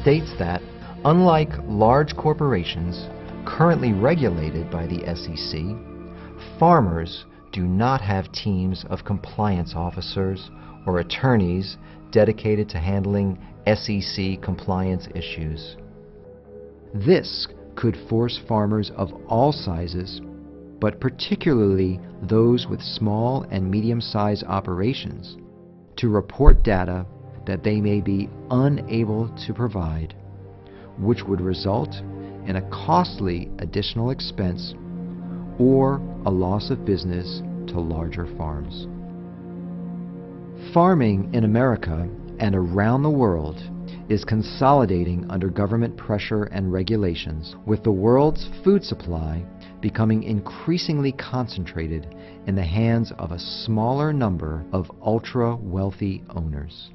states 0.00 0.32
that, 0.38 0.62
unlike 1.04 1.48
large 1.66 2.14
corporations 2.14 3.08
currently 3.44 3.92
regulated 3.92 4.70
by 4.70 4.86
the 4.86 5.00
SEC, 5.16 5.58
farmers 6.60 7.26
do 7.50 7.64
not 7.64 8.00
have 8.00 8.30
teams 8.30 8.84
of 8.90 9.04
compliance 9.04 9.74
officers 9.74 10.52
or 10.86 11.00
attorneys 11.00 11.78
dedicated 12.12 12.68
to 12.68 12.78
handling 12.78 13.36
SEC 13.66 14.40
compliance 14.40 15.08
issues. 15.16 15.76
This 16.94 17.48
could 17.74 17.96
force 18.08 18.38
farmers 18.46 18.92
of 18.96 19.10
all 19.26 19.50
sizes 19.50 20.20
but 20.80 21.00
particularly 21.00 22.00
those 22.22 22.66
with 22.66 22.80
small 22.80 23.42
and 23.50 23.70
medium-sized 23.70 24.44
operations, 24.44 25.36
to 25.96 26.08
report 26.08 26.62
data 26.62 27.04
that 27.46 27.64
they 27.64 27.80
may 27.80 28.00
be 28.00 28.28
unable 28.50 29.28
to 29.46 29.54
provide, 29.54 30.14
which 30.98 31.24
would 31.24 31.40
result 31.40 31.94
in 32.46 32.56
a 32.56 32.70
costly 32.70 33.50
additional 33.58 34.10
expense 34.10 34.74
or 35.58 35.96
a 36.26 36.30
loss 36.30 36.70
of 36.70 36.84
business 36.84 37.42
to 37.66 37.80
larger 37.80 38.26
farms. 38.36 38.86
Farming 40.72 41.32
in 41.34 41.44
America 41.44 42.08
and 42.38 42.54
around 42.54 43.02
the 43.02 43.10
world 43.10 43.58
is 44.08 44.24
consolidating 44.24 45.26
under 45.30 45.48
government 45.48 45.96
pressure 45.96 46.44
and 46.44 46.72
regulations, 46.72 47.56
with 47.66 47.82
the 47.82 47.90
world's 47.90 48.48
food 48.62 48.84
supply 48.84 49.44
becoming 49.80 50.22
increasingly 50.22 51.12
concentrated 51.12 52.14
in 52.46 52.54
the 52.54 52.64
hands 52.64 53.12
of 53.18 53.32
a 53.32 53.38
smaller 53.38 54.12
number 54.12 54.64
of 54.72 54.90
ultra 55.02 55.54
wealthy 55.56 56.22
owners. 56.30 56.90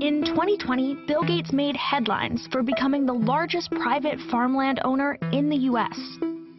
In 0.00 0.24
2020, 0.24 1.04
Bill 1.06 1.22
Gates 1.22 1.52
made 1.52 1.76
headlines 1.76 2.48
for 2.50 2.62
becoming 2.62 3.04
the 3.04 3.12
largest 3.12 3.70
private 3.70 4.18
farmland 4.30 4.80
owner 4.82 5.18
in 5.32 5.50
the 5.50 5.56
U.S. 5.56 5.98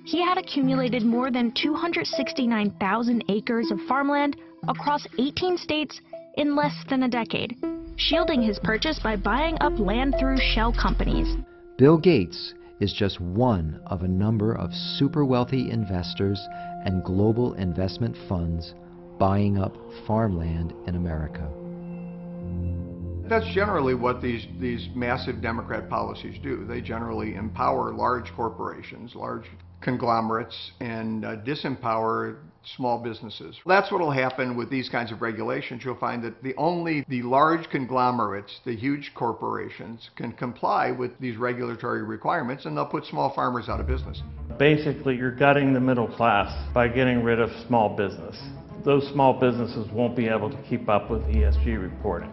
He 0.03 0.24
had 0.24 0.38
accumulated 0.38 1.03
more 1.03 1.32
than 1.32 1.51
269,000 1.51 3.24
acres 3.30 3.72
of 3.72 3.80
farmland 3.88 4.38
across 4.68 5.07
18 5.18 5.57
states 5.57 5.99
in 6.36 6.55
less 6.55 6.76
than 6.89 7.03
a 7.03 7.09
decade, 7.09 7.57
shielding 7.95 8.41
his 8.41 8.59
purchase 8.59 8.99
by 8.99 9.16
buying 9.16 9.57
up 9.62 9.78
land 9.80 10.16
through 10.20 10.38
shell 10.53 10.74
companies. 10.74 11.36
Bill 11.78 11.97
Gates 11.97 12.53
is 12.82 12.91
just 12.91 13.21
one 13.21 13.79
of 13.86 14.01
a 14.01 14.07
number 14.07 14.53
of 14.57 14.73
super 14.73 15.23
wealthy 15.23 15.69
investors 15.69 16.39
and 16.84 17.03
global 17.03 17.53
investment 17.53 18.17
funds 18.27 18.73
buying 19.19 19.59
up 19.59 19.77
farmland 20.07 20.73
in 20.88 20.95
America. 20.95 21.47
That's 23.29 23.45
generally 23.53 23.93
what 23.93 24.21
these, 24.21 24.45
these 24.59 24.89
massive 24.95 25.41
Democrat 25.41 25.89
policies 25.89 26.38
do. 26.41 26.65
They 26.65 26.82
generally 26.82 27.36
empower 27.36 27.93
large 27.93 28.34
corporations, 28.36 29.15
large 29.15 29.45
conglomerates, 29.79 30.71
and 30.79 31.23
uh, 31.23 31.38
disempower 31.38 32.39
small 32.76 32.99
businesses. 32.99 33.55
That's 33.66 33.91
what 33.91 34.01
will 34.01 34.12
happen 34.12 34.55
with 34.55 34.70
these 34.70 34.89
kinds 34.89 35.12
of 35.12 35.22
regulations. 35.22 35.82
You'll 35.84 35.95
find 35.95 36.24
that 36.24 36.43
the 36.43 36.55
only 36.55 37.05
the 37.07 37.22
large 37.24 37.70
conglomerates, 37.70 38.59
the 38.66 38.76
huge 38.76 39.12
corporations, 39.16 40.09
can 40.16 40.32
comply 40.34 40.91
with 40.91 41.12
these 41.20 41.38
regulatory 41.38 42.03
requirements 42.03 42.66
and 42.66 42.78
they'll 42.78 42.86
put 42.86 43.05
small 43.05 43.34
farmers 43.34 43.70
out 43.70 43.80
of 43.80 43.88
business. 43.88 44.22
Basically, 44.57 45.16
you're 45.16 45.36
gutting 45.36 45.74
the 45.74 45.80
middle 45.80 46.07
class 46.07 46.51
by 46.74 46.88
getting 46.88 47.24
rid 47.24 47.39
of 47.39 47.49
small 47.68 47.95
business. 47.95 48.39
Those 48.86 49.07
small 49.12 49.39
businesses 49.39 49.88
won't 49.91 50.16
be 50.16 50.28
able 50.28 50.49
to 50.49 50.57
keep 50.70 50.89
up 50.89 51.09
with 51.09 51.22
ESG 51.24 51.82
reporting. 51.82 52.32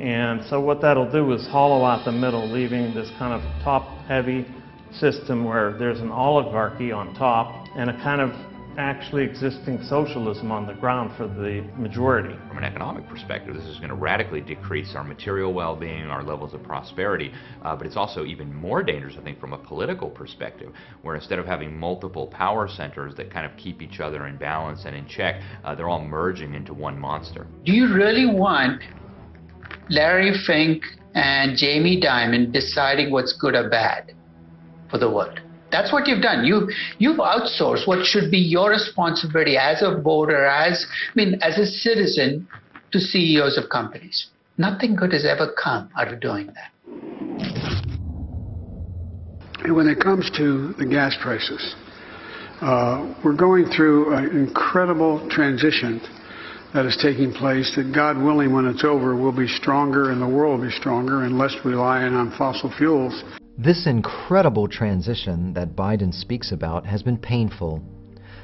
And 0.00 0.42
so 0.48 0.60
what 0.60 0.80
that'll 0.80 1.10
do 1.10 1.32
is 1.32 1.46
hollow 1.46 1.84
out 1.84 2.04
the 2.04 2.12
middle, 2.12 2.50
leaving 2.50 2.94
this 2.94 3.10
kind 3.18 3.32
of 3.32 3.62
top-heavy 3.62 4.46
system 4.92 5.44
where 5.44 5.76
there's 5.78 6.00
an 6.00 6.10
oligarchy 6.10 6.92
on 6.92 7.14
top 7.14 7.66
and 7.76 7.88
a 7.88 7.94
kind 8.02 8.20
of 8.20 8.30
actually 8.78 9.24
existing 9.24 9.82
socialism 9.84 10.50
on 10.50 10.66
the 10.66 10.74
ground 10.74 11.10
for 11.16 11.26
the 11.26 11.64
majority. 11.76 12.34
From 12.48 12.58
an 12.58 12.64
economic 12.64 13.06
perspective, 13.08 13.54
this 13.54 13.64
is 13.64 13.76
going 13.76 13.90
to 13.90 13.94
radically 13.94 14.40
decrease 14.40 14.94
our 14.94 15.04
material 15.04 15.52
well-being, 15.52 16.04
our 16.04 16.22
levels 16.22 16.54
of 16.54 16.62
prosperity, 16.62 17.32
uh, 17.62 17.76
but 17.76 17.86
it's 17.86 17.96
also 17.96 18.24
even 18.24 18.52
more 18.52 18.82
dangerous, 18.82 19.16
I 19.18 19.22
think, 19.22 19.38
from 19.38 19.52
a 19.52 19.58
political 19.58 20.08
perspective, 20.08 20.72
where 21.02 21.14
instead 21.14 21.38
of 21.38 21.46
having 21.46 21.76
multiple 21.76 22.26
power 22.28 22.68
centers 22.68 23.14
that 23.16 23.30
kind 23.30 23.44
of 23.44 23.56
keep 23.56 23.82
each 23.82 24.00
other 24.00 24.26
in 24.26 24.36
balance 24.36 24.84
and 24.86 24.96
in 24.96 25.06
check, 25.06 25.42
uh, 25.64 25.74
they're 25.74 25.88
all 25.88 26.04
merging 26.04 26.54
into 26.54 26.72
one 26.72 26.98
monster. 26.98 27.46
Do 27.64 27.72
you 27.72 27.92
really 27.92 28.26
want 28.26 28.82
Larry 29.90 30.32
Fink 30.46 30.82
and 31.14 31.56
Jamie 31.56 32.00
Dimon 32.00 32.52
deciding 32.52 33.10
what's 33.10 33.36
good 33.38 33.54
or 33.54 33.68
bad 33.68 34.14
for 34.90 34.98
the 34.98 35.10
world? 35.10 35.40
That's 35.72 35.90
what 35.90 36.06
you've 36.06 36.22
done. 36.22 36.44
You 36.44 36.70
you've 36.98 37.18
outsourced 37.18 37.88
what 37.88 38.04
should 38.06 38.30
be 38.30 38.38
your 38.38 38.70
responsibility 38.70 39.56
as 39.56 39.82
a 39.82 40.00
voter, 40.00 40.44
as 40.44 40.86
I 41.10 41.12
mean, 41.16 41.38
as 41.42 41.58
a 41.58 41.66
citizen, 41.66 42.46
to 42.92 43.00
CEOs 43.00 43.56
of 43.56 43.70
companies. 43.70 44.26
Nothing 44.58 44.94
good 44.94 45.12
has 45.12 45.24
ever 45.24 45.52
come 45.52 45.90
out 45.98 46.12
of 46.12 46.20
doing 46.20 46.46
that. 46.48 46.70
And 49.64 49.74
when 49.74 49.88
it 49.88 49.98
comes 49.98 50.30
to 50.36 50.74
the 50.74 50.84
gas 50.84 51.16
prices, 51.22 51.74
uh, 52.60 53.14
we're 53.24 53.36
going 53.36 53.66
through 53.66 54.14
an 54.14 54.36
incredible 54.36 55.26
transition 55.30 56.00
that 56.74 56.84
is 56.84 56.98
taking 57.00 57.32
place 57.32 57.74
that 57.76 57.94
God 57.94 58.16
willing 58.16 58.52
when 58.52 58.66
it's 58.66 58.84
over 58.84 59.16
will 59.16 59.32
be 59.32 59.48
stronger 59.48 60.10
and 60.10 60.20
the 60.20 60.28
world 60.28 60.60
will 60.60 60.66
be 60.68 60.74
stronger 60.74 61.22
and 61.22 61.38
less 61.38 61.54
reliant 61.64 62.14
on 62.14 62.30
fossil 62.36 62.72
fuels. 62.76 63.22
This 63.62 63.86
incredible 63.86 64.66
transition 64.66 65.52
that 65.54 65.76
Biden 65.76 66.12
speaks 66.12 66.50
about 66.50 66.84
has 66.84 67.00
been 67.04 67.16
painful, 67.16 67.80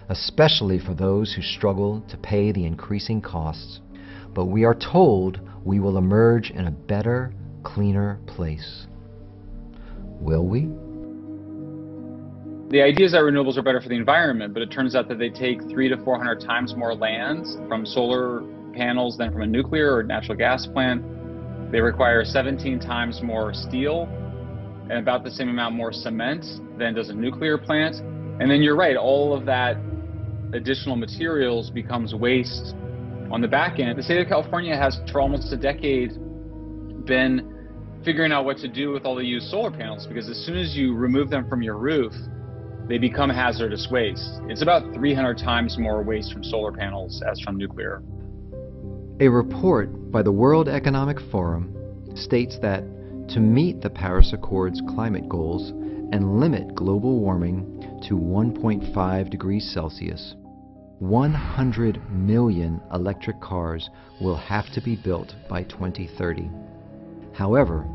especially 0.08 0.78
for 0.78 0.94
those 0.94 1.34
who 1.34 1.42
struggle 1.42 2.04
to 2.08 2.16
pay 2.16 2.52
the 2.52 2.64
increasing 2.64 3.20
costs. 3.20 3.80
But 4.32 4.44
we 4.44 4.62
are 4.62 4.76
told 4.76 5.40
we 5.64 5.80
will 5.80 5.98
emerge 5.98 6.52
in 6.52 6.68
a 6.68 6.70
better, 6.70 7.34
cleaner 7.64 8.20
place. 8.28 8.86
Will 10.20 10.46
we? 10.46 10.68
The 12.70 12.80
idea 12.80 13.06
is 13.06 13.10
that 13.10 13.22
renewables 13.22 13.56
are 13.56 13.62
better 13.62 13.80
for 13.80 13.88
the 13.88 13.96
environment, 13.96 14.54
but 14.54 14.62
it 14.62 14.70
turns 14.70 14.94
out 14.94 15.08
that 15.08 15.18
they 15.18 15.30
take 15.30 15.60
three 15.62 15.88
to 15.88 15.96
400 15.96 16.40
times 16.40 16.76
more 16.76 16.94
land 16.94 17.44
from 17.66 17.84
solar 17.84 18.42
panels 18.72 19.18
than 19.18 19.32
from 19.32 19.42
a 19.42 19.46
nuclear 19.48 19.96
or 19.96 20.04
natural 20.04 20.38
gas 20.38 20.68
plant. 20.68 21.02
They 21.72 21.80
require 21.80 22.24
17 22.24 22.78
times 22.78 23.20
more 23.20 23.52
steel 23.52 24.08
and 24.90 24.98
about 24.98 25.24
the 25.24 25.30
same 25.30 25.48
amount 25.48 25.74
more 25.74 25.92
cement 25.92 26.44
than 26.78 26.94
does 26.94 27.10
a 27.10 27.14
nuclear 27.14 27.58
plant. 27.58 27.96
And 28.40 28.50
then 28.50 28.62
you're 28.62 28.76
right, 28.76 28.96
all 28.96 29.34
of 29.34 29.44
that 29.46 29.76
additional 30.52 30.96
materials 30.96 31.70
becomes 31.70 32.14
waste 32.14 32.74
on 33.30 33.40
the 33.40 33.48
back 33.48 33.78
end. 33.78 33.98
The 33.98 34.02
state 34.02 34.20
of 34.20 34.28
California 34.28 34.76
has 34.76 34.98
for 35.12 35.20
almost 35.20 35.52
a 35.52 35.56
decade 35.56 36.12
been 37.04 37.54
figuring 38.04 38.32
out 38.32 38.44
what 38.44 38.56
to 38.58 38.68
do 38.68 38.90
with 38.90 39.04
all 39.04 39.14
the 39.14 39.24
used 39.24 39.48
solar 39.48 39.70
panels 39.70 40.06
because 40.06 40.28
as 40.28 40.36
soon 40.46 40.56
as 40.56 40.74
you 40.74 40.94
remove 40.94 41.28
them 41.28 41.48
from 41.48 41.62
your 41.62 41.76
roof, 41.76 42.12
they 42.88 42.96
become 42.96 43.28
hazardous 43.28 43.88
waste. 43.90 44.40
It's 44.48 44.62
about 44.62 44.94
300 44.94 45.36
times 45.36 45.76
more 45.78 46.02
waste 46.02 46.32
from 46.32 46.42
solar 46.42 46.72
panels 46.72 47.22
as 47.30 47.38
from 47.40 47.58
nuclear. 47.58 48.02
A 49.20 49.28
report 49.28 50.10
by 50.10 50.22
the 50.22 50.32
World 50.32 50.68
Economic 50.68 51.18
Forum 51.30 51.74
states 52.14 52.58
that 52.62 52.82
to 53.28 53.40
meet 53.40 53.82
the 53.82 53.90
Paris 53.90 54.32
Accords 54.32 54.80
climate 54.94 55.28
goals 55.28 55.70
and 56.12 56.40
limit 56.40 56.74
global 56.74 57.20
warming 57.20 58.00
to 58.08 58.14
1.5 58.14 59.30
degrees 59.30 59.70
Celsius, 59.74 60.34
100 61.00 62.10
million 62.10 62.80
electric 62.92 63.40
cars 63.40 63.90
will 64.20 64.36
have 64.36 64.72
to 64.72 64.80
be 64.80 64.96
built 64.96 65.34
by 65.48 65.62
2030. 65.64 66.50
However, 67.34 67.86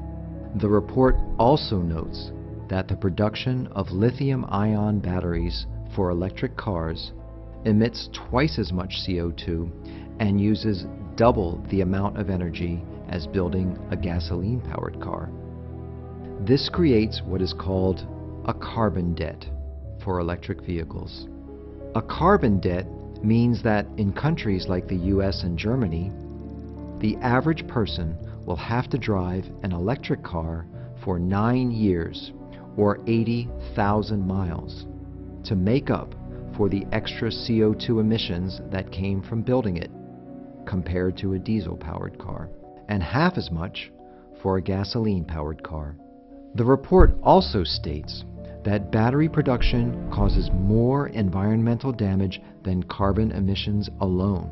the 0.56 0.70
report 0.70 1.16
also 1.40 1.78
notes 1.78 2.32
that 2.70 2.88
the 2.88 2.96
production 2.96 3.68
of 3.72 3.92
lithium 3.92 4.46
ion 4.50 5.00
batteries 5.00 5.66
for 5.96 6.12
electric 6.12 6.56
cars 6.56 7.12
emits 7.66 8.08
twice 8.14 8.60
as 8.60 8.72
much 8.72 8.98
CO2 9.08 9.70
and 10.20 10.40
uses 10.40 10.86
double 11.16 11.64
the 11.70 11.82
amount 11.82 12.20
of 12.20 12.30
energy 12.30 12.84
as 13.10 13.28
building 13.28 13.78
a 13.92 13.98
gasoline 13.98 14.62
powered 14.62 15.00
car. 15.02 15.30
This 16.42 16.70
creates 16.70 17.22
what 17.26 17.42
is 17.42 17.54
called 17.54 18.06
a 18.46 18.54
carbon 18.54 19.14
debt 19.14 19.46
for 20.04 20.20
electric 20.20 20.62
vehicles. 20.62 21.28
A 21.96 22.02
carbon 22.02 22.60
debt 22.60 22.86
means 23.24 23.64
that 23.64 23.86
in 23.98 24.12
countries 24.12 24.68
like 24.68 24.88
the 24.88 24.96
US 24.96 25.44
and 25.44 25.58
Germany, 25.58 26.12
the 27.00 27.16
average 27.18 27.66
person 27.68 28.18
will 28.46 28.58
have 28.58 28.90
to 28.90 28.98
drive 28.98 29.46
an 29.64 29.72
electric 29.72 30.24
car 30.24 30.66
for 31.04 31.20
nine 31.20 31.72
years 31.72 32.32
or 32.78 33.00
80,000 33.08 34.26
miles 34.26 34.86
to 35.46 35.56
make 35.56 35.90
up 35.90 36.14
for 36.58 36.70
the 36.70 36.86
extra 36.92 37.30
CO2 37.30 38.00
emissions 38.00 38.60
that 38.72 38.92
came 38.92 39.22
from 39.22 39.42
building 39.42 39.78
it 39.78 39.92
compared 40.66 41.18
to 41.18 41.34
a 41.34 41.40
diesel 41.40 41.78
powered 41.78 42.18
car 42.18 42.50
and 42.90 43.02
half 43.02 43.38
as 43.38 43.52
much 43.52 43.92
for 44.42 44.58
a 44.58 44.62
gasoline 44.62 45.26
powered 45.26 45.64
car. 45.64 45.96
The 46.56 46.66
report 46.66 47.16
also 47.24 47.64
states 47.64 48.24
that 48.64 48.92
battery 48.92 49.28
production 49.28 50.10
causes 50.12 50.50
more 50.54 51.08
environmental 51.10 51.92
damage 51.92 52.42
than 52.64 52.84
carbon 52.84 53.32
emissions 53.32 53.90
alone. 54.02 54.52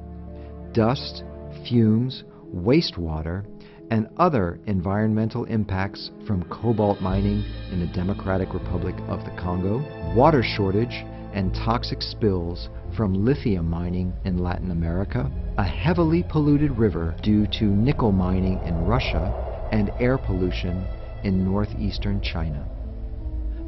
Dust, 0.73 1.23
fumes, 1.67 2.23
wastewater, 2.53 3.45
and 3.91 4.07
other 4.17 4.59
environmental 4.67 5.43
impacts 5.45 6.11
from 6.25 6.43
cobalt 6.45 7.01
mining 7.01 7.43
in 7.71 7.79
the 7.81 7.93
Democratic 7.93 8.53
Republic 8.53 8.95
of 9.07 9.23
the 9.25 9.31
Congo, 9.31 9.79
water 10.15 10.41
shortage, 10.43 11.03
and 11.33 11.53
toxic 11.53 12.01
spills 12.01 12.69
from 12.95 13.25
lithium 13.25 13.69
mining 13.69 14.13
in 14.25 14.37
Latin 14.37 14.71
America, 14.71 15.31
a 15.57 15.63
heavily 15.63 16.23
polluted 16.23 16.71
river 16.71 17.15
due 17.21 17.47
to 17.47 17.65
nickel 17.65 18.11
mining 18.11 18.59
in 18.65 18.85
Russia, 18.85 19.33
and 19.71 19.91
air 19.99 20.17
pollution 20.17 20.85
in 21.23 21.45
northeastern 21.45 22.21
China. 22.21 22.67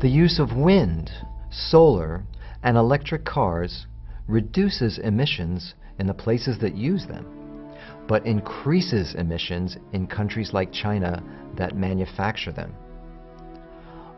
The 0.02 0.10
use 0.10 0.40
of 0.40 0.58
wind, 0.58 1.12
solar, 1.50 2.24
and 2.64 2.78
electric 2.78 3.24
cars 3.26 3.88
reduces 4.28 4.98
emissions 4.98 5.76
in 6.00 6.08
the 6.08 6.14
places 6.14 6.58
that 6.60 6.76
use 6.76 7.06
them, 7.08 7.26
but 8.08 8.26
increases 8.26 9.16
emissions 9.16 9.78
in 9.94 10.08
countries 10.08 10.52
like 10.54 10.72
China 10.72 11.24
that 11.56 11.78
manufacture 11.78 12.52
them. 12.52 12.74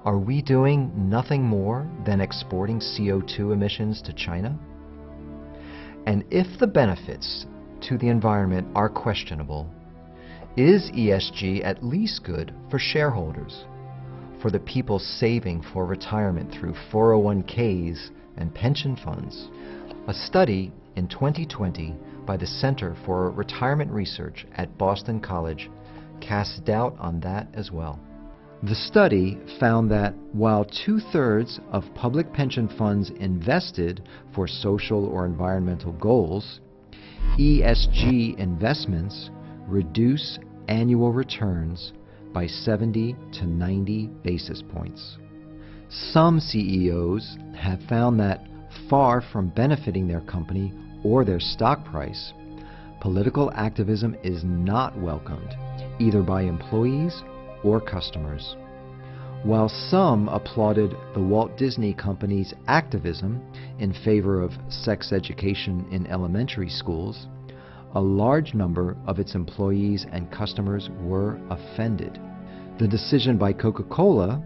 Are 0.05 0.19
we 0.19 0.43
doing 0.43 1.09
nothing 1.09 1.41
more 1.41 1.89
than 2.05 2.21
exporting 2.21 2.79
CO2 2.79 3.51
emissions 3.51 4.03
to 4.03 4.13
China? 4.13 4.55
And 6.05 6.23
if 6.29 6.59
the 6.59 6.67
benefits 6.67 7.47
to 7.81 7.97
the 7.97 8.09
environment 8.09 8.67
are 8.75 8.87
questionable, 8.87 9.67
is 10.55 10.91
ESG 10.91 11.65
at 11.65 11.83
least 11.83 12.23
good 12.23 12.53
for 12.69 12.77
shareholders, 12.77 13.65
for 14.43 14.51
the 14.51 14.59
people 14.59 14.99
saving 14.99 15.63
for 15.73 15.87
retirement 15.87 16.51
through 16.51 16.75
401ks 16.91 18.11
and 18.37 18.53
pension 18.53 18.95
funds? 18.95 19.49
A 20.07 20.13
study 20.13 20.71
in 20.95 21.07
2020 21.07 21.95
by 22.27 22.37
the 22.37 22.45
Center 22.45 22.95
for 23.07 23.31
Retirement 23.31 23.89
Research 23.89 24.45
at 24.55 24.77
Boston 24.77 25.19
College 25.19 25.67
casts 26.21 26.59
doubt 26.59 26.95
on 26.99 27.19
that 27.21 27.47
as 27.55 27.71
well. 27.71 27.99
The 28.63 28.75
study 28.75 29.37
found 29.59 29.91
that 29.91 30.15
while 30.31 30.65
two 30.65 30.99
thirds 30.99 31.59
of 31.71 31.83
public 31.93 32.31
pension 32.31 32.69
funds 32.69 33.09
invested 33.09 34.07
for 34.33 34.47
social 34.47 35.05
or 35.05 35.25
environmental 35.25 35.91
goals, 35.91 36.61
ESG 37.37 38.37
investments 38.39 39.29
reduce 39.67 40.39
annual 40.69 41.11
returns 41.11 41.91
by 42.33 42.47
70 42.47 43.15
to 43.33 43.45
90 43.45 44.07
basis 44.23 44.63
points. 44.73 45.17
Some 45.89 46.39
CEOs 46.39 47.37
have 47.55 47.81
found 47.83 48.19
that 48.19 48.47
far 48.89 49.21
from 49.21 49.49
benefiting 49.49 50.07
their 50.07 50.21
company 50.21 50.73
or 51.03 51.25
their 51.25 51.39
stock 51.39 51.85
price, 51.85 52.33
political 53.01 53.51
activism 53.53 54.15
is 54.23 54.43
not 54.43 54.97
welcomed 54.97 55.53
either 55.99 56.23
by 56.23 56.41
employees 56.41 57.21
or 57.65 57.81
customers. 57.81 58.55
While 59.43 59.69
some 59.69 60.29
applauded 60.29 60.95
the 61.13 61.21
Walt 61.21 61.57
Disney 61.57 61.93
Company's 61.93 62.53
activism 62.67 63.43
in 63.79 63.93
favor 63.93 64.41
of 64.41 64.53
sex 64.69 65.11
education 65.11 65.85
in 65.91 66.07
elementary 66.07 66.69
schools, 66.69 67.27
a 67.93 68.01
large 68.01 68.53
number 68.53 68.97
of 69.05 69.19
its 69.19 69.35
employees 69.35 70.05
and 70.11 70.31
customers 70.31 70.89
were 71.01 71.39
offended. 71.49 72.19
The 72.79 72.87
decision 72.87 73.37
by 73.37 73.53
Coca 73.53 73.83
Cola, 73.83 74.43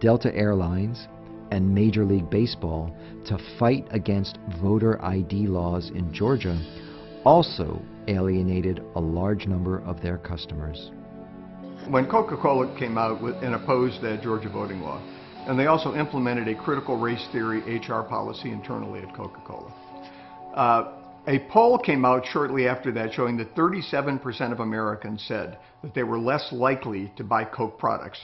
Delta 0.00 0.34
Airlines, 0.34 1.08
and 1.50 1.74
Major 1.74 2.04
League 2.04 2.30
Baseball 2.30 2.94
to 3.26 3.38
fight 3.58 3.86
against 3.90 4.38
voter 4.60 5.02
ID 5.04 5.46
laws 5.46 5.90
in 5.90 6.12
Georgia 6.12 6.58
also 7.24 7.82
alienated 8.06 8.82
a 8.96 9.00
large 9.00 9.46
number 9.46 9.80
of 9.80 10.00
their 10.00 10.18
customers. 10.18 10.90
When 11.88 12.06
Coca-Cola 12.06 12.78
came 12.78 12.98
out 12.98 13.22
with, 13.22 13.36
and 13.36 13.54
opposed 13.54 14.02
the 14.02 14.18
Georgia 14.18 14.50
voting 14.50 14.82
law, 14.82 15.00
and 15.46 15.58
they 15.58 15.66
also 15.66 15.94
implemented 15.94 16.46
a 16.46 16.54
critical 16.54 16.98
race 16.98 17.26
theory 17.32 17.60
HR 17.78 18.02
policy 18.02 18.50
internally 18.50 19.00
at 19.00 19.14
Coca-Cola. 19.16 19.72
Uh, 20.54 20.92
a 21.26 21.38
poll 21.50 21.78
came 21.78 22.04
out 22.04 22.26
shortly 22.26 22.68
after 22.68 22.92
that 22.92 23.14
showing 23.14 23.38
that 23.38 23.54
37% 23.54 24.52
of 24.52 24.60
Americans 24.60 25.24
said 25.26 25.58
that 25.82 25.94
they 25.94 26.02
were 26.02 26.18
less 26.18 26.52
likely 26.52 27.10
to 27.16 27.24
buy 27.24 27.44
Coke 27.44 27.78
products 27.78 28.18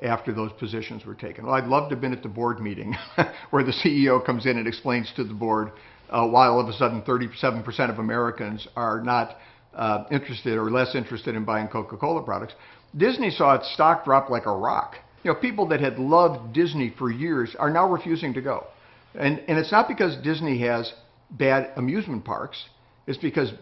after 0.00 0.32
those 0.32 0.52
positions 0.52 1.04
were 1.04 1.16
taken. 1.16 1.44
Well, 1.44 1.54
I'd 1.54 1.66
love 1.66 1.88
to 1.88 1.96
have 1.96 2.00
been 2.00 2.12
at 2.12 2.22
the 2.22 2.28
board 2.28 2.60
meeting 2.60 2.94
where 3.50 3.64
the 3.64 3.72
CEO 3.72 4.24
comes 4.24 4.46
in 4.46 4.58
and 4.58 4.68
explains 4.68 5.12
to 5.16 5.24
the 5.24 5.34
board 5.34 5.72
uh, 6.08 6.24
why 6.28 6.46
all 6.46 6.60
of 6.60 6.68
a 6.68 6.72
sudden 6.72 7.02
37% 7.02 7.90
of 7.90 7.98
Americans 7.98 8.68
are 8.76 9.02
not 9.02 9.38
uh, 9.74 10.04
interested 10.10 10.56
or 10.56 10.70
less 10.70 10.94
interested 10.94 11.34
in 11.34 11.44
buying 11.44 11.68
Coca-Cola 11.68 12.22
products. 12.22 12.54
Disney 12.96 13.30
saw 13.30 13.54
its 13.54 13.72
stock 13.74 14.04
drop 14.04 14.30
like 14.30 14.46
a 14.46 14.56
rock. 14.56 14.96
You 15.22 15.32
know, 15.32 15.40
people 15.40 15.68
that 15.68 15.80
had 15.80 15.98
loved 15.98 16.54
Disney 16.54 16.94
for 16.98 17.10
years 17.10 17.54
are 17.58 17.70
now 17.70 17.90
refusing 17.90 18.32
to 18.34 18.40
go. 18.40 18.66
And, 19.14 19.40
and 19.48 19.58
it's 19.58 19.72
not 19.72 19.88
because 19.88 20.16
Disney 20.22 20.60
has 20.60 20.92
bad 21.30 21.72
amusement 21.76 22.24
parks. 22.24 22.64
It's 23.06 23.18
because, 23.18 23.52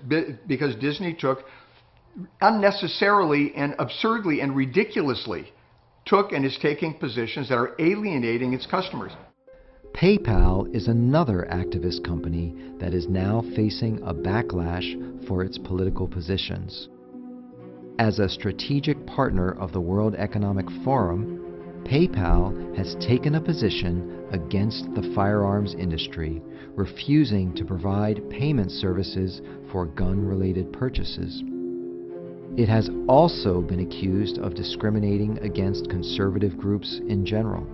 because 0.46 0.74
Disney 0.76 1.14
took 1.18 1.44
unnecessarily 2.40 3.52
and 3.54 3.74
absurdly 3.78 4.40
and 4.40 4.56
ridiculously 4.56 5.52
took 6.04 6.32
and 6.32 6.44
is 6.44 6.58
taking 6.62 6.94
positions 6.94 7.48
that 7.48 7.56
are 7.56 7.74
alienating 7.78 8.52
its 8.52 8.66
customers. 8.66 9.12
PayPal 9.94 10.72
is 10.74 10.88
another 10.88 11.48
activist 11.50 12.04
company 12.04 12.54
that 12.78 12.92
is 12.92 13.08
now 13.08 13.42
facing 13.56 14.00
a 14.02 14.12
backlash 14.12 15.26
for 15.26 15.42
its 15.42 15.58
political 15.58 16.06
positions. 16.06 16.88
As 17.98 18.18
a 18.18 18.28
strategic 18.28 19.06
partner 19.06 19.52
of 19.52 19.72
the 19.72 19.80
World 19.80 20.14
Economic 20.16 20.66
Forum, 20.84 21.40
PayPal 21.84 22.76
has 22.76 22.94
taken 22.96 23.36
a 23.36 23.40
position 23.40 24.26
against 24.32 24.84
the 24.94 25.12
firearms 25.14 25.74
industry, 25.74 26.42
refusing 26.74 27.54
to 27.54 27.64
provide 27.64 28.28
payment 28.28 28.70
services 28.70 29.40
for 29.72 29.86
gun 29.86 30.26
related 30.26 30.74
purchases. 30.74 31.42
It 32.58 32.68
has 32.68 32.90
also 33.08 33.62
been 33.62 33.80
accused 33.80 34.36
of 34.38 34.54
discriminating 34.54 35.38
against 35.38 35.88
conservative 35.88 36.58
groups 36.58 37.00
in 37.08 37.24
general. 37.24 37.66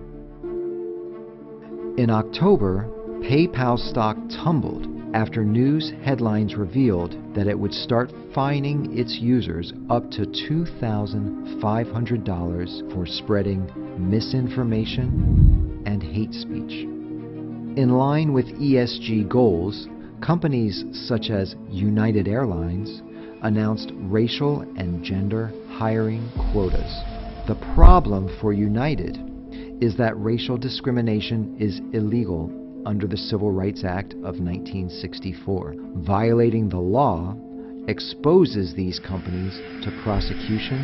In 1.97 2.09
October, 2.09 2.87
PayPal 3.19 3.77
stock 3.77 4.15
tumbled 4.29 4.87
after 5.13 5.43
news 5.43 5.91
headlines 6.03 6.55
revealed 6.55 7.15
that 7.35 7.47
it 7.47 7.57
would 7.57 7.73
start 7.73 8.11
fining 8.33 8.97
its 8.97 9.19
users 9.19 9.73
up 9.89 10.09
to 10.09 10.21
$2,500 10.21 12.93
for 12.93 13.05
spreading 13.05 13.69
misinformation 14.09 15.83
and 15.85 16.01
hate 16.01 16.33
speech. 16.33 16.87
In 17.77 17.91
line 17.91 18.33
with 18.33 18.47
ESG 18.59 19.29
goals, 19.29 19.87
companies 20.21 20.83
such 21.07 21.29
as 21.29 21.55
United 21.69 22.27
Airlines 22.27 23.03
announced 23.43 23.91
racial 23.95 24.61
and 24.77 25.03
gender 25.03 25.51
hiring 25.69 26.27
quotas. 26.51 27.01
The 27.47 27.55
problem 27.75 28.35
for 28.39 28.53
United 28.53 29.19
is 29.79 29.95
that 29.97 30.17
racial 30.17 30.57
discrimination 30.57 31.55
is 31.59 31.81
illegal 31.93 32.62
under 32.85 33.07
the 33.07 33.17
Civil 33.17 33.51
Rights 33.51 33.83
Act 33.83 34.13
of 34.13 34.39
1964. 34.39 35.75
Violating 35.97 36.69
the 36.69 36.79
law 36.79 37.35
exposes 37.87 38.73
these 38.73 38.99
companies 38.99 39.53
to 39.83 40.01
prosecution 40.03 40.79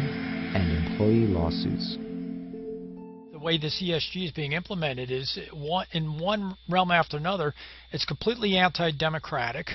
and 0.56 0.88
employee 0.88 1.28
lawsuits. 1.28 1.97
The 3.32 3.39
way 3.39 3.58
this 3.58 3.82
ESG 3.82 4.26
is 4.26 4.32
being 4.32 4.52
implemented 4.52 5.12
is 5.12 5.39
in 5.93 6.20
one 6.20 6.58
realm 6.68 6.91
after 6.91 7.18
another, 7.18 7.54
it's 7.91 8.06
completely 8.06 8.58
anti 8.58 8.91
democratic 8.91 9.68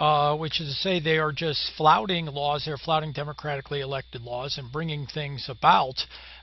uh, 0.00 0.34
which 0.34 0.60
is 0.62 0.68
to 0.68 0.74
say 0.74 0.98
they 0.98 1.18
are 1.18 1.30
just 1.30 1.72
flouting 1.76 2.24
laws, 2.26 2.62
they're 2.64 2.78
flouting 2.78 3.12
democratically 3.12 3.80
elected 3.80 4.22
laws 4.22 4.56
and 4.56 4.72
bringing 4.72 5.06
things 5.06 5.44
about 5.48 5.94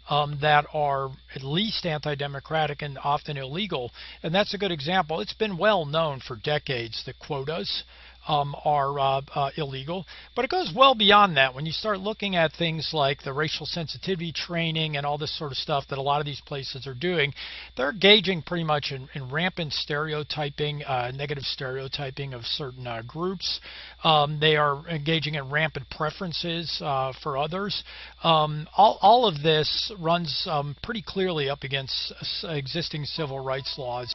um, 0.10 0.38
that 0.42 0.66
are 0.74 1.10
at 1.36 1.44
least 1.44 1.86
anti 1.86 2.16
democratic 2.16 2.82
and 2.82 2.98
often 3.04 3.38
illegal. 3.38 3.92
And 4.24 4.34
that's 4.34 4.54
a 4.54 4.58
good 4.58 4.72
example. 4.72 5.20
It's 5.20 5.34
been 5.34 5.58
well 5.58 5.86
known 5.86 6.22
for 6.26 6.36
decades 6.36 7.04
that 7.06 7.20
quotas 7.20 7.84
um, 8.28 8.56
are 8.66 9.00
uh, 9.00 9.22
uh, 9.34 9.50
illegal. 9.58 10.06
But 10.36 10.46
it 10.46 10.52
goes 10.52 10.72
well 10.76 10.96
beyond 10.96 11.38
that. 11.38 11.56
When 11.56 11.66
you 11.66 11.72
start 11.72 12.00
looking 12.00 12.36
at 12.36 12.52
things 12.54 12.92
like 12.94 13.24
the 13.24 13.34
racial 13.34 13.66
sensitivity 13.66 14.32
training 14.32 14.98
and 14.98 15.06
all 15.06 15.18
this 15.18 15.38
sort 15.38 15.52
of 15.52 15.58
stuff 15.58 15.86
that 15.90 15.98
a 15.98 16.02
lot 16.02 16.20
of 16.20 16.26
these 16.26 16.42
places 16.42 16.86
are 16.88 16.94
doing, 16.94 17.34
they're 17.76 17.92
engaging 17.92 18.42
pretty 18.42 18.64
much 18.64 18.92
in, 18.92 19.08
in 19.14 19.32
rampant 19.32 19.74
stereotyping, 19.74 20.84
uh, 20.84 21.12
negative 21.16 21.44
stereotyping 21.44 22.34
of 22.34 22.44
certain 22.44 22.86
uh, 22.86 23.02
groups. 23.08 23.60
Um, 24.04 24.40
they 24.40 24.56
are 24.56 24.88
engaging 24.88 25.36
in 25.36 25.50
rampant 25.50 25.90
preferences 25.90 26.82
uh, 26.84 27.14
for 27.24 27.38
others. 27.38 27.84
Um, 28.24 28.68
all, 28.76 28.98
all 29.02 29.28
of 29.28 29.42
this 29.42 29.92
runs 30.00 30.48
um, 30.50 30.76
pretty 30.84 31.04
clearly 31.06 31.50
up 31.50 31.64
against 31.64 32.14
existing 32.44 33.06
civil 33.06 33.40
rights 33.40 33.76
laws. 33.78 34.14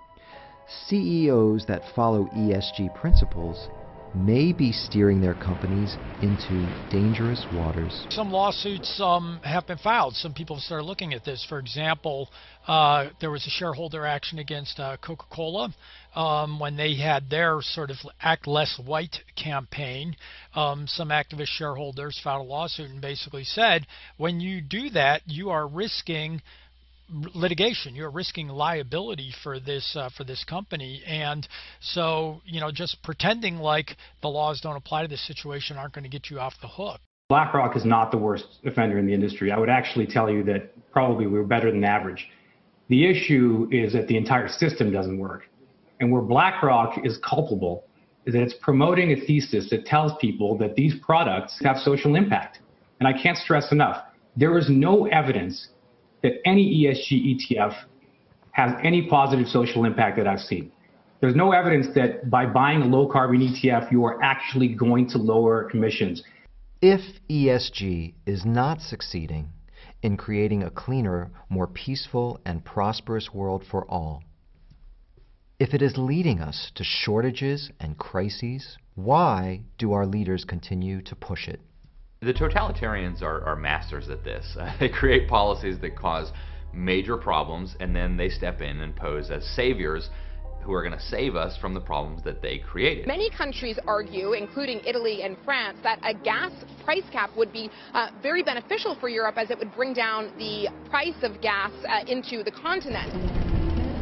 CEOs 0.87 1.67
that 1.67 1.83
follow 1.95 2.27
ESG 2.35 2.95
principles 2.95 3.69
may 4.15 4.53
be 4.53 4.73
steering 4.73 5.21
their 5.21 5.35
companies 5.35 5.97
into 6.21 6.67
dangerous 6.91 7.45
waters. 7.55 8.07
Some 8.11 8.31
lawsuits 8.31 9.01
um, 9.03 9.41
have 9.43 9.67
been 9.67 9.79
filed. 9.79 10.15
Some 10.15 10.35
people 10.35 10.57
have 10.57 10.63
started 10.63 10.85
looking 10.85 11.15
at 11.15 11.25
this. 11.25 11.45
For 11.49 11.59
example, 11.59 12.29
uh, 12.69 13.09
there 13.21 13.31
was 13.31 13.47
a 13.47 13.51
shareholder 13.51 14.07
action 14.07 14.39
against 14.39 14.79
uh, 14.79 14.97
Coca 14.99 15.25
Cola 15.35 15.75
um, 16.15 16.61
when 16.61 16.77
they 16.77 16.95
had 16.95 17.31
their 17.31 17.59
sort 17.63 17.91
of 17.91 17.97
Act 18.21 18.47
Less 18.47 18.79
White 18.85 19.17
campaign. 19.35 20.15
Um, 20.55 20.87
some 20.87 21.09
activist 21.09 21.49
shareholders 21.49 22.21
filed 22.23 22.47
a 22.47 22.49
lawsuit 22.49 22.91
and 22.91 23.01
basically 23.01 23.45
said 23.45 23.87
when 24.17 24.41
you 24.41 24.61
do 24.61 24.91
that, 24.91 25.23
you 25.27 25.51
are 25.51 25.67
risking 25.67 26.43
litigation. 27.35 27.95
You're 27.95 28.11
risking 28.11 28.49
liability 28.49 29.33
for 29.43 29.61
this 29.61 29.97
uh, 29.97 30.11
for 30.17 30.25
this 30.25 30.45
company, 30.45 31.03
and 31.07 31.47
so 31.81 32.41
you 32.45 32.61
know 32.61 32.71
just 32.71 33.03
pretending 33.03 33.57
like 33.57 33.97
the 34.23 34.29
laws 34.29 34.61
don't 34.61 34.77
apply 34.77 35.03
to 35.03 35.09
this 35.09 35.27
situation 35.27 35.77
aren't 35.77 35.95
going 35.95 36.05
to 36.05 36.11
get 36.11 36.31
you 36.31 36.39
off 36.39 36.55
the 36.61 36.69
hook. 36.69 37.01
BlackRock 37.29 37.77
is 37.77 37.85
not 37.85 38.11
the 38.11 38.19
worst 38.19 38.47
offender 38.65 38.99
in 38.99 39.07
the 39.07 39.15
industry. 39.15 39.51
I 39.51 39.59
would 39.59 39.71
actually 39.71 40.07
tell 40.07 40.31
you 40.31 40.43
that 40.45 40.73
probably 40.91 41.27
we're 41.27 41.45
better 41.45 41.71
than 41.71 41.85
average. 41.85 42.29
The 42.89 43.09
issue 43.09 43.69
is 43.71 43.93
that 43.95 44.07
the 44.09 44.17
entire 44.17 44.49
system 44.49 44.93
doesn't 44.93 45.19
work, 45.19 45.49
and 46.01 46.13
where 46.13 46.23
BlackRock 46.23 47.05
is 47.05 47.19
culpable 47.19 47.85
is 48.27 48.35
that 48.35 48.43
it's 48.43 48.55
promoting 48.61 49.13
a 49.13 49.27
thesis 49.27 49.69
that 49.71 49.85
tells 49.85 50.13
people 50.21 50.57
that 50.59 50.75
these 50.75 50.95
products 51.03 51.59
have 51.65 51.77
social 51.79 52.15
impact. 52.15 52.61
And 53.01 53.09
I 53.09 53.21
can't 53.21 53.37
stress 53.37 53.73
enough, 53.73 54.05
there 54.37 54.57
is 54.59 54.69
no 54.71 55.07
evidence 55.07 55.69
that 56.23 56.33
any 56.45 56.85
ESG 56.85 57.37
ETF 57.37 57.75
has 58.53 58.73
any 58.83 59.09
positive 59.09 59.49
social 59.49 59.85
impact 59.85 60.17
that 60.19 60.27
I've 60.27 60.41
seen. 60.41 60.71
There's 61.21 61.37
no 61.37 61.53
evidence 61.53 61.87
that 61.95 62.29
by 62.31 62.47
buying 62.47 62.83
a 62.83 62.87
low 62.87 63.07
carbon 63.07 63.41
ETF, 63.41 63.93
you 63.93 64.05
are 64.05 64.23
actually 64.23 64.69
going 64.69 65.09
to 65.11 65.19
lower 65.19 65.71
emissions. 65.73 66.23
If 66.81 67.01
ESG 67.31 68.15
is 68.27 68.45
not 68.45 68.81
succeeding 68.81 69.51
in 70.03 70.17
creating 70.17 70.65
a 70.65 70.71
cleaner, 70.71 71.31
more 71.49 71.69
peaceful, 71.69 72.41
and 72.45 72.65
prosperous 72.65 73.33
world 73.33 73.65
for 73.71 73.89
all, 73.89 74.25
if 75.61 75.75
it 75.75 75.81
is 75.81 75.97
leading 75.97 76.41
us 76.41 76.73
to 76.75 76.83
shortages 76.83 77.71
and 77.79 77.97
crises, 77.97 78.77
why 78.97 79.63
do 79.79 79.93
our 79.93 80.07
leaders 80.07 80.45
continue 80.45 81.01
to 81.03 81.15
push 81.15 81.47
it? 81.47 81.61
The 82.23 82.33
totalitarians 82.33 83.21
are, 83.21 83.43
are 83.45 83.57
masters 83.57 84.09
at 84.09 84.23
this. 84.23 84.57
Uh, 84.59 84.73
they 84.81 84.89
create 84.89 85.29
policies 85.29 85.79
that 85.81 85.97
cause 85.97 86.31
major 86.73 87.17
problems 87.17 87.77
and 87.81 87.95
then 87.95 88.17
they 88.17 88.29
step 88.29 88.61
in 88.61 88.81
and 88.81 88.95
pose 88.95 89.31
as 89.31 89.45
saviors 89.57 90.09
who 90.63 90.73
are 90.73 90.83
going 90.83 90.97
to 90.97 91.05
save 91.07 91.35
us 91.35 91.57
from 91.61 91.75
the 91.75 91.81
problems 91.81 92.23
that 92.23 92.41
they 92.41 92.59
created. 92.59 93.09
Many 93.09 93.29
countries 93.31 93.81
argue, 93.87 94.33
including 94.35 94.81
Italy 94.87 95.23
and 95.23 95.37
France, 95.45 95.79
that 95.83 95.99
a 96.05 96.15
gas 96.15 96.53
price 96.85 97.03
cap 97.11 97.31
would 97.37 97.53
be 97.53 97.69
uh, 97.95 98.11
very 98.23 98.45
beneficial 98.45 98.97
for 99.01 99.09
Europe 99.09 99.35
as 99.39 99.51
it 99.51 99.59
would 99.59 99.75
bring 99.75 99.93
down 99.93 100.33
the 100.39 100.69
price 100.89 101.21
of 101.23 101.41
gas 101.41 101.73
uh, 101.89 102.05
into 102.07 102.45
the 102.45 102.53
continent. 102.53 103.52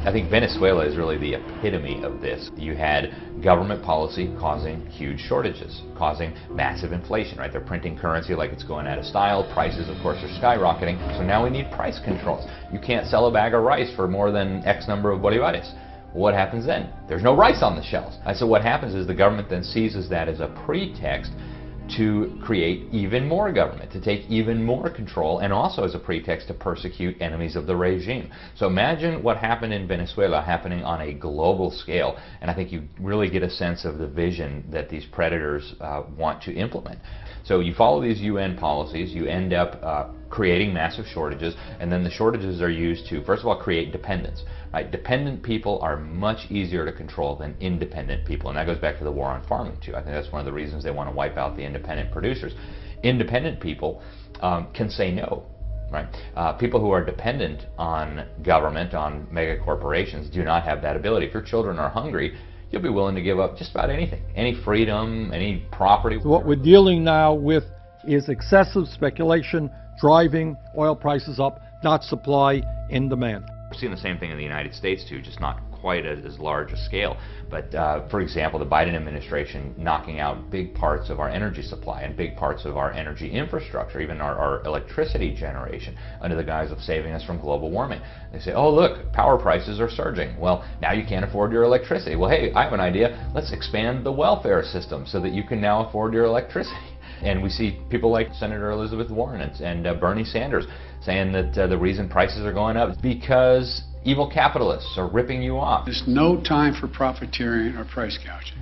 I 0.02 0.12
think 0.12 0.30
Venezuela 0.30 0.86
is 0.86 0.96
really 0.96 1.18
the 1.18 1.34
epitome 1.34 2.02
of 2.02 2.22
this. 2.22 2.50
You 2.56 2.74
had 2.74 3.12
government 3.44 3.84
policy 3.84 4.34
causing 4.40 4.86
huge 4.86 5.20
shortages, 5.20 5.82
causing 5.94 6.34
massive 6.50 6.92
inflation, 6.92 7.36
right? 7.36 7.52
They're 7.52 7.60
printing 7.60 7.98
currency 7.98 8.34
like 8.34 8.50
it's 8.50 8.64
going 8.64 8.86
out 8.86 8.98
of 8.98 9.04
style. 9.04 9.46
Prices, 9.52 9.90
of 9.90 10.02
course, 10.02 10.16
are 10.22 10.40
skyrocketing. 10.40 10.96
So 11.18 11.22
now 11.22 11.44
we 11.44 11.50
need 11.50 11.70
price 11.72 12.00
controls. 12.02 12.48
You 12.72 12.78
can't 12.78 13.08
sell 13.08 13.26
a 13.26 13.32
bag 13.32 13.52
of 13.52 13.62
rice 13.62 13.94
for 13.94 14.08
more 14.08 14.30
than 14.30 14.64
X 14.64 14.88
number 14.88 15.12
of 15.12 15.20
bolivares. 15.20 15.70
What 16.14 16.32
happens 16.32 16.64
then? 16.64 16.90
There's 17.06 17.22
no 17.22 17.36
rice 17.36 17.62
on 17.62 17.76
the 17.76 17.84
shelves. 17.84 18.16
And 18.24 18.34
so 18.34 18.46
what 18.46 18.62
happens 18.62 18.94
is 18.94 19.06
the 19.06 19.14
government 19.14 19.50
then 19.50 19.62
seizes 19.62 20.08
that 20.08 20.28
as 20.28 20.40
a 20.40 20.48
pretext 20.64 21.30
to 21.96 22.38
create 22.42 22.86
even 22.92 23.26
more 23.26 23.52
government, 23.52 23.92
to 23.92 24.00
take 24.00 24.28
even 24.28 24.62
more 24.62 24.90
control, 24.90 25.40
and 25.40 25.52
also 25.52 25.84
as 25.84 25.94
a 25.94 25.98
pretext 25.98 26.48
to 26.48 26.54
persecute 26.54 27.20
enemies 27.20 27.56
of 27.56 27.66
the 27.66 27.76
regime. 27.76 28.30
So 28.56 28.66
imagine 28.66 29.22
what 29.22 29.36
happened 29.36 29.72
in 29.72 29.86
Venezuela 29.86 30.42
happening 30.42 30.84
on 30.84 31.00
a 31.00 31.12
global 31.12 31.70
scale, 31.70 32.18
and 32.40 32.50
I 32.50 32.54
think 32.54 32.72
you 32.72 32.82
really 33.00 33.28
get 33.30 33.42
a 33.42 33.50
sense 33.50 33.84
of 33.84 33.98
the 33.98 34.06
vision 34.06 34.64
that 34.70 34.88
these 34.88 35.06
predators 35.12 35.74
uh, 35.80 36.02
want 36.16 36.42
to 36.42 36.54
implement. 36.54 36.98
So 37.44 37.60
you 37.60 37.74
follow 37.74 38.02
these 38.02 38.20
UN 38.20 38.56
policies, 38.56 39.12
you 39.12 39.26
end 39.26 39.52
up 39.52 39.78
uh, 39.82 40.08
creating 40.28 40.72
massive 40.72 41.06
shortages, 41.06 41.54
and 41.80 41.90
then 41.90 42.04
the 42.04 42.10
shortages 42.10 42.60
are 42.60 42.70
used 42.70 43.08
to, 43.08 43.24
first 43.24 43.40
of 43.40 43.48
all, 43.48 43.56
create 43.56 43.92
dependence. 43.92 44.44
Right? 44.72 44.90
Dependent 44.90 45.42
people 45.42 45.80
are 45.80 45.96
much 45.96 46.50
easier 46.50 46.84
to 46.84 46.92
control 46.92 47.34
than 47.36 47.56
independent 47.60 48.24
people, 48.24 48.50
and 48.50 48.56
that 48.56 48.66
goes 48.66 48.78
back 48.78 48.98
to 48.98 49.04
the 49.04 49.10
war 49.10 49.28
on 49.28 49.44
farming 49.46 49.78
too. 49.84 49.96
I 49.96 50.02
think 50.02 50.14
that's 50.14 50.30
one 50.32 50.40
of 50.40 50.46
the 50.46 50.52
reasons 50.52 50.84
they 50.84 50.92
want 50.92 51.10
to 51.10 51.14
wipe 51.14 51.36
out 51.36 51.56
the 51.56 51.64
independent 51.64 52.12
producers. 52.12 52.52
Independent 53.02 53.60
people 53.60 54.00
um, 54.40 54.68
can 54.72 54.88
say 54.88 55.10
no. 55.10 55.44
Right? 55.90 56.06
Uh, 56.36 56.52
people 56.52 56.78
who 56.78 56.92
are 56.92 57.04
dependent 57.04 57.66
on 57.76 58.24
government, 58.44 58.94
on 58.94 59.26
mega 59.32 59.58
corporations, 59.58 60.30
do 60.30 60.44
not 60.44 60.62
have 60.62 60.82
that 60.82 60.94
ability. 60.96 61.26
If 61.26 61.34
your 61.34 61.42
children 61.42 61.80
are 61.80 61.90
hungry, 61.90 62.38
you'll 62.70 62.82
be 62.82 62.90
willing 62.90 63.16
to 63.16 63.22
give 63.22 63.40
up 63.40 63.58
just 63.58 63.72
about 63.72 63.90
anything, 63.90 64.22
any 64.36 64.54
freedom, 64.62 65.32
any 65.34 65.66
property. 65.72 66.18
So 66.22 66.28
what 66.28 66.46
we're 66.46 66.54
dealing 66.54 67.02
now 67.02 67.34
with 67.34 67.64
is 68.06 68.28
excessive 68.28 68.86
speculation 68.86 69.68
driving 70.00 70.56
oil 70.78 70.94
prices 70.94 71.40
up, 71.40 71.60
not 71.82 72.04
supply 72.04 72.62
and 72.90 73.10
demand. 73.10 73.49
We're 73.70 73.78
seeing 73.78 73.92
the 73.92 73.98
same 73.98 74.18
thing 74.18 74.32
in 74.32 74.36
the 74.36 74.42
United 74.42 74.74
States 74.74 75.04
too, 75.08 75.22
just 75.22 75.38
not 75.38 75.60
quite 75.80 76.04
at 76.04 76.24
as 76.24 76.40
large 76.40 76.72
a 76.72 76.76
scale. 76.76 77.16
But 77.48 77.72
uh, 77.72 78.08
for 78.08 78.20
example, 78.20 78.58
the 78.58 78.66
Biden 78.66 78.96
administration 78.96 79.74
knocking 79.78 80.18
out 80.18 80.50
big 80.50 80.74
parts 80.74 81.08
of 81.08 81.20
our 81.20 81.28
energy 81.28 81.62
supply 81.62 82.02
and 82.02 82.16
big 82.16 82.36
parts 82.36 82.64
of 82.64 82.76
our 82.76 82.90
energy 82.92 83.30
infrastructure, 83.30 84.00
even 84.00 84.20
our, 84.20 84.36
our 84.36 84.64
electricity 84.64 85.32
generation, 85.34 85.96
under 86.20 86.34
the 86.34 86.42
guise 86.42 86.72
of 86.72 86.80
saving 86.80 87.12
us 87.12 87.24
from 87.24 87.40
global 87.40 87.70
warming. 87.70 88.00
They 88.32 88.40
say, 88.40 88.54
oh 88.54 88.74
look, 88.74 89.12
power 89.12 89.38
prices 89.38 89.78
are 89.78 89.88
surging. 89.88 90.38
Well, 90.38 90.68
now 90.82 90.92
you 90.92 91.04
can't 91.06 91.24
afford 91.24 91.52
your 91.52 91.62
electricity. 91.62 92.16
Well, 92.16 92.30
hey, 92.30 92.52
I 92.52 92.64
have 92.64 92.72
an 92.72 92.80
idea. 92.80 93.30
Let's 93.34 93.52
expand 93.52 94.04
the 94.04 94.12
welfare 94.12 94.64
system 94.64 95.06
so 95.06 95.20
that 95.20 95.30
you 95.30 95.44
can 95.44 95.60
now 95.60 95.86
afford 95.86 96.12
your 96.12 96.24
electricity. 96.24 96.76
And 97.22 97.42
we 97.42 97.50
see 97.50 97.78
people 97.90 98.10
like 98.10 98.32
Senator 98.32 98.70
Elizabeth 98.70 99.10
Warren 99.10 99.42
and, 99.42 99.60
and 99.60 99.86
uh, 99.86 99.94
Bernie 99.94 100.24
Sanders 100.24 100.64
saying 101.02 101.32
that 101.32 101.56
uh, 101.56 101.66
the 101.66 101.78
reason 101.78 102.08
prices 102.08 102.44
are 102.44 102.52
going 102.52 102.76
up 102.76 102.90
is 102.90 102.96
because 102.98 103.82
evil 104.04 104.30
capitalists 104.30 104.94
are 104.96 105.08
ripping 105.08 105.42
you 105.42 105.58
off. 105.58 105.84
There's 105.84 106.02
no 106.06 106.40
time 106.42 106.74
for 106.74 106.88
profiteering 106.88 107.76
or 107.76 107.84
price 107.84 108.18
gouging. 108.24 108.58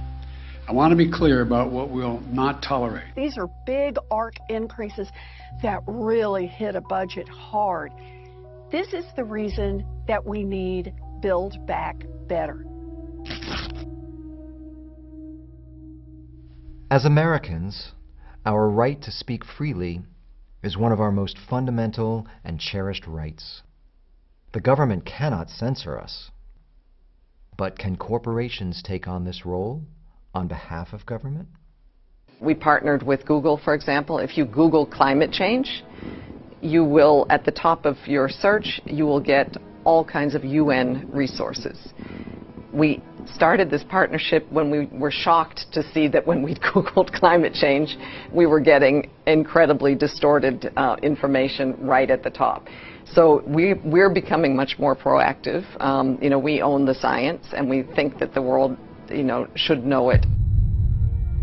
I 0.68 0.72
want 0.72 0.92
to 0.92 0.96
be 0.96 1.10
clear 1.10 1.40
about 1.40 1.70
what 1.72 1.90
we'll 1.90 2.20
not 2.30 2.62
tolerate. 2.62 3.14
These 3.16 3.38
are 3.38 3.48
big 3.64 3.96
arc 4.10 4.34
increases 4.50 5.08
that 5.62 5.82
really 5.86 6.46
hit 6.46 6.76
a 6.76 6.82
budget 6.82 7.28
hard. 7.28 7.90
This 8.70 8.92
is 8.92 9.04
the 9.16 9.24
reason 9.24 9.86
that 10.06 10.24
we 10.24 10.44
need 10.44 10.92
Build 11.22 11.66
Back 11.66 12.04
Better. 12.28 12.66
As 16.90 17.06
Americans, 17.06 17.92
our 18.44 18.68
right 18.68 19.00
to 19.02 19.10
speak 19.10 19.44
freely 19.44 20.02
is 20.62 20.76
one 20.76 20.92
of 20.92 21.00
our 21.00 21.12
most 21.12 21.36
fundamental 21.48 22.26
and 22.44 22.58
cherished 22.58 23.06
rights. 23.06 23.62
The 24.52 24.60
government 24.60 25.04
cannot 25.04 25.50
censor 25.50 25.98
us. 25.98 26.30
But 27.56 27.78
can 27.78 27.96
corporations 27.96 28.82
take 28.82 29.08
on 29.08 29.24
this 29.24 29.44
role 29.44 29.82
on 30.34 30.46
behalf 30.46 30.92
of 30.92 31.04
government? 31.06 31.48
We 32.40 32.54
partnered 32.54 33.02
with 33.02 33.26
Google, 33.26 33.58
for 33.58 33.74
example. 33.74 34.18
If 34.18 34.38
you 34.38 34.44
Google 34.44 34.86
climate 34.86 35.32
change, 35.32 35.82
you 36.60 36.84
will, 36.84 37.26
at 37.30 37.44
the 37.44 37.50
top 37.50 37.84
of 37.84 37.96
your 38.06 38.28
search, 38.28 38.80
you 38.84 39.04
will 39.06 39.20
get 39.20 39.56
all 39.84 40.04
kinds 40.04 40.34
of 40.34 40.44
UN 40.44 41.08
resources. 41.12 41.92
We 42.72 43.02
started 43.34 43.70
this 43.70 43.84
partnership 43.88 44.46
when 44.50 44.70
we 44.70 44.86
were 44.86 45.10
shocked 45.10 45.66
to 45.72 45.82
see 45.92 46.08
that 46.08 46.26
when 46.26 46.42
we 46.42 46.54
Googled 46.74 47.12
climate 47.12 47.54
change, 47.54 47.96
we 48.32 48.46
were 48.46 48.60
getting 48.60 49.10
incredibly 49.26 49.94
distorted 49.94 50.72
uh, 50.76 50.96
information 51.02 51.76
right 51.80 52.10
at 52.10 52.22
the 52.22 52.30
top. 52.30 52.66
So 53.14 53.42
we, 53.46 53.74
we're 53.84 54.10
becoming 54.10 54.54
much 54.54 54.76
more 54.78 54.94
proactive. 54.94 55.64
Um, 55.82 56.18
you 56.20 56.30
know, 56.30 56.38
we 56.38 56.60
own 56.60 56.84
the 56.84 56.94
science 56.94 57.46
and 57.52 57.68
we 57.68 57.82
think 57.94 58.18
that 58.18 58.34
the 58.34 58.42
world, 58.42 58.76
you 59.10 59.22
know, 59.22 59.48
should 59.54 59.84
know 59.84 60.10
it. 60.10 60.24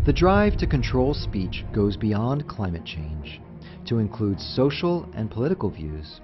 The 0.05 0.13
drive 0.13 0.57
to 0.57 0.67
control 0.67 1.13
speech 1.13 1.65
goes 1.73 1.97
beyond 1.97 2.47
climate 2.47 2.85
change 2.85 3.41
to 3.87 3.97
include 3.97 4.39
social 4.39 5.09
and 5.15 5.31
political 5.31 5.69
views 5.69 6.21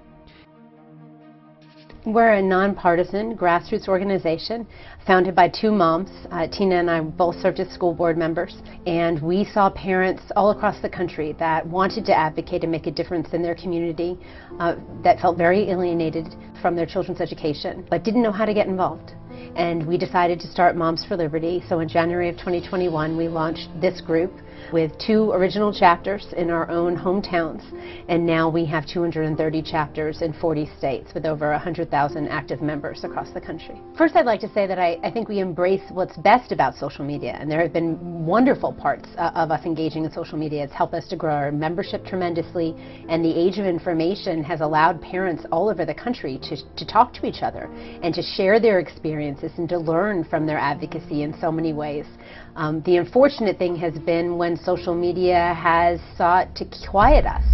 we're 2.04 2.32
a 2.32 2.42
nonpartisan 2.42 3.36
grassroots 3.36 3.86
organization 3.86 4.66
founded 5.06 5.34
by 5.34 5.48
two 5.48 5.72
moms. 5.72 6.10
Uh, 6.30 6.46
Tina 6.46 6.76
and 6.76 6.90
I 6.90 7.00
both 7.00 7.36
served 7.40 7.60
as 7.60 7.68
school 7.70 7.94
board 7.94 8.16
members, 8.16 8.56
and 8.86 9.20
we 9.22 9.44
saw 9.44 9.70
parents 9.70 10.22
all 10.36 10.50
across 10.50 10.80
the 10.80 10.88
country 10.88 11.34
that 11.38 11.66
wanted 11.66 12.04
to 12.06 12.16
advocate 12.16 12.62
and 12.62 12.70
make 12.70 12.86
a 12.86 12.90
difference 12.90 13.32
in 13.32 13.42
their 13.42 13.54
community, 13.54 14.18
uh, 14.58 14.76
that 15.02 15.20
felt 15.20 15.36
very 15.36 15.70
alienated 15.70 16.34
from 16.60 16.76
their 16.76 16.86
children's 16.86 17.20
education, 17.20 17.84
but 17.90 18.04
didn't 18.04 18.22
know 18.22 18.32
how 18.32 18.44
to 18.44 18.54
get 18.54 18.66
involved. 18.66 19.12
And 19.56 19.86
we 19.86 19.98
decided 19.98 20.40
to 20.40 20.46
start 20.46 20.76
Moms 20.76 21.04
for 21.04 21.16
Liberty. 21.16 21.62
So 21.68 21.80
in 21.80 21.88
January 21.88 22.28
of 22.28 22.36
2021, 22.36 23.16
we 23.16 23.28
launched 23.28 23.68
this 23.80 24.00
group 24.00 24.32
with 24.72 24.90
two 24.98 25.30
original 25.32 25.72
chapters 25.72 26.26
in 26.36 26.50
our 26.50 26.68
own 26.70 26.96
hometowns, 26.96 27.62
and 28.08 28.24
now 28.26 28.48
we 28.48 28.64
have 28.64 28.86
230 28.86 29.62
chapters 29.62 30.22
in 30.22 30.32
40 30.32 30.68
states 30.78 31.12
with 31.14 31.26
over 31.26 31.50
100,000 31.50 32.28
active 32.28 32.62
members 32.62 33.04
across 33.04 33.30
the 33.30 33.40
country. 33.40 33.80
First, 33.96 34.16
I'd 34.16 34.24
like 34.24 34.40
to 34.40 34.52
say 34.52 34.66
that 34.66 34.78
I, 34.78 34.98
I, 35.04 35.10
think 35.10 35.28
we 35.28 35.40
embrace 35.40 35.82
what's 35.90 36.16
best 36.16 36.52
about 36.52 36.74
social 36.74 37.04
media, 37.04 37.36
and 37.38 37.50
there 37.50 37.60
have 37.60 37.72
been 37.72 38.24
wonderful 38.24 38.72
parts 38.72 39.08
uh, 39.18 39.30
of 39.34 39.50
us 39.50 39.66
engaging 39.66 40.04
in 40.04 40.12
social 40.12 40.38
media. 40.38 40.64
It's 40.64 40.72
helped 40.72 40.94
us 40.94 41.06
to 41.08 41.16
grow 41.16 41.34
our 41.34 41.52
membership 41.52 42.06
tremendously, 42.06 42.74
and 43.08 43.24
the 43.24 43.32
age 43.38 43.58
of 43.58 43.66
information 43.66 44.42
has 44.44 44.60
allowed 44.60 45.02
parents 45.02 45.44
all 45.52 45.68
over 45.68 45.84
the 45.84 45.94
country 45.94 46.38
to, 46.44 46.56
to 46.76 46.86
talk 46.86 47.12
to 47.14 47.26
each 47.26 47.42
other 47.42 47.70
and 48.02 48.14
to 48.14 48.22
share 48.22 48.58
their 48.58 48.78
experiences 48.78 49.52
and 49.58 49.68
to 49.68 49.78
learn 49.78 50.24
from 50.24 50.46
their 50.46 50.58
advocacy 50.58 51.22
in 51.22 51.38
so 51.40 51.52
many 51.52 51.72
ways. 51.72 52.06
Um, 52.54 52.82
the 52.82 52.98
unfortunate 52.98 53.58
thing 53.58 53.76
has 53.76 53.94
been 53.98 54.36
when 54.36 54.56
social 54.56 54.94
media 54.94 55.54
has 55.54 56.00
sought 56.16 56.54
to 56.56 56.66
quiet 56.90 57.24
us 57.24 57.44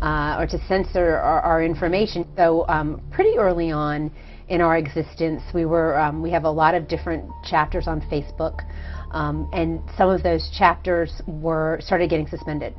uh, 0.00 0.36
or 0.38 0.46
to 0.46 0.58
censor 0.66 1.16
our, 1.16 1.40
our 1.42 1.62
information. 1.62 2.26
So 2.36 2.66
um, 2.68 3.02
pretty 3.10 3.36
early 3.36 3.70
on 3.70 4.10
in 4.48 4.60
our 4.62 4.78
existence, 4.78 5.42
we 5.52 5.66
were 5.66 5.98
um, 5.98 6.22
we 6.22 6.30
have 6.30 6.44
a 6.44 6.50
lot 6.50 6.74
of 6.74 6.88
different 6.88 7.30
chapters 7.44 7.86
on 7.86 8.00
Facebook, 8.02 8.62
um, 9.10 9.48
and 9.52 9.82
some 9.98 10.08
of 10.08 10.22
those 10.22 10.50
chapters 10.56 11.20
were 11.26 11.78
started 11.82 12.08
getting 12.08 12.26
suspended 12.26 12.74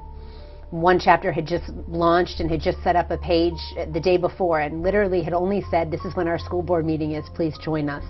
one 0.71 0.99
chapter 0.99 1.31
had 1.31 1.47
just 1.47 1.69
launched 1.87 2.39
and 2.39 2.49
had 2.49 2.61
just 2.61 2.81
set 2.83 2.95
up 2.95 3.09
a 3.09 3.17
page 3.17 3.57
the 3.91 3.99
day 3.99 4.17
before 4.17 4.59
and 4.59 4.83
literally 4.83 5.23
had 5.23 5.33
only 5.33 5.63
said, 5.71 5.89
this 5.89 6.05
is 6.05 6.15
when 6.15 6.27
our 6.27 6.37
school 6.37 6.61
board 6.61 6.85
meeting 6.85 7.13
is, 7.13 7.25
please 7.33 7.57
join 7.63 7.89
us. 7.89 8.03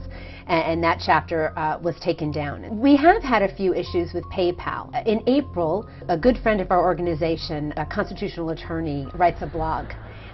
And, 0.47 0.83
that 0.83 1.01
chapter 1.05 1.57
uh, 1.57 1.77
was 1.79 1.95
taken 1.99 2.31
down. 2.31 2.79
We 2.79 2.95
have 2.95 3.21
had 3.21 3.43
a 3.43 3.55
few 3.55 3.73
issues 3.73 4.13
with 4.13 4.23
PayPal. 4.25 5.05
In 5.05 5.21
April, 5.27 5.87
a 6.07 6.17
good 6.17 6.37
friend 6.39 6.59
of 6.59 6.71
our 6.71 6.81
organization, 6.83 7.71
a 7.77 7.85
constitutional 7.85 8.49
attorney, 8.49 9.05
writes 9.13 9.41
a 9.41 9.47
blog 9.47 9.87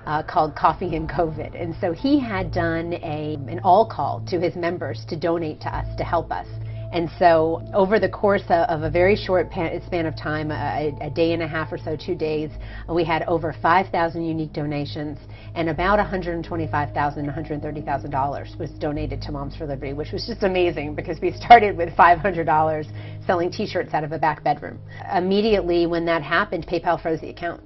uh, 0.06 0.24
called 0.24 0.56
Coffee 0.56 0.96
and 0.96 1.10
COVID. 1.10 1.62
And 1.62 1.76
so 1.82 1.92
he 1.92 2.20
had 2.20 2.54
done 2.54 2.94
a, 2.94 3.38
an 3.50 3.60
all 3.64 3.86
call 3.86 4.24
to 4.28 4.40
his 4.40 4.56
members 4.56 5.06
to 5.10 5.20
donate 5.20 5.60
to 5.62 5.76
us, 5.76 5.88
to 5.98 6.04
help 6.04 6.32
us. 6.32 6.48
And 6.96 7.10
so 7.20 7.62
over 7.74 8.00
the 8.00 8.08
course 8.08 8.46
of 8.48 8.84
a 8.84 8.90
very 8.90 9.18
short 9.18 9.52
span 9.52 10.06
of 10.06 10.16
time, 10.16 10.50
a, 10.50 11.12
day 11.14 11.34
and 11.34 11.44
a 11.44 11.48
half 11.48 11.74
or 11.74 11.78
so, 11.78 11.98
two 11.98 12.16
days, 12.16 12.52
we 12.88 13.04
had 13.04 13.24
over 13.24 13.54
5,000 13.62 14.24
unique 14.24 14.54
donations 14.54 15.18
and 15.56 15.68
about 15.68 16.00
$125,000, 16.00 16.94
$130,000 16.96 18.58
was 18.58 18.70
donated 18.80 19.22
to 19.24 19.34
Moms 19.34 19.58
for 19.58 19.66
Liberty, 19.66 19.92
which 19.92 20.14
was 20.14 20.26
just 20.26 20.44
amazing 20.44 20.96
because 20.96 21.20
we 21.20 21.34
started 21.34 21.76
with 21.76 21.90
$500 21.98 23.26
selling 23.28 23.52
t-shirts 23.52 23.94
out 23.94 24.06
of 24.06 24.14
a 24.14 24.18
back 24.18 24.42
bedroom. 24.46 24.80
Immediately 25.14 25.88
when 25.88 26.06
that 26.06 26.24
happened, 26.24 26.66
PayPal 26.66 27.02
froze 27.02 27.20
the 27.20 27.28
account. 27.28 27.62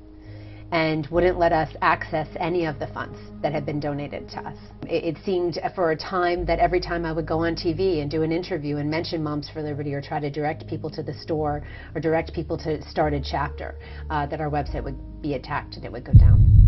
And 0.72 1.08
wouldn't 1.08 1.40
let 1.40 1.52
us 1.52 1.70
access 1.82 2.28
any 2.40 2.66
of 2.66 2.78
the 2.80 2.88
funds 2.88 3.18
that 3.42 3.52
had 3.52 3.66
been 3.66 3.80
donated 3.80 4.30
to 4.30 4.40
us. 4.40 4.58
It, 4.84 5.16
it, 5.16 5.18
seemed 5.26 5.60
for 5.76 5.92
a 5.92 5.96
time 5.96 6.46
that 6.46 6.60
every 6.60 6.80
time 6.80 7.06
I 7.06 7.12
would 7.12 7.26
go 7.26 7.40
on 7.46 7.56
TV 7.56 8.02
and 8.02 8.12
do 8.12 8.22
an 8.22 8.32
interview 8.32 8.78
and 8.78 8.90
mention 8.90 9.24
Moms 9.24 9.50
for 9.50 9.62
Liberty 9.62 9.94
or 9.94 10.02
try 10.02 10.20
to 10.20 10.30
direct 10.30 10.68
people 10.68 10.90
to 10.92 11.02
the 11.02 11.14
store 11.14 11.64
or 11.96 12.02
direct 12.02 12.34
people 12.34 12.58
to 12.60 12.82
start 12.90 13.14
a 13.14 13.22
chapter, 13.22 13.76
uh, 14.10 14.28
that 14.28 14.40
our 14.40 14.50
website 14.50 14.84
would 14.84 15.22
be 15.22 15.34
attacked 15.34 15.76
and 15.76 15.86
it 15.86 15.92
would 15.92 16.06
go 16.06 16.14
down. 16.14 16.60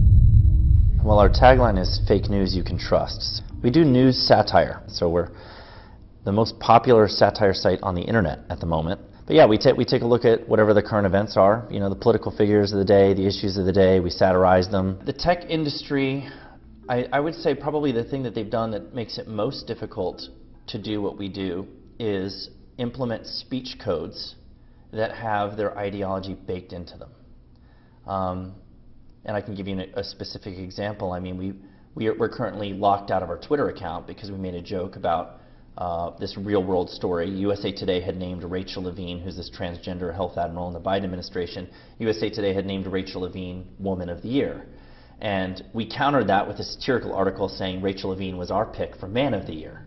Well, 1.03 1.19
our 1.19 1.29
tagline 1.29 1.79
is 1.79 1.99
fake 2.07 2.29
news 2.29 2.55
you 2.55 2.63
can 2.63 2.77
trust. 2.77 3.41
We 3.63 3.71
do 3.71 3.83
news 3.83 4.17
satire, 4.17 4.83
so 4.87 5.09
we're 5.09 5.29
the 6.23 6.31
most 6.31 6.59
popular 6.59 7.07
satire 7.07 7.53
site 7.53 7.79
on 7.81 7.95
the 7.95 8.01
internet 8.01 8.39
at 8.49 8.59
the 8.59 8.67
moment. 8.67 9.01
But 9.27 9.35
yeah, 9.35 9.45
we, 9.45 9.57
take 9.57 9.77
we 9.77 9.85
take 9.85 10.01
a 10.01 10.07
look 10.07 10.25
at 10.25 10.47
whatever 10.47 10.73
the 10.73 10.81
current 10.81 11.05
events 11.05 11.37
are, 11.37 11.67
you 11.69 11.79
know, 11.79 11.89
the 11.89 11.95
political 11.95 12.35
figures 12.35 12.71
of 12.71 12.79
the 12.79 12.85
day, 12.85 13.13
the 13.13 13.25
issues 13.25 13.57
of 13.57 13.65
the 13.65 13.71
day, 13.71 13.99
we 13.99 14.09
satirize 14.09 14.69
them. 14.69 14.99
The 15.05 15.13
tech 15.13 15.45
industry, 15.49 16.27
I, 16.89 17.07
I 17.13 17.19
would 17.19 17.35
say 17.35 17.53
probably 17.55 17.91
the 17.91 18.03
thing 18.03 18.23
that 18.23 18.35
they've 18.35 18.49
done 18.49 18.71
that 18.71 18.93
makes 18.93 19.17
it 19.17 19.27
most 19.27 19.67
difficult 19.67 20.21
to 20.67 20.81
do 20.81 21.01
what 21.01 21.17
we 21.17 21.29
do 21.29 21.67
is 21.99 22.49
implement 22.77 23.27
speech 23.27 23.77
codes 23.83 24.35
that 24.91 25.15
have 25.15 25.55
their 25.55 25.77
ideology 25.77 26.33
baked 26.33 26.73
into 26.73 26.97
them. 26.97 27.11
Um, 28.07 28.55
and 29.23 29.37
I 29.37 29.41
can 29.41 29.55
give 29.55 29.67
you 29.67 29.79
a, 29.79 29.99
a 29.99 30.03
specific 30.03 30.57
example. 30.57 31.11
I 31.11 31.19
mean, 31.19 31.37
we, 31.37 31.53
we 31.93 32.07
are, 32.07 32.17
we're 32.17 32.29
currently 32.29 32.73
locked 32.73 33.11
out 33.11 33.21
of 33.21 33.29
our 33.29 33.37
Twitter 33.37 33.69
account 33.69 34.07
because 34.07 34.31
we 34.31 34.37
made 34.37 34.55
a 34.55 34.61
joke 34.61 34.95
about 34.95 35.40
uh, 35.77 36.11
this 36.19 36.37
real 36.37 36.63
world 36.63 36.89
story. 36.89 37.29
USA 37.29 37.71
Today 37.71 38.01
had 38.01 38.17
named 38.17 38.43
Rachel 38.43 38.83
Levine, 38.83 39.19
who's 39.19 39.37
this 39.37 39.49
transgender 39.49 40.13
health 40.13 40.37
admiral 40.37 40.67
in 40.67 40.73
the 40.73 40.79
Biden 40.79 41.03
administration, 41.03 41.69
USA 41.99 42.29
Today 42.29 42.53
had 42.53 42.65
named 42.65 42.87
Rachel 42.87 43.21
Levine 43.21 43.65
Woman 43.79 44.09
of 44.09 44.21
the 44.21 44.27
Year. 44.27 44.65
And 45.21 45.63
we 45.73 45.85
countered 45.89 46.27
that 46.27 46.47
with 46.47 46.57
a 46.57 46.63
satirical 46.63 47.13
article 47.13 47.47
saying 47.47 47.81
Rachel 47.81 48.09
Levine 48.09 48.37
was 48.37 48.51
our 48.51 48.65
pick 48.65 48.95
for 48.95 49.07
Man 49.07 49.33
of 49.33 49.45
the 49.45 49.53
Year. 49.53 49.85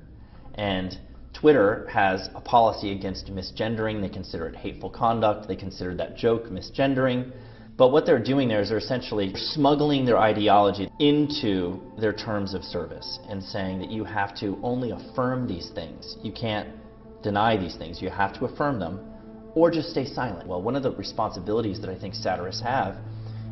And 0.54 0.96
Twitter 1.32 1.88
has 1.92 2.30
a 2.34 2.40
policy 2.40 2.92
against 2.92 3.26
misgendering. 3.26 4.00
They 4.00 4.08
consider 4.08 4.46
it 4.46 4.54
hateful 4.54 4.88
conduct. 4.88 5.48
They 5.48 5.56
consider 5.56 5.94
that 5.96 6.16
joke 6.16 6.46
misgendering. 6.46 7.32
But 7.76 7.88
what 7.88 8.06
they're 8.06 8.22
doing 8.22 8.48
there 8.48 8.60
is 8.60 8.68
they're 8.68 8.78
essentially 8.78 9.32
smuggling 9.34 10.04
their 10.04 10.18
ideology 10.18 10.88
into 11.00 11.80
their 11.98 12.12
terms 12.12 12.54
of 12.54 12.62
service 12.62 13.18
and 13.28 13.42
saying 13.42 13.80
that 13.80 13.90
you 13.90 14.04
have 14.04 14.36
to 14.38 14.58
only 14.62 14.92
affirm 14.92 15.48
these 15.48 15.70
things. 15.74 16.16
You 16.22 16.32
can't 16.32 16.68
deny 17.22 17.56
these 17.56 17.74
things. 17.74 18.00
You 18.00 18.10
have 18.10 18.32
to 18.38 18.44
affirm 18.44 18.78
them 18.78 19.00
or 19.56 19.72
just 19.72 19.90
stay 19.90 20.04
silent. 20.04 20.46
Well, 20.46 20.62
one 20.62 20.76
of 20.76 20.84
the 20.84 20.92
responsibilities 20.92 21.80
that 21.80 21.90
I 21.90 21.98
think 21.98 22.14
satirists 22.14 22.62
have 22.62 22.96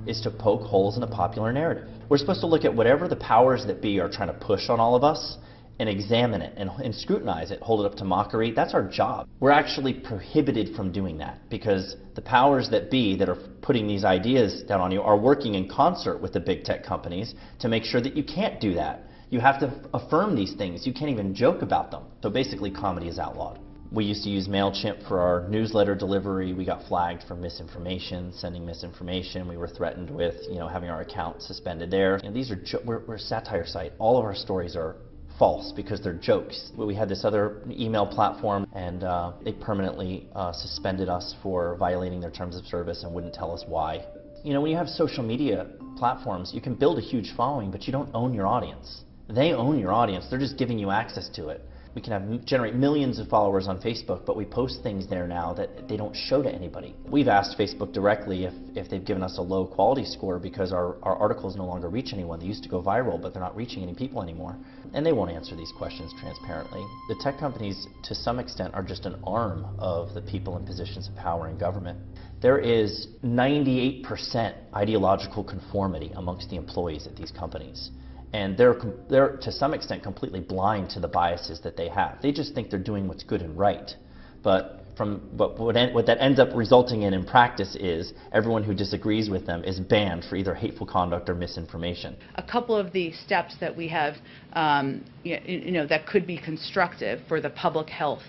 is 0.06 0.20
to 0.20 0.30
poke 0.30 0.62
holes 0.62 0.96
in 0.96 1.02
a 1.02 1.06
popular 1.06 1.52
narrative. 1.52 1.88
We're 2.08 2.18
supposed 2.18 2.40
to 2.40 2.46
look 2.46 2.64
at 2.64 2.74
whatever 2.74 3.08
the 3.08 3.16
powers 3.16 3.64
that 3.66 3.82
be 3.82 3.98
are 3.98 4.08
trying 4.08 4.28
to 4.28 4.34
push 4.46 4.68
on 4.68 4.78
all 4.78 4.94
of 4.94 5.02
us 5.02 5.36
and 5.78 5.88
examine 5.88 6.42
it 6.42 6.54
and, 6.56 6.70
and, 6.82 6.94
scrutinize 6.94 7.50
it, 7.50 7.60
hold 7.60 7.84
it 7.84 7.90
up 7.90 7.96
to 7.98 8.04
mockery. 8.04 8.52
That's 8.52 8.74
our 8.74 8.86
job. 8.86 9.28
We're 9.40 9.50
actually 9.50 9.94
prohibited 9.94 10.76
from 10.76 10.92
doing 10.92 11.18
that 11.18 11.40
because 11.50 11.96
the 12.14 12.22
powers 12.22 12.68
that 12.70 12.90
be 12.90 13.16
that 13.16 13.28
are 13.28 13.38
putting 13.62 13.86
these 13.86 14.04
ideas 14.04 14.62
down 14.62 14.80
on 14.80 14.92
you 14.92 15.02
are 15.02 15.16
working 15.16 15.54
in 15.54 15.68
concert 15.68 16.20
with 16.20 16.32
the 16.32 16.40
big 16.40 16.64
tech 16.64 16.84
companies 16.84 17.34
to 17.60 17.68
make 17.68 17.84
sure 17.84 18.00
that 18.00 18.16
you 18.16 18.22
can't 18.22 18.60
do 18.60 18.74
that. 18.74 19.04
You 19.30 19.40
have 19.40 19.58
to 19.60 19.72
affirm 19.94 20.36
these 20.36 20.52
things. 20.54 20.86
You 20.86 20.92
can't 20.92 21.10
even 21.10 21.34
joke 21.34 21.62
about 21.62 21.90
them. 21.90 22.04
So 22.22 22.28
basically, 22.28 22.70
comedy 22.70 23.08
is 23.08 23.18
outlawed. 23.18 23.58
We 23.90 24.04
used 24.04 24.24
to 24.24 24.30
use 24.30 24.48
MailChimp 24.48 25.06
for 25.06 25.20
our 25.20 25.48
newsletter 25.48 25.94
delivery. 25.94 26.54
We 26.54 26.64
got 26.64 26.86
flagged 26.88 27.24
for 27.24 27.34
misinformation, 27.34 28.32
sending 28.32 28.64
misinformation. 28.64 29.46
We 29.46 29.58
were 29.58 29.68
threatened 29.68 30.10
with, 30.10 30.34
you 30.48 30.54
know, 30.54 30.66
having 30.66 30.88
our 30.88 31.02
account 31.02 31.42
suspended 31.42 31.90
there. 31.90 32.16
And 32.16 32.34
these 32.34 32.50
are, 32.50 32.58
we're, 32.86 33.04
we're 33.06 33.16
a 33.16 33.18
satire 33.18 33.66
site. 33.66 33.92
All 33.98 34.18
of 34.18 34.24
our 34.24 34.34
stories 34.34 34.76
are 34.76 34.96
false 35.38 35.72
because 35.74 36.00
they're 36.00 36.12
jokes. 36.12 36.72
We 36.76 36.94
had 36.94 37.08
this 37.08 37.24
other 37.24 37.62
email 37.70 38.06
platform 38.06 38.66
and 38.74 39.04
uh, 39.04 39.32
they 39.44 39.52
permanently 39.52 40.28
uh, 40.34 40.52
suspended 40.52 41.08
us 41.08 41.34
for 41.42 41.76
violating 41.76 42.20
their 42.20 42.30
terms 42.30 42.56
of 42.56 42.64
service 42.66 43.02
and 43.02 43.14
wouldn't 43.14 43.34
tell 43.34 43.52
us 43.52 43.64
why. 43.66 44.04
You 44.44 44.52
know, 44.54 44.60
when 44.60 44.70
you 44.70 44.76
have 44.76 44.88
social 44.88 45.22
media 45.22 45.66
platforms, 45.96 46.52
you 46.52 46.60
can 46.60 46.74
build 46.74 46.98
a 46.98 47.00
huge 47.00 47.32
following, 47.36 47.70
but 47.70 47.84
you 47.84 47.92
don't 47.92 48.10
own 48.14 48.34
your 48.34 48.46
audience. 48.46 49.02
They 49.28 49.52
own 49.52 49.78
your 49.78 49.92
audience. 49.92 50.26
They're 50.28 50.38
just 50.38 50.58
giving 50.58 50.78
you 50.78 50.90
access 50.90 51.28
to 51.36 51.48
it. 51.48 51.64
We 51.94 52.00
can 52.00 52.12
have 52.12 52.44
generate 52.46 52.74
millions 52.74 53.18
of 53.18 53.28
followers 53.28 53.68
on 53.68 53.78
Facebook, 53.80 54.24
but 54.24 54.34
we 54.34 54.46
post 54.46 54.82
things 54.82 55.06
there 55.06 55.26
now 55.26 55.52
that 55.54 55.88
they 55.88 55.98
don't 55.98 56.16
show 56.16 56.42
to 56.42 56.50
anybody. 56.50 56.94
We've 57.06 57.28
asked 57.28 57.58
Facebook 57.58 57.92
directly 57.92 58.44
if, 58.44 58.54
if 58.74 58.88
they've 58.88 59.04
given 59.04 59.22
us 59.22 59.36
a 59.36 59.42
low 59.42 59.66
quality 59.66 60.06
score 60.06 60.38
because 60.38 60.72
our, 60.72 60.96
our 61.02 61.16
articles 61.16 61.54
no 61.54 61.66
longer 61.66 61.90
reach 61.90 62.14
anyone. 62.14 62.40
They 62.40 62.46
used 62.46 62.62
to 62.62 62.70
go 62.70 62.82
viral, 62.82 63.20
but 63.20 63.34
they're 63.34 63.42
not 63.42 63.54
reaching 63.54 63.82
any 63.82 63.94
people 63.94 64.22
anymore. 64.22 64.56
And 64.94 65.06
they 65.06 65.12
won't 65.12 65.30
answer 65.30 65.56
these 65.56 65.72
questions 65.72 66.12
transparently. 66.20 66.84
The 67.08 67.16
tech 67.20 67.38
companies, 67.38 67.86
to 68.04 68.14
some 68.14 68.38
extent, 68.38 68.74
are 68.74 68.82
just 68.82 69.06
an 69.06 69.16
arm 69.24 69.66
of 69.78 70.12
the 70.14 70.20
people 70.20 70.56
in 70.56 70.66
positions 70.66 71.08
of 71.08 71.16
power 71.16 71.48
in 71.48 71.56
government. 71.56 71.98
There 72.40 72.58
is 72.58 73.08
98% 73.24 74.54
ideological 74.74 75.44
conformity 75.44 76.12
amongst 76.14 76.50
the 76.50 76.56
employees 76.56 77.06
at 77.06 77.16
these 77.16 77.30
companies 77.30 77.90
and 78.32 78.56
they're, 78.56 78.76
they're 79.10 79.36
to 79.38 79.52
some 79.52 79.74
extent 79.74 80.02
completely 80.02 80.40
blind 80.40 80.90
to 80.90 81.00
the 81.00 81.08
biases 81.08 81.60
that 81.60 81.76
they 81.76 81.88
have. 81.88 82.20
They 82.22 82.32
just 82.32 82.54
think 82.54 82.70
they're 82.70 82.78
doing 82.78 83.06
what's 83.06 83.22
good 83.22 83.42
and 83.42 83.58
right. 83.58 83.94
But 84.42 84.81
from 84.96 85.28
but 85.36 85.58
what, 85.58 85.74
what 85.92 86.06
that 86.06 86.20
ends 86.20 86.38
up 86.38 86.48
resulting 86.54 87.02
in 87.02 87.14
in 87.14 87.24
practice 87.24 87.76
is 87.76 88.12
everyone 88.32 88.62
who 88.62 88.74
disagrees 88.74 89.30
with 89.30 89.46
them 89.46 89.64
is 89.64 89.80
banned 89.80 90.24
for 90.24 90.36
either 90.36 90.54
hateful 90.54 90.86
conduct 90.86 91.28
or 91.28 91.34
misinformation. 91.34 92.16
A 92.36 92.42
couple 92.42 92.76
of 92.76 92.92
the 92.92 93.12
steps 93.12 93.56
that 93.60 93.74
we 93.74 93.88
have, 93.88 94.16
um, 94.52 95.04
you 95.22 95.70
know, 95.72 95.86
that 95.86 96.06
could 96.06 96.26
be 96.26 96.38
constructive 96.38 97.20
for 97.28 97.40
the 97.40 97.50
public 97.50 97.88
health 97.88 98.22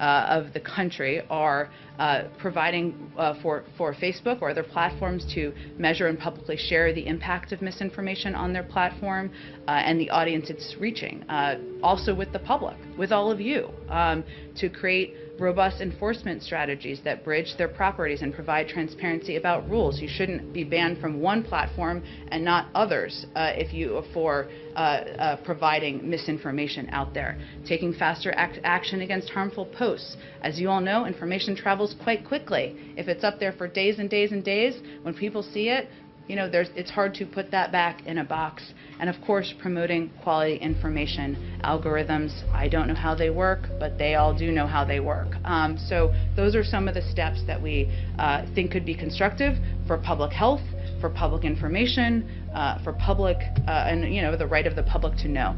uh, 0.00 0.26
of 0.30 0.52
the 0.54 0.60
country 0.60 1.22
are 1.28 1.70
uh, 1.98 2.22
providing 2.38 3.12
uh, 3.18 3.34
for, 3.42 3.64
for 3.76 3.94
Facebook 3.94 4.40
or 4.40 4.50
other 4.50 4.62
platforms 4.62 5.26
to 5.34 5.52
measure 5.76 6.06
and 6.06 6.18
publicly 6.18 6.56
share 6.56 6.94
the 6.94 7.06
impact 7.06 7.52
of 7.52 7.60
misinformation 7.60 8.34
on 8.34 8.52
their 8.52 8.62
platform 8.62 9.30
uh, 9.68 9.72
and 9.72 10.00
the 10.00 10.08
audience 10.08 10.48
it's 10.48 10.74
reaching. 10.80 11.22
Uh, 11.28 11.56
also 11.82 12.14
with 12.14 12.32
the 12.32 12.38
public, 12.38 12.76
with 12.96 13.12
all 13.12 13.30
of 13.30 13.40
you, 13.40 13.68
um, 13.90 14.24
to 14.56 14.70
create 14.70 15.14
robust 15.40 15.80
enforcement 15.80 16.42
strategies 16.42 17.00
that 17.02 17.24
bridge 17.24 17.54
their 17.56 17.68
properties 17.68 18.22
and 18.22 18.34
provide 18.34 18.68
transparency 18.68 19.36
about 19.36 19.68
rules. 19.68 20.00
You 20.00 20.08
shouldn't 20.08 20.52
be 20.52 20.64
banned 20.64 20.98
from 20.98 21.20
one 21.20 21.42
platform 21.42 22.02
and 22.28 22.44
not 22.44 22.68
others 22.74 23.26
uh, 23.34 23.52
if 23.54 23.72
you 23.72 24.02
for 24.12 24.48
uh, 24.76 24.78
uh, 24.78 25.36
providing 25.44 26.08
misinformation 26.08 26.88
out 26.90 27.14
there. 27.14 27.38
Taking 27.66 27.94
faster 27.94 28.32
act 28.36 28.58
action 28.64 29.00
against 29.00 29.30
harmful 29.30 29.66
posts. 29.66 30.16
As 30.42 30.60
you 30.60 30.68
all 30.68 30.80
know, 30.80 31.06
information 31.06 31.56
travels 31.56 31.94
quite 32.02 32.26
quickly. 32.26 32.94
If 32.96 33.08
it's 33.08 33.24
up 33.24 33.40
there 33.40 33.52
for 33.52 33.66
days 33.66 33.98
and 33.98 34.10
days 34.10 34.32
and 34.32 34.44
days, 34.44 34.80
when 35.02 35.14
people 35.14 35.42
see 35.42 35.70
it, 35.70 35.88
you 36.30 36.36
know, 36.36 36.48
it's 36.52 36.90
hard 36.90 37.12
to 37.14 37.26
put 37.26 37.50
that 37.50 37.72
back 37.72 38.06
in 38.06 38.18
a 38.18 38.24
box. 38.24 38.72
And 39.00 39.10
of 39.10 39.16
course, 39.26 39.52
promoting 39.60 40.12
quality 40.22 40.54
information 40.58 41.58
algorithms. 41.64 42.30
I 42.52 42.68
don't 42.68 42.86
know 42.86 42.94
how 42.94 43.16
they 43.16 43.30
work, 43.30 43.66
but 43.80 43.98
they 43.98 44.14
all 44.14 44.32
do 44.32 44.52
know 44.52 44.68
how 44.68 44.84
they 44.84 45.00
work. 45.00 45.34
Um, 45.44 45.76
so 45.76 46.14
those 46.36 46.54
are 46.54 46.62
some 46.62 46.86
of 46.86 46.94
the 46.94 47.02
steps 47.02 47.42
that 47.48 47.60
we 47.60 47.90
uh, 48.20 48.46
think 48.54 48.70
could 48.70 48.86
be 48.86 48.94
constructive 48.94 49.56
for 49.88 49.98
public 49.98 50.32
health, 50.32 50.60
for 51.00 51.10
public 51.10 51.44
information, 51.44 52.30
uh, 52.54 52.80
for 52.84 52.92
public, 52.92 53.38
uh, 53.66 53.88
and 53.88 54.14
you 54.14 54.22
know, 54.22 54.36
the 54.36 54.46
right 54.46 54.68
of 54.68 54.76
the 54.76 54.84
public 54.84 55.16
to 55.18 55.28
know. 55.28 55.56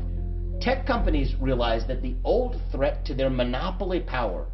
Tech 0.63 0.87
companies 0.87 1.35
realize 1.39 1.87
that 1.87 2.01
the 2.01 2.15
old 2.25 2.59
threat 2.71 3.05
to 3.05 3.15
their 3.15 3.29
monopoly 3.29 4.01
power 4.01 4.47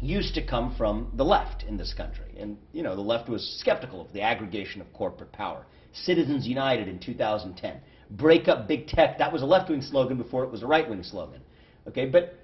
used 0.00 0.34
to 0.34 0.46
come 0.46 0.74
from 0.76 1.10
the 1.14 1.24
left 1.24 1.64
in 1.64 1.76
this 1.76 1.92
country. 1.94 2.34
And, 2.38 2.56
you 2.72 2.82
know, 2.82 2.96
the 2.96 3.02
left 3.02 3.28
was 3.28 3.56
skeptical 3.60 4.00
of 4.00 4.12
the 4.12 4.22
aggregation 4.22 4.80
of 4.80 4.92
corporate 4.92 5.32
power. 5.32 5.66
Citizens 5.92 6.46
United 6.46 6.88
in 6.88 6.98
2010. 6.98 7.80
Break 8.10 8.48
up 8.48 8.66
big 8.66 8.86
tech. 8.86 9.18
That 9.18 9.32
was 9.32 9.42
a 9.42 9.46
left-wing 9.46 9.82
slogan 9.82 10.16
before 10.16 10.44
it 10.44 10.50
was 10.50 10.62
a 10.62 10.66
right-wing 10.66 11.02
slogan. 11.02 11.42
Okay, 11.86 12.06
but 12.06 12.34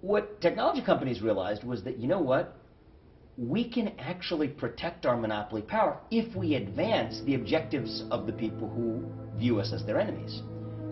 what 0.00 0.40
technology 0.40 0.84
companies 0.84 1.22
realized 1.22 1.64
was 1.64 1.82
that, 1.84 1.98
you 1.98 2.08
know 2.08 2.20
what? 2.20 2.56
We 3.36 3.68
can 3.68 3.88
actually 3.98 4.48
protect 4.48 5.06
our 5.06 5.16
monopoly 5.16 5.62
power 5.62 5.98
if 6.10 6.34
we 6.36 6.54
advance 6.54 7.20
the 7.24 7.34
objectives 7.34 8.04
of 8.10 8.26
the 8.26 8.32
people 8.32 8.68
who 8.68 9.04
view 9.38 9.60
us 9.60 9.72
as 9.72 9.84
their 9.84 9.98
enemies. 9.98 10.42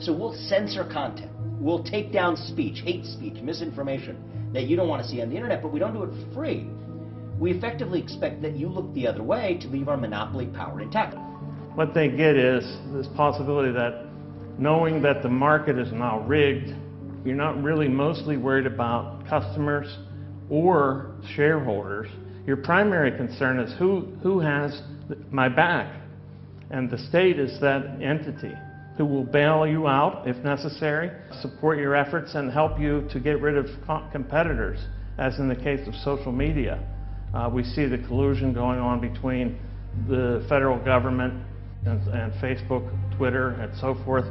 So 0.01 0.13
we'll 0.13 0.35
censor 0.49 0.85
content. 0.85 1.31
We'll 1.61 1.85
take 1.85 2.13
down 2.13 2.37
speech, 2.37 2.81
hate 2.81 3.05
speech, 3.05 3.41
misinformation 3.43 4.17
that 4.53 4.67
you 4.67 4.77
don't 4.77 4.89
want 4.89 5.03
to 5.03 5.09
see 5.09 5.23
on 5.23 5.31
the 5.31 5.37
internet, 5.37 5.63
but 5.63 5.73
we 5.73 5.79
don't 5.79 5.95
do 5.95 6.03
it 6.03 6.11
for 6.11 6.35
free. 6.35 6.67
We 7.39 7.53
effectively 7.53 8.01
expect 8.01 8.43
that 8.43 8.57
you 8.57 8.69
look 8.69 8.93
the 8.95 9.07
other 9.07 9.23
way 9.23 9.59
to 9.63 9.69
leave 9.69 9.89
our 9.89 9.97
monopoly 9.97 10.47
power 10.47 10.81
intact. 10.81 11.17
What 11.75 11.95
they 11.95 12.09
get 12.09 12.37
is 12.37 12.65
this 12.93 13.09
possibility 13.17 13.73
that 13.73 14.07
knowing 14.59 15.03
that 15.03 15.23
the 15.23 15.29
market 15.29 15.79
is 15.79 15.91
now 15.93 16.21
rigged, 16.21 16.75
you're 17.25 17.35
not 17.35 17.63
really 17.63 17.89
mostly 17.89 18.37
worried 18.37 18.67
about 18.67 19.27
customers 19.27 19.99
or 20.51 21.13
shareholders. 21.35 22.09
Your 22.47 22.59
primary 22.59 23.17
concern 23.17 23.59
is 23.59 23.73
who, 23.79 24.13
who 24.23 24.41
has 24.41 24.83
my 25.31 25.49
back. 25.49 26.01
And 26.71 26.91
the 26.91 26.99
state 26.99 27.39
is 27.39 27.61
that 27.61 28.03
entity 28.03 28.53
who 28.97 29.07
will 29.07 29.25
bail 29.25 29.67
you 29.67 29.87
out 29.89 30.29
if 30.29 30.37
necessary, 30.45 31.11
support 31.41 31.79
your 31.79 31.95
efforts, 31.97 32.35
and 32.35 32.53
help 32.53 32.79
you 32.79 33.09
to 33.11 33.21
get 33.21 33.41
rid 33.41 33.57
of 33.57 33.67
competitors, 34.13 34.79
as 35.19 35.39
in 35.39 35.49
the 35.49 35.57
case 35.57 35.87
of 35.89 35.95
social 35.97 36.33
media. 36.33 36.83
Uh, 37.35 37.49
we 37.53 37.65
see 37.65 37.87
the 37.87 37.99
collusion 38.07 38.53
going 38.53 38.79
on 38.79 39.01
between 39.01 39.59
the 40.09 40.45
federal 40.49 40.79
government 40.85 41.33
and, 41.87 42.07
and 42.09 42.33
Facebook, 42.35 42.87
Twitter, 43.17 43.51
and 43.51 43.75
so 43.79 43.97
forth. 44.05 44.27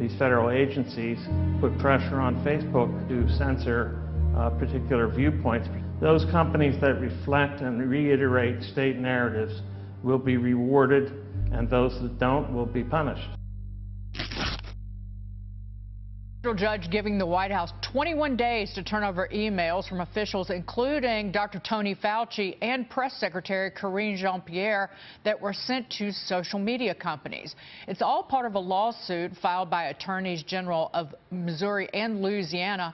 These 0.00 0.18
federal 0.18 0.50
agencies 0.50 1.18
put 1.60 1.78
pressure 1.78 2.20
on 2.20 2.44
Facebook 2.44 3.08
to 3.08 3.28
censor 3.36 4.02
uh, 4.36 4.50
particular 4.50 5.08
viewpoints. 5.08 5.68
Those 6.00 6.24
companies 6.32 6.80
that 6.80 7.00
reflect 7.00 7.60
and 7.60 7.88
reiterate 7.88 8.62
state 8.64 8.96
narratives 8.96 9.60
will 10.02 10.18
be 10.18 10.36
rewarded, 10.36 11.12
and 11.52 11.70
those 11.70 11.92
that 12.02 12.18
don't 12.18 12.52
will 12.52 12.66
be 12.66 12.82
punished. 12.82 13.28
Federal 16.52 16.76
judge 16.76 16.90
giving 16.90 17.16
the 17.16 17.24
White 17.24 17.50
House 17.50 17.72
21 17.80 18.36
days 18.36 18.74
to 18.74 18.82
turn 18.82 19.04
over 19.04 19.26
emails 19.32 19.88
from 19.88 20.02
officials, 20.02 20.50
including 20.50 21.32
Dr. 21.32 21.58
Tony 21.66 21.94
Fauci 21.94 22.58
and 22.60 22.90
Press 22.90 23.14
Secretary 23.14 23.70
Karine 23.70 24.18
Jean-Pierre, 24.18 24.90
that 25.24 25.40
were 25.40 25.54
sent 25.54 25.88
to 25.92 26.12
social 26.12 26.58
media 26.58 26.94
companies. 26.94 27.54
It's 27.88 28.02
all 28.02 28.22
part 28.22 28.44
of 28.44 28.54
a 28.54 28.58
lawsuit 28.58 29.32
filed 29.40 29.70
by 29.70 29.84
attorneys 29.84 30.42
general 30.42 30.90
of 30.92 31.14
Missouri 31.30 31.88
and 31.94 32.20
Louisiana 32.20 32.92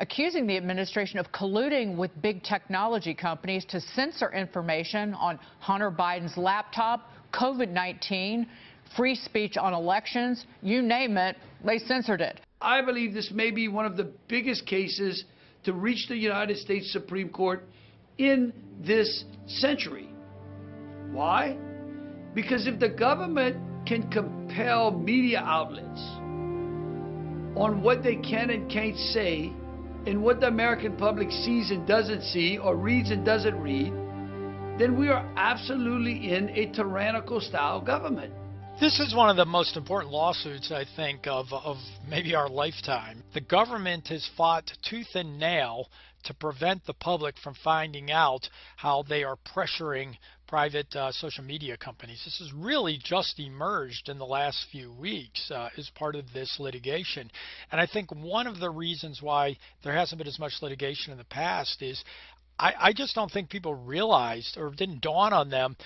accusing 0.00 0.46
the 0.46 0.58
administration 0.58 1.18
of 1.18 1.32
colluding 1.32 1.96
with 1.96 2.10
big 2.20 2.42
technology 2.42 3.14
companies 3.14 3.64
to 3.70 3.80
censor 3.80 4.30
information 4.32 5.14
on 5.14 5.38
Hunter 5.60 5.90
Biden's 5.90 6.36
laptop, 6.36 7.08
COVID-19, 7.32 8.46
free 8.94 9.14
speech 9.14 9.56
on 9.56 9.72
elections, 9.72 10.44
you 10.60 10.82
name 10.82 11.16
it, 11.16 11.36
they 11.64 11.78
censored 11.78 12.20
it. 12.20 12.40
I 12.60 12.80
believe 12.80 13.14
this 13.14 13.30
may 13.32 13.50
be 13.50 13.68
one 13.68 13.86
of 13.86 13.96
the 13.96 14.12
biggest 14.28 14.66
cases 14.66 15.24
to 15.64 15.72
reach 15.72 16.08
the 16.08 16.16
United 16.16 16.56
States 16.58 16.92
Supreme 16.92 17.28
Court 17.28 17.64
in 18.18 18.52
this 18.80 19.24
century. 19.46 20.08
Why? 21.12 21.56
Because 22.34 22.66
if 22.66 22.78
the 22.80 22.88
government 22.88 23.56
can 23.86 24.10
compel 24.10 24.90
media 24.90 25.40
outlets 25.40 26.00
on 27.56 27.80
what 27.82 28.02
they 28.02 28.16
can 28.16 28.50
and 28.50 28.70
can't 28.70 28.96
say 28.96 29.52
and 30.06 30.22
what 30.22 30.40
the 30.40 30.46
American 30.46 30.96
public 30.96 31.30
sees 31.30 31.70
and 31.70 31.86
doesn't 31.86 32.22
see 32.22 32.58
or 32.58 32.76
reads 32.76 33.10
and 33.10 33.24
doesn't 33.24 33.58
read, 33.60 33.92
then 34.78 34.98
we 34.98 35.08
are 35.08 35.28
absolutely 35.36 36.32
in 36.32 36.50
a 36.50 36.66
tyrannical 36.72 37.40
style 37.40 37.80
government. 37.80 38.32
This 38.80 39.00
is 39.00 39.12
one 39.12 39.28
of 39.28 39.36
the 39.36 39.44
most 39.44 39.76
important 39.76 40.12
lawsuits, 40.12 40.70
I 40.70 40.84
think, 40.94 41.26
of, 41.26 41.52
of 41.52 41.78
maybe 42.08 42.36
our 42.36 42.48
lifetime. 42.48 43.24
The 43.34 43.40
government 43.40 44.06
has 44.06 44.30
fought 44.36 44.70
tooth 44.88 45.16
and 45.16 45.36
nail 45.36 45.88
to 46.24 46.34
prevent 46.34 46.86
the 46.86 46.94
public 46.94 47.36
from 47.42 47.54
finding 47.64 48.12
out 48.12 48.48
how 48.76 49.02
they 49.08 49.24
are 49.24 49.36
pressuring 49.52 50.14
private 50.46 50.94
uh, 50.94 51.10
social 51.10 51.42
media 51.42 51.76
companies. 51.76 52.22
This 52.24 52.38
has 52.38 52.52
really 52.52 53.00
just 53.02 53.40
emerged 53.40 54.08
in 54.08 54.16
the 54.16 54.24
last 54.24 54.66
few 54.70 54.92
weeks 54.92 55.50
uh, 55.50 55.70
as 55.76 55.90
part 55.96 56.14
of 56.14 56.32
this 56.32 56.58
litigation. 56.60 57.32
And 57.72 57.80
I 57.80 57.86
think 57.92 58.14
one 58.14 58.46
of 58.46 58.60
the 58.60 58.70
reasons 58.70 59.20
why 59.20 59.56
there 59.82 59.92
hasn't 59.92 60.18
been 60.18 60.28
as 60.28 60.38
much 60.38 60.52
litigation 60.62 61.10
in 61.10 61.18
the 61.18 61.24
past 61.24 61.82
is 61.82 62.04
I, 62.58 62.74
I 62.78 62.92
just 62.92 63.14
don't 63.14 63.30
think 63.30 63.50
people 63.50 63.74
realized 63.74 64.56
or 64.56 64.70
didn't 64.70 65.02
dawn 65.02 65.32
on 65.32 65.50
them 65.50 65.76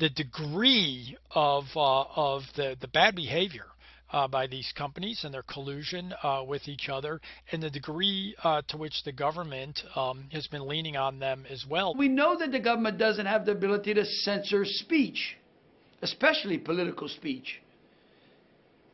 the 0.00 0.10
degree 0.10 1.16
of 1.30 1.64
uh, 1.76 2.02
of 2.16 2.42
the 2.56 2.76
the 2.80 2.88
bad 2.88 3.14
behavior 3.14 3.66
uh, 4.14 4.28
by 4.28 4.46
these 4.46 4.72
companies 4.76 5.24
and 5.24 5.34
their 5.34 5.42
collusion 5.42 6.14
uh, 6.22 6.42
with 6.46 6.68
each 6.68 6.88
other, 6.88 7.20
and 7.50 7.62
the 7.62 7.70
degree 7.70 8.34
uh, 8.44 8.62
to 8.68 8.76
which 8.76 9.02
the 9.04 9.12
government 9.12 9.80
um, 9.96 10.24
has 10.30 10.46
been 10.46 10.68
leaning 10.68 10.96
on 10.96 11.18
them 11.18 11.44
as 11.50 11.64
well. 11.68 11.94
We 11.96 12.08
know 12.08 12.38
that 12.38 12.52
the 12.52 12.60
government 12.60 12.96
doesn't 12.96 13.26
have 13.26 13.44
the 13.44 13.52
ability 13.52 13.94
to 13.94 14.04
censor 14.04 14.64
speech, 14.64 15.36
especially 16.00 16.58
political 16.58 17.08
speech. 17.08 17.60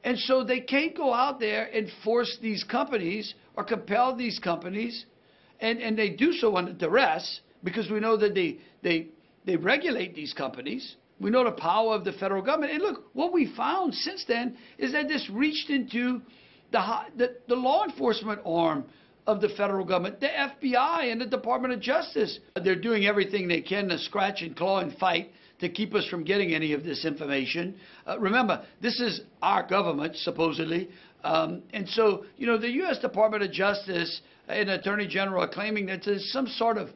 And 0.03 0.19
so 0.19 0.43
they 0.43 0.61
can't 0.61 0.97
go 0.97 1.13
out 1.13 1.39
there 1.39 1.67
and 1.67 1.89
force 2.03 2.39
these 2.41 2.65
companies 2.65 3.35
or 3.55 3.65
compel 3.65 4.17
these 4.17 4.39
companies, 4.39 5.05
and, 5.61 5.81
and 5.81 5.99
they 5.99 6.11
do 6.11 6.33
so 6.33 6.57
under 6.57 6.73
duress 6.73 7.41
because 7.63 7.91
we 7.91 8.01
know 8.01 8.17
that 8.17 8.35
they, 8.35 8.57
they 8.83 9.09
they 9.45 9.57
regulate 9.57 10.15
these 10.15 10.33
companies. 10.33 10.97
We 11.21 11.31
know 11.31 11.45
the 11.45 11.53
power 11.53 11.95
of 11.95 12.05
the 12.05 12.13
federal 12.13 12.43
government. 12.43 12.73
And 12.73 12.83
look, 12.83 13.05
what 13.13 13.33
we 13.33 13.55
found 13.55 13.95
since 13.95 14.25
then 14.27 14.57
is 14.79 14.93
that 14.93 15.09
this 15.09 15.29
reached 15.31 15.69
into 15.69 16.23
the, 16.73 16.81
the, 17.17 17.37
the 17.49 17.55
law 17.55 17.85
enforcement 17.85 18.41
arm 18.45 18.85
of 19.27 19.41
the 19.41 19.51
federal 19.51 19.85
government, 19.85 20.21
the 20.21 20.29
FBI 20.29 21.13
and 21.13 21.21
the 21.21 21.27
Department 21.27 21.75
of 21.75 21.81
Justice. 21.81 22.39
They're 22.63 22.75
doing 22.75 23.07
everything 23.07 23.49
they 23.49 23.61
can 23.61 23.89
to 23.89 23.99
scratch 23.99 24.43
and 24.43 24.57
claw 24.57 24.81
and 24.81 24.97
fight 24.97 25.31
to 25.61 25.69
keep 25.69 25.95
us 25.95 26.07
from 26.07 26.25
getting 26.25 26.55
any 26.55 26.73
of 26.73 26.85
this 26.85 27.05
information. 27.05 27.77
Uh, 28.07 28.19
remember, 28.19 28.65
this 28.81 28.99
is 28.99 29.21
our 29.43 29.67
government, 29.67 30.17
supposedly. 30.17 30.89
Um, 31.23 31.63
and 31.73 31.87
so, 31.89 32.25
you 32.39 32.47
know, 32.47 32.57
the 32.57 32.71
U.S. 32.71 32.99
Department 32.99 33.43
of 33.43 33.53
Justice 33.53 34.23
and 34.49 34.71
Attorney 34.71 35.07
General 35.07 35.45
are 35.45 35.49
claiming 35.49 35.87
that 35.87 36.01
there's 36.05 36.33
some 36.33 36.47
sort 36.47 36.79
of 36.79 36.89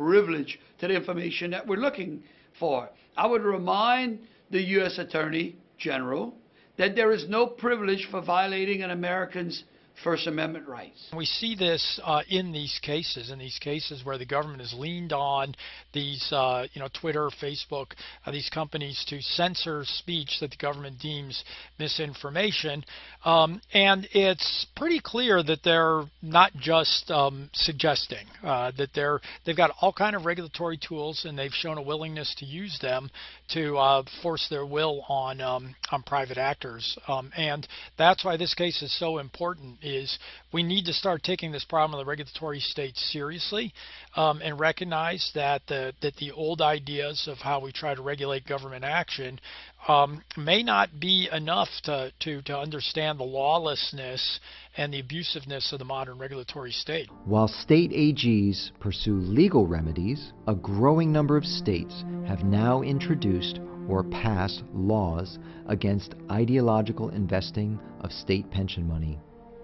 privilege 0.00 0.58
to 0.78 0.88
the 0.88 0.94
information 0.94 1.50
that 1.50 1.66
we're 1.66 1.76
looking 1.76 2.22
for. 2.58 2.88
I 3.18 3.26
would 3.26 3.42
remind 3.42 4.20
the 4.50 4.62
U.S. 4.78 4.98
Attorney 4.98 5.56
General 5.78 6.34
that 6.78 6.96
there 6.96 7.12
is 7.12 7.28
no 7.28 7.46
privilege 7.46 8.08
for 8.10 8.22
violating 8.22 8.82
an 8.82 8.90
American's 8.90 9.62
First 10.02 10.26
Amendment 10.26 10.66
rights. 10.66 11.08
We 11.14 11.26
see 11.26 11.54
this 11.54 12.00
uh, 12.04 12.22
in 12.28 12.52
these 12.52 12.78
cases, 12.82 13.30
in 13.30 13.38
these 13.38 13.58
cases 13.58 14.04
where 14.04 14.18
the 14.18 14.26
government 14.26 14.60
has 14.60 14.72
leaned 14.72 15.12
on 15.12 15.54
these, 15.92 16.26
uh, 16.32 16.66
you 16.72 16.80
know, 16.80 16.88
Twitter, 16.98 17.28
Facebook, 17.42 17.92
uh, 18.24 18.30
these 18.30 18.48
companies 18.48 19.04
to 19.08 19.20
censor 19.20 19.84
speech 19.84 20.38
that 20.40 20.50
the 20.50 20.56
government 20.56 20.98
deems 21.00 21.44
misinformation. 21.78 22.84
Um, 23.24 23.60
and 23.74 24.08
it's 24.12 24.66
pretty 24.76 25.00
clear 25.00 25.42
that 25.42 25.62
they're 25.62 26.04
not 26.22 26.52
just 26.54 27.10
um, 27.10 27.50
suggesting 27.52 28.26
uh, 28.42 28.72
that 28.78 28.90
they're 28.94 29.20
they've 29.44 29.56
got 29.56 29.72
all 29.80 29.92
kind 29.92 30.16
of 30.16 30.24
regulatory 30.24 30.78
tools 30.78 31.24
and 31.26 31.38
they've 31.38 31.52
shown 31.52 31.78
a 31.78 31.82
willingness 31.82 32.34
to 32.38 32.46
use 32.46 32.78
them 32.80 33.10
to 33.52 33.76
uh, 33.76 34.02
force 34.22 34.46
their 34.48 34.66
will 34.66 35.04
on 35.08 35.40
um, 35.40 35.74
on 35.90 36.02
private 36.02 36.38
actors. 36.38 36.96
Um, 37.08 37.32
and 37.36 37.66
that's 37.98 38.24
why 38.24 38.36
this 38.36 38.54
case 38.54 38.82
is 38.82 38.96
so 38.98 39.18
important 39.18 39.78
is 39.82 40.18
we 40.52 40.62
need 40.62 40.84
to 40.86 40.92
start 40.92 41.22
taking 41.22 41.52
this 41.52 41.64
problem 41.64 41.98
of 41.98 42.04
the 42.04 42.08
regulatory 42.08 42.60
state 42.60 42.96
seriously 42.96 43.72
um, 44.16 44.40
and 44.42 44.58
recognize 44.58 45.30
that 45.34 45.62
the, 45.68 45.92
that 46.02 46.16
the 46.16 46.32
old 46.32 46.60
ideas 46.60 47.28
of 47.30 47.38
how 47.38 47.60
we 47.60 47.72
try 47.72 47.94
to 47.94 48.02
regulate 48.02 48.46
government 48.46 48.84
action 48.84 49.40
um, 49.88 50.22
may 50.36 50.62
not 50.62 51.00
be 51.00 51.28
enough 51.32 51.68
to, 51.84 52.12
to, 52.20 52.42
to 52.42 52.58
understand 52.58 53.18
the 53.18 53.24
lawlessness 53.24 54.40
and 54.76 54.92
the 54.92 55.02
abusiveness 55.02 55.72
of 55.72 55.78
the 55.78 55.84
modern 55.84 56.18
regulatory 56.18 56.72
state. 56.72 57.08
While 57.24 57.48
state 57.48 57.90
AGs 57.90 58.72
pursue 58.78 59.16
legal 59.16 59.66
remedies, 59.66 60.32
a 60.46 60.54
growing 60.54 61.12
number 61.12 61.36
of 61.36 61.44
states 61.44 62.04
have 62.26 62.44
now 62.44 62.82
introduced 62.82 63.60
or 63.88 64.04
passed 64.04 64.62
laws 64.72 65.38
against 65.66 66.14
ideological 66.30 67.08
investing 67.10 67.80
of 68.02 68.12
state 68.12 68.50
pension 68.50 68.86
money 68.86 69.18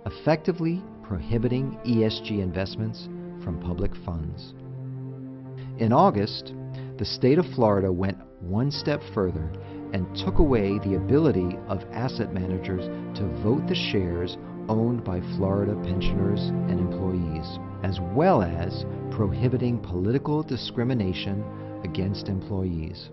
effectively 0.06 0.82
prohibiting 1.02 1.78
ESG 1.84 2.40
investments 2.40 3.08
from 3.42 3.60
public 3.60 3.90
funds. 4.04 4.54
In 5.78 5.92
August, 5.92 6.54
the 6.98 7.04
state 7.04 7.38
of 7.38 7.46
Florida 7.54 7.92
went 7.92 8.16
one 8.40 8.70
step 8.70 9.00
further 9.12 9.52
and 9.92 10.06
took 10.16 10.38
away 10.38 10.78
the 10.80 10.94
ability 10.94 11.56
of 11.68 11.84
asset 11.92 12.32
managers 12.32 12.86
to 13.18 13.26
vote 13.42 13.66
the 13.66 13.74
shares 13.74 14.36
owned 14.68 15.04
by 15.04 15.20
Florida 15.36 15.74
pensioners 15.82 16.40
and 16.68 16.80
employees, 16.80 17.58
as 17.82 18.00
well 18.14 18.42
as 18.42 18.84
prohibiting 19.10 19.78
political 19.78 20.42
discrimination 20.42 21.44
against 21.84 22.28
employees. 22.28 23.10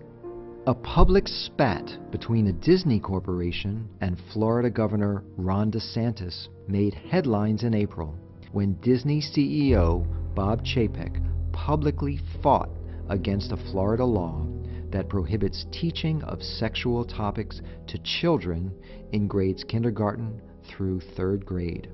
A 0.66 0.74
public 0.74 1.28
spat 1.28 1.98
between 2.10 2.46
the 2.46 2.52
Disney 2.52 2.98
Corporation 2.98 3.86
and 4.00 4.18
Florida 4.32 4.70
Governor 4.70 5.22
Ron 5.36 5.70
DeSantis 5.70 6.48
made 6.66 6.94
headlines 6.94 7.64
in 7.64 7.74
April 7.74 8.14
when 8.52 8.74
Disney 8.80 9.20
CEO 9.20 10.06
Bob 10.34 10.64
Chapek 10.64 11.22
publicly 11.52 12.18
fought 12.42 12.70
against 13.08 13.52
a 13.52 13.56
Florida 13.56 14.04
law 14.04 14.46
that 14.94 15.08
prohibits 15.08 15.66
teaching 15.72 16.22
of 16.22 16.40
sexual 16.40 17.04
topics 17.04 17.60
to 17.88 17.98
children 17.98 18.72
in 19.10 19.26
grades 19.26 19.64
kindergarten 19.64 20.40
through 20.68 21.00
third 21.16 21.44
grade. 21.44 21.90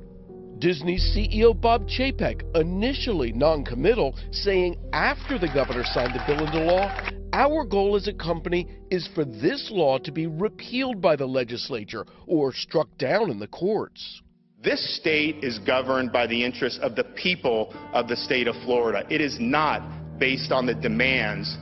Disney's 0.58 1.16
CEO 1.16 1.58
Bob 1.58 1.88
Chapek 1.88 2.42
initially 2.54 3.32
non-committal, 3.32 4.14
saying 4.30 4.76
after 4.92 5.38
the 5.38 5.48
governor 5.48 5.82
signed 5.82 6.12
the 6.14 6.22
bill 6.26 6.46
into 6.46 6.60
law, 6.60 6.94
our 7.32 7.64
goal 7.64 7.96
as 7.96 8.06
a 8.06 8.12
company 8.12 8.68
is 8.90 9.08
for 9.14 9.24
this 9.24 9.70
law 9.72 9.96
to 9.96 10.12
be 10.12 10.26
repealed 10.26 11.00
by 11.00 11.16
the 11.16 11.24
legislature 11.24 12.04
or 12.26 12.52
struck 12.52 12.88
down 12.98 13.30
in 13.30 13.38
the 13.38 13.46
courts. 13.46 14.20
This 14.62 14.98
state 14.98 15.42
is 15.42 15.58
governed 15.60 16.12
by 16.12 16.26
the 16.26 16.44
interests 16.44 16.78
of 16.82 16.96
the 16.96 17.04
people 17.04 17.74
of 17.94 18.08
the 18.08 18.16
state 18.16 18.46
of 18.46 18.56
Florida. 18.66 19.06
It 19.08 19.22
is 19.22 19.38
not 19.40 20.18
based 20.18 20.52
on 20.52 20.66
the 20.66 20.74
demands 20.74 21.56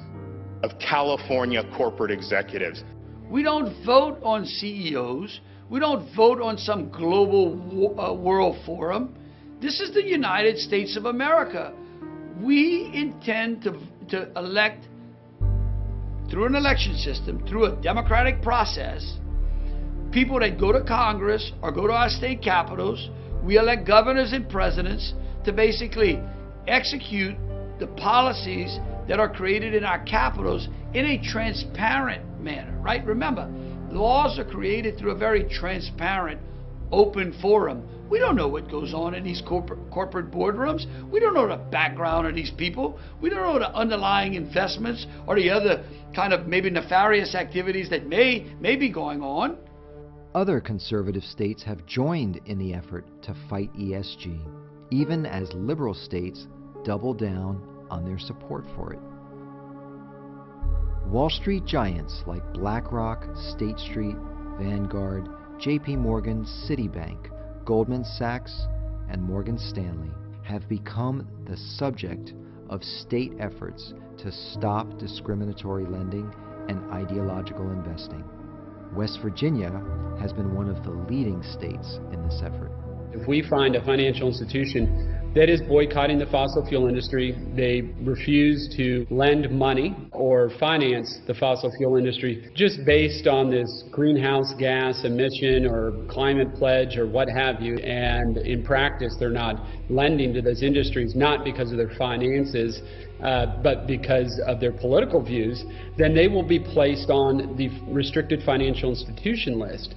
of 0.62 0.78
California 0.78 1.62
corporate 1.76 2.10
executives. 2.10 2.82
We 3.30 3.42
don't 3.42 3.84
vote 3.84 4.18
on 4.22 4.44
CEOs. 4.44 5.40
We 5.70 5.80
don't 5.80 6.14
vote 6.16 6.40
on 6.40 6.56
some 6.56 6.90
global 6.90 7.98
uh, 7.98 8.14
world 8.14 8.56
forum. 8.64 9.14
This 9.60 9.80
is 9.80 9.92
the 9.92 10.02
United 10.02 10.58
States 10.58 10.96
of 10.96 11.04
America. 11.04 11.74
We 12.40 12.90
intend 12.94 13.62
to, 13.62 13.78
to 14.10 14.30
elect 14.36 14.86
through 16.30 16.46
an 16.46 16.54
election 16.54 16.96
system, 16.96 17.44
through 17.46 17.64
a 17.66 17.76
democratic 17.82 18.42
process, 18.42 19.18
people 20.12 20.40
that 20.40 20.58
go 20.58 20.72
to 20.72 20.82
Congress 20.84 21.52
or 21.62 21.72
go 21.72 21.86
to 21.86 21.92
our 21.92 22.08
state 22.08 22.42
capitals. 22.42 23.10
We 23.42 23.58
elect 23.58 23.86
governors 23.86 24.32
and 24.32 24.48
presidents 24.48 25.14
to 25.44 25.52
basically 25.52 26.20
execute 26.66 27.36
the 27.78 27.86
policies 27.88 28.78
that 29.08 29.18
are 29.18 29.28
created 29.28 29.74
in 29.74 29.84
our 29.84 29.98
capitals 30.04 30.68
in 30.94 31.04
a 31.04 31.22
transparent 31.22 32.40
manner, 32.40 32.78
right? 32.80 33.04
Remember, 33.04 33.50
laws 33.90 34.38
are 34.38 34.44
created 34.44 34.98
through 34.98 35.12
a 35.12 35.16
very 35.16 35.44
transparent, 35.48 36.40
open 36.92 37.34
forum. 37.40 37.82
We 38.10 38.18
don't 38.18 38.36
know 38.36 38.48
what 38.48 38.70
goes 38.70 38.94
on 38.94 39.14
in 39.14 39.24
these 39.24 39.42
corporate, 39.46 39.90
corporate 39.90 40.30
boardrooms. 40.30 40.86
We 41.10 41.20
don't 41.20 41.34
know 41.34 41.48
the 41.48 41.56
background 41.56 42.26
of 42.26 42.34
these 42.34 42.50
people. 42.56 42.98
We 43.20 43.28
don't 43.28 43.40
know 43.40 43.58
the 43.58 43.74
underlying 43.74 44.34
investments 44.34 45.06
or 45.26 45.36
the 45.36 45.50
other 45.50 45.84
kind 46.14 46.32
of 46.32 46.46
maybe 46.46 46.70
nefarious 46.70 47.34
activities 47.34 47.90
that 47.90 48.06
may, 48.06 48.50
may 48.60 48.76
be 48.76 48.90
going 48.90 49.20
on. 49.20 49.58
Other 50.34 50.60
conservative 50.60 51.22
states 51.22 51.62
have 51.64 51.84
joined 51.86 52.40
in 52.46 52.58
the 52.58 52.74
effort 52.74 53.06
to 53.22 53.34
fight 53.48 53.72
ESG, 53.74 54.40
even 54.90 55.26
as 55.26 55.52
liberal 55.52 55.94
states 55.94 56.46
double 56.84 57.12
down 57.12 57.77
on 57.90 58.04
their 58.04 58.18
support 58.18 58.64
for 58.74 58.92
it. 58.92 59.00
Wall 61.08 61.30
Street 61.30 61.64
giants 61.64 62.22
like 62.26 62.42
BlackRock, 62.52 63.24
State 63.56 63.78
Street, 63.78 64.16
Vanguard, 64.60 65.26
JP 65.58 65.98
Morgan, 65.98 66.44
Citibank, 66.68 67.30
Goldman 67.64 68.04
Sachs, 68.04 68.66
and 69.10 69.22
Morgan 69.22 69.58
Stanley 69.58 70.10
have 70.42 70.68
become 70.68 71.26
the 71.46 71.56
subject 71.56 72.34
of 72.68 72.82
state 72.82 73.32
efforts 73.40 73.94
to 74.18 74.30
stop 74.30 74.98
discriminatory 74.98 75.86
lending 75.86 76.32
and 76.68 76.90
ideological 76.92 77.70
investing. 77.70 78.24
West 78.94 79.18
Virginia 79.22 79.70
has 80.20 80.32
been 80.32 80.54
one 80.54 80.68
of 80.68 80.82
the 80.82 80.90
leading 80.90 81.42
states 81.42 81.98
in 82.12 82.22
this 82.24 82.40
effort. 82.44 82.70
If 83.12 83.26
we 83.26 83.42
find 83.42 83.76
a 83.76 83.84
financial 83.84 84.28
institution 84.28 85.27
that 85.38 85.48
is 85.48 85.62
boycotting 85.62 86.18
the 86.18 86.26
fossil 86.26 86.66
fuel 86.66 86.88
industry. 86.88 87.32
They 87.54 87.94
refuse 88.02 88.74
to 88.76 89.06
lend 89.08 89.48
money 89.52 89.94
or 90.10 90.50
finance 90.58 91.20
the 91.28 91.34
fossil 91.34 91.70
fuel 91.78 91.94
industry 91.94 92.50
just 92.56 92.84
based 92.84 93.28
on 93.28 93.48
this 93.48 93.84
greenhouse 93.92 94.52
gas 94.58 95.04
emission 95.04 95.64
or 95.64 95.92
climate 96.10 96.52
pledge 96.56 96.96
or 96.96 97.06
what 97.06 97.28
have 97.28 97.60
you. 97.60 97.76
And 97.76 98.38
in 98.38 98.64
practice, 98.64 99.14
they're 99.20 99.30
not 99.30 99.64
lending 99.88 100.34
to 100.34 100.42
those 100.42 100.64
industries, 100.64 101.14
not 101.14 101.44
because 101.44 101.70
of 101.70 101.78
their 101.78 101.94
finances, 101.96 102.82
uh, 103.22 103.62
but 103.62 103.86
because 103.86 104.40
of 104.44 104.58
their 104.58 104.72
political 104.72 105.22
views, 105.22 105.64
then 105.98 106.16
they 106.16 106.26
will 106.26 106.46
be 106.46 106.58
placed 106.58 107.10
on 107.10 107.56
the 107.56 107.68
restricted 107.86 108.42
financial 108.44 108.90
institution 108.90 109.60
list. 109.60 109.94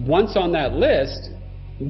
Once 0.00 0.38
on 0.38 0.52
that 0.52 0.72
list, 0.72 1.28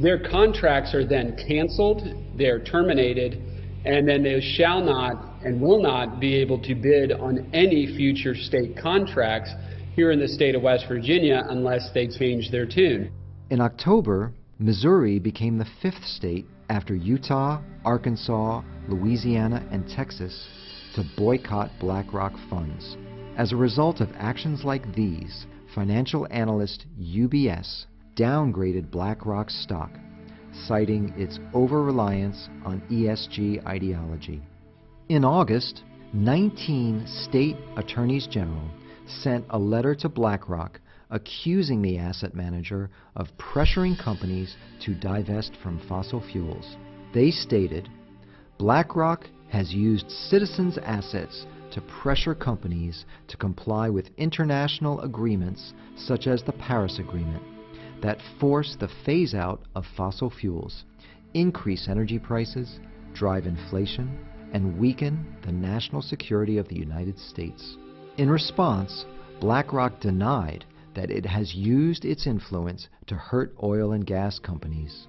their 0.02 0.18
contracts 0.18 0.94
are 0.94 1.06
then 1.06 1.36
canceled, 1.48 2.02
they're 2.36 2.62
terminated, 2.62 3.40
and 3.84 4.08
then 4.08 4.22
they 4.22 4.40
shall 4.56 4.80
not 4.80 5.42
and 5.44 5.60
will 5.60 5.82
not 5.82 6.20
be 6.20 6.36
able 6.36 6.58
to 6.62 6.74
bid 6.74 7.12
on 7.12 7.50
any 7.52 7.86
future 7.96 8.34
state 8.34 8.76
contracts 8.80 9.50
here 9.94 10.10
in 10.10 10.18
the 10.18 10.28
state 10.28 10.54
of 10.54 10.62
West 10.62 10.86
Virginia 10.88 11.44
unless 11.50 11.90
they 11.92 12.08
change 12.08 12.50
their 12.50 12.66
tune. 12.66 13.12
In 13.50 13.60
October, 13.60 14.32
Missouri 14.58 15.18
became 15.18 15.58
the 15.58 15.66
fifth 15.82 16.04
state 16.04 16.46
after 16.70 16.94
Utah, 16.94 17.60
Arkansas, 17.84 18.62
Louisiana, 18.88 19.66
and 19.70 19.88
Texas 19.88 20.48
to 20.94 21.04
boycott 21.16 21.70
BlackRock 21.78 22.32
funds. 22.48 22.96
As 23.36 23.52
a 23.52 23.56
result 23.56 24.00
of 24.00 24.08
actions 24.16 24.64
like 24.64 24.94
these, 24.94 25.46
financial 25.74 26.26
analyst 26.30 26.86
UBS 26.98 27.84
downgraded 28.16 28.90
BlackRock 28.90 29.50
stock, 29.50 29.90
citing 30.66 31.12
its 31.16 31.38
over-reliance 31.52 32.48
on 32.64 32.80
ESG 32.90 33.66
ideology. 33.66 34.42
In 35.08 35.24
August, 35.24 35.82
19 36.12 37.06
state 37.06 37.56
attorneys 37.76 38.26
general 38.26 38.70
sent 39.06 39.44
a 39.50 39.58
letter 39.58 39.94
to 39.96 40.08
BlackRock 40.08 40.80
accusing 41.10 41.82
the 41.82 41.98
asset 41.98 42.34
manager 42.34 42.90
of 43.16 43.28
pressuring 43.36 44.02
companies 44.02 44.56
to 44.84 44.94
divest 44.94 45.52
from 45.62 45.80
fossil 45.88 46.20
fuels. 46.32 46.76
They 47.12 47.30
stated, 47.30 47.88
BlackRock 48.58 49.26
has 49.50 49.72
used 49.72 50.10
citizens' 50.10 50.78
assets 50.78 51.46
to 51.72 51.80
pressure 51.80 52.34
companies 52.34 53.04
to 53.28 53.36
comply 53.36 53.88
with 53.88 54.08
international 54.16 55.00
agreements 55.00 55.74
such 55.96 56.26
as 56.26 56.42
the 56.42 56.52
Paris 56.52 56.98
Agreement 56.98 57.42
that 58.04 58.18
force 58.38 58.76
the 58.78 58.90
phase 59.06 59.34
out 59.34 59.62
of 59.74 59.82
fossil 59.96 60.28
fuels, 60.28 60.84
increase 61.32 61.88
energy 61.88 62.18
prices, 62.18 62.78
drive 63.14 63.46
inflation, 63.46 64.18
and 64.52 64.78
weaken 64.78 65.34
the 65.46 65.50
national 65.50 66.02
security 66.02 66.58
of 66.58 66.68
the 66.68 66.76
United 66.76 67.18
States. 67.18 67.78
In 68.18 68.28
response, 68.28 69.06
BlackRock 69.40 70.00
denied 70.00 70.66
that 70.94 71.10
it 71.10 71.24
has 71.24 71.54
used 71.54 72.04
its 72.04 72.26
influence 72.26 72.88
to 73.06 73.14
hurt 73.14 73.54
oil 73.62 73.92
and 73.92 74.04
gas 74.04 74.38
companies. 74.38 75.06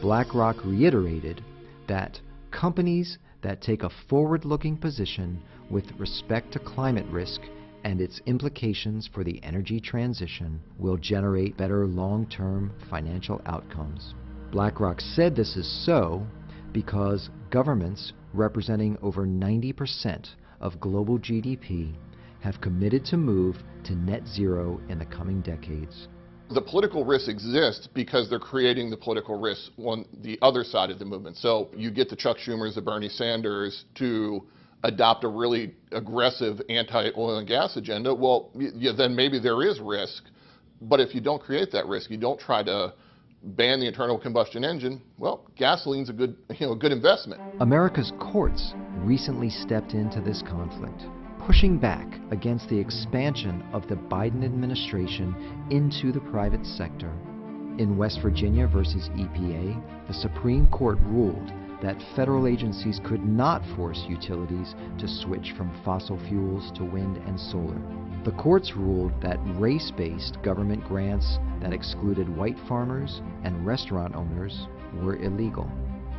BlackRock 0.00 0.64
reiterated 0.64 1.42
that 1.88 2.20
companies 2.52 3.18
that 3.42 3.60
take 3.60 3.82
a 3.82 3.90
forward-looking 4.08 4.76
position 4.76 5.42
with 5.68 5.84
respect 5.98 6.52
to 6.52 6.60
climate 6.60 7.06
risk 7.10 7.40
and 7.84 8.00
its 8.00 8.20
implications 8.26 9.08
for 9.12 9.22
the 9.22 9.40
energy 9.42 9.78
transition 9.78 10.60
will 10.78 10.96
generate 10.96 11.56
better 11.56 11.86
long-term 11.86 12.72
financial 12.88 13.40
outcomes. 13.46 14.14
BlackRock 14.50 15.00
said 15.00 15.36
this 15.36 15.56
is 15.56 15.84
so 15.84 16.26
because 16.72 17.28
governments 17.50 18.12
representing 18.32 18.98
over 19.02 19.26
90% 19.26 20.28
of 20.60 20.80
global 20.80 21.18
GDP 21.18 21.94
have 22.40 22.60
committed 22.60 23.04
to 23.06 23.16
move 23.16 23.56
to 23.84 23.94
net 23.94 24.26
zero 24.26 24.80
in 24.88 24.98
the 24.98 25.06
coming 25.06 25.40
decades. 25.40 26.08
The 26.50 26.60
political 26.60 27.04
risks 27.04 27.28
exist 27.28 27.88
because 27.94 28.28
they're 28.28 28.38
creating 28.38 28.90
the 28.90 28.96
political 28.96 29.40
risks 29.40 29.70
on 29.78 30.04
the 30.22 30.38
other 30.42 30.62
side 30.62 30.90
of 30.90 30.98
the 30.98 31.04
movement. 31.04 31.36
So 31.36 31.70
you 31.74 31.90
get 31.90 32.10
the 32.10 32.16
Chuck 32.16 32.36
Schumers, 32.36 32.74
the 32.74 32.82
Bernie 32.82 33.08
Sanders 33.08 33.84
to 33.96 34.44
adopt 34.84 35.24
a 35.24 35.28
really 35.28 35.74
aggressive 35.92 36.60
anti-oil 36.68 37.38
and 37.38 37.48
gas 37.48 37.76
agenda, 37.76 38.14
well, 38.14 38.50
yeah, 38.54 38.92
then 38.96 39.16
maybe 39.16 39.40
there 39.40 39.62
is 39.62 39.80
risk. 39.80 40.24
But 40.82 41.00
if 41.00 41.14
you 41.14 41.20
don't 41.20 41.42
create 41.42 41.72
that 41.72 41.86
risk, 41.86 42.10
you 42.10 42.18
don't 42.18 42.38
try 42.38 42.62
to 42.62 42.92
ban 43.42 43.80
the 43.80 43.86
internal 43.86 44.18
combustion 44.18 44.64
engine, 44.64 45.02
well, 45.18 45.46
gasoline's 45.58 46.10
a 46.10 46.12
good, 46.12 46.36
you 46.58 46.66
know, 46.66 46.74
good 46.74 46.92
investment. 46.92 47.40
America's 47.60 48.12
courts 48.20 48.72
recently 48.98 49.48
stepped 49.48 49.94
into 49.94 50.20
this 50.20 50.42
conflict, 50.42 51.02
pushing 51.46 51.78
back 51.78 52.06
against 52.30 52.68
the 52.68 52.78
expansion 52.78 53.64
of 53.72 53.88
the 53.88 53.96
Biden 53.96 54.44
administration 54.44 55.34
into 55.70 56.12
the 56.12 56.20
private 56.30 56.64
sector. 56.64 57.10
In 57.78 57.96
West 57.96 58.20
Virginia 58.22 58.68
versus 58.68 59.08
EPA, 59.14 60.06
the 60.06 60.14
Supreme 60.14 60.66
Court 60.68 60.98
ruled 61.06 61.52
that 61.82 62.02
federal 62.16 62.46
agencies 62.46 63.00
could 63.04 63.24
not 63.24 63.62
force 63.76 64.04
utilities 64.08 64.74
to 64.98 65.08
switch 65.08 65.52
from 65.56 65.72
fossil 65.84 66.18
fuels 66.28 66.70
to 66.76 66.84
wind 66.84 67.16
and 67.26 67.38
solar. 67.38 67.80
The 68.24 68.32
courts 68.32 68.74
ruled 68.74 69.12
that 69.20 69.38
race-based 69.60 70.38
government 70.42 70.84
grants 70.84 71.38
that 71.60 71.72
excluded 71.72 72.28
white 72.28 72.58
farmers 72.68 73.20
and 73.44 73.66
restaurant 73.66 74.14
owners 74.14 74.66
were 75.02 75.16
illegal. 75.16 75.70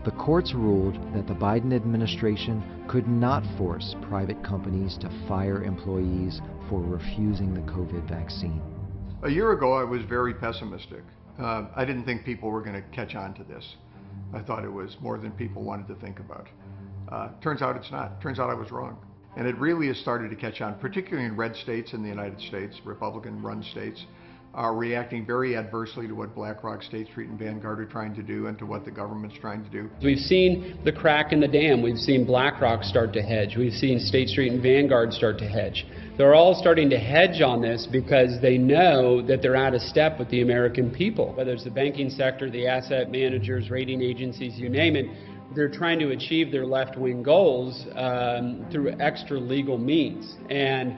The 0.06 0.12
courts 0.12 0.54
ruled 0.54 0.96
that 1.16 1.26
the 1.26 1.34
Biden 1.34 1.74
administration 1.74 2.64
could 2.88 3.08
not 3.08 3.44
force 3.58 3.96
private 4.04 4.44
companies 4.44 5.00
to 5.00 5.10
fire 5.28 5.64
employees 5.64 6.42
for 6.70 6.80
refusing 6.80 7.56
the 7.56 7.62
COVID 7.62 8.08
vaccine. 8.08 8.62
A 9.24 9.30
year 9.30 9.54
ago, 9.54 9.74
I 9.74 9.84
was 9.84 10.04
very 10.04 10.36
pessimistic. 10.36 11.02
Uh, 11.40 11.66
I 11.76 11.86
didn't 11.86 12.06
think 12.06 12.24
people 12.24 12.52
were 12.52 12.62
going 12.62 12.76
to 12.76 12.88
catch 12.90 13.16
on 13.16 13.34
to 13.34 13.44
this. 13.44 13.76
I 14.34 14.42
thought 14.42 14.64
it 14.66 14.72
was 14.72 14.96
more 15.02 15.18
than 15.18 15.32
people 15.32 15.64
wanted 15.64 15.88
to 15.88 15.96
think 15.96 16.20
about. 16.20 16.48
Uh, 17.12 17.30
turns 17.42 17.62
out 17.62 17.76
it's 17.76 17.92
not. 17.92 18.22
Turns 18.22 18.40
out 18.40 18.50
I 18.50 18.54
was 18.54 18.72
wrong. 18.72 18.98
And 19.38 19.48
it 19.48 19.58
really 19.58 19.88
has 19.88 19.98
started 19.98 20.30
to 20.30 20.36
catch 20.36 20.62
on, 20.62 20.76
particularly 20.76 21.28
in 21.28 21.36
red 21.36 21.56
states 21.56 21.94
in 21.94 22.02
the 22.02 22.08
United 22.10 22.40
States, 22.40 22.80
Republican 22.86 23.42
run 23.42 23.64
states 23.64 24.06
are 24.56 24.74
reacting 24.74 25.26
very 25.26 25.58
adversely 25.58 26.08
to 26.08 26.14
what 26.14 26.34
BlackRock, 26.34 26.82
State 26.82 27.08
Street, 27.10 27.28
and 27.28 27.38
Vanguard 27.38 27.78
are 27.82 27.86
trying 27.86 28.16
to 28.16 28.24
do 28.24 28.48
and 28.48 28.58
to 28.58 28.66
what 28.66 28.86
the 28.86 28.92
government's 28.92 29.36
trying 29.42 29.62
to 29.66 29.70
do. 29.70 29.90
We've 30.02 30.18
seen 30.18 30.80
the 30.86 30.94
crack 30.94 31.34
in 31.34 31.42
the 31.42 31.48
dam. 31.48 31.82
We've 31.82 31.98
seen 31.98 32.26
BlackRock 32.26 32.84
start 32.84 33.12
to 33.14 33.22
hedge. 33.22 33.58
We've 33.58 33.74
seen 33.74 34.00
State 34.00 34.30
Street 34.30 34.54
and 34.54 34.64
Vanguard 34.64 35.12
start 35.12 35.38
to 35.40 35.48
hedge. 35.48 35.86
They're 36.18 36.34
all 36.34 36.56
starting 36.56 36.90
to 36.92 36.98
hedge 36.98 37.42
on 37.42 37.62
this 37.62 37.86
because 37.92 38.40
they 38.42 38.58
know 38.58 39.22
that 39.24 39.42
they're 39.42 39.58
out 39.58 39.74
of 39.74 39.82
step 39.82 40.18
with 40.18 40.30
the 40.30 40.44
American 40.44 40.90
people. 40.90 41.34
Whether 41.34 41.52
it's 41.52 41.66
the 41.66 41.70
banking 41.70 42.10
sector, 42.10 42.50
the 42.50 42.68
asset 42.68 43.12
managers, 43.12 43.70
rating 43.70 44.02
agencies, 44.02 44.58
you 44.58 44.70
name 44.70 44.96
it, 44.96 45.08
they're 45.54 45.70
trying 45.70 46.00
to 46.00 46.12
achieve 46.12 46.54
their 46.54 46.66
left 46.66 46.98
wing 46.98 47.22
goals 47.22 47.86
um, 47.96 48.66
through 48.72 48.96
extra 49.02 49.38
legal 49.38 49.78
means. 49.78 50.38
And 50.50 50.98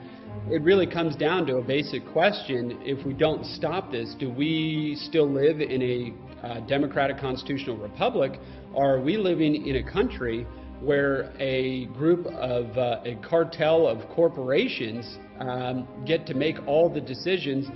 it 0.51 0.61
really 0.61 0.85
comes 0.85 1.15
down 1.15 1.47
to 1.47 1.57
a 1.57 1.63
basic 1.63 2.05
question. 2.09 2.77
If 2.83 3.03
we 3.03 3.13
don't 3.13 3.43
stop 3.43 3.91
this, 3.91 4.13
do 4.19 4.29
we 4.29 4.95
still 5.01 5.27
live 5.27 5.61
in 5.61 5.81
a 5.81 6.45
uh, 6.45 6.59
democratic 6.67 7.17
constitutional 7.17 7.77
republic, 7.77 8.39
or 8.71 8.97
are 8.97 9.01
we 9.01 9.17
living 9.17 9.65
in 9.65 9.77
a 9.77 9.91
country 9.91 10.45
where 10.81 11.31
a 11.39 11.85
group 11.87 12.25
of 12.27 12.77
uh, 12.77 13.01
a 13.05 13.15
cartel 13.27 13.87
of 13.87 14.07
corporations 14.09 15.17
um, 15.39 15.87
get 16.05 16.25
to 16.27 16.33
make 16.33 16.55
all 16.67 16.89
the 16.89 17.01
decisions 17.01 17.67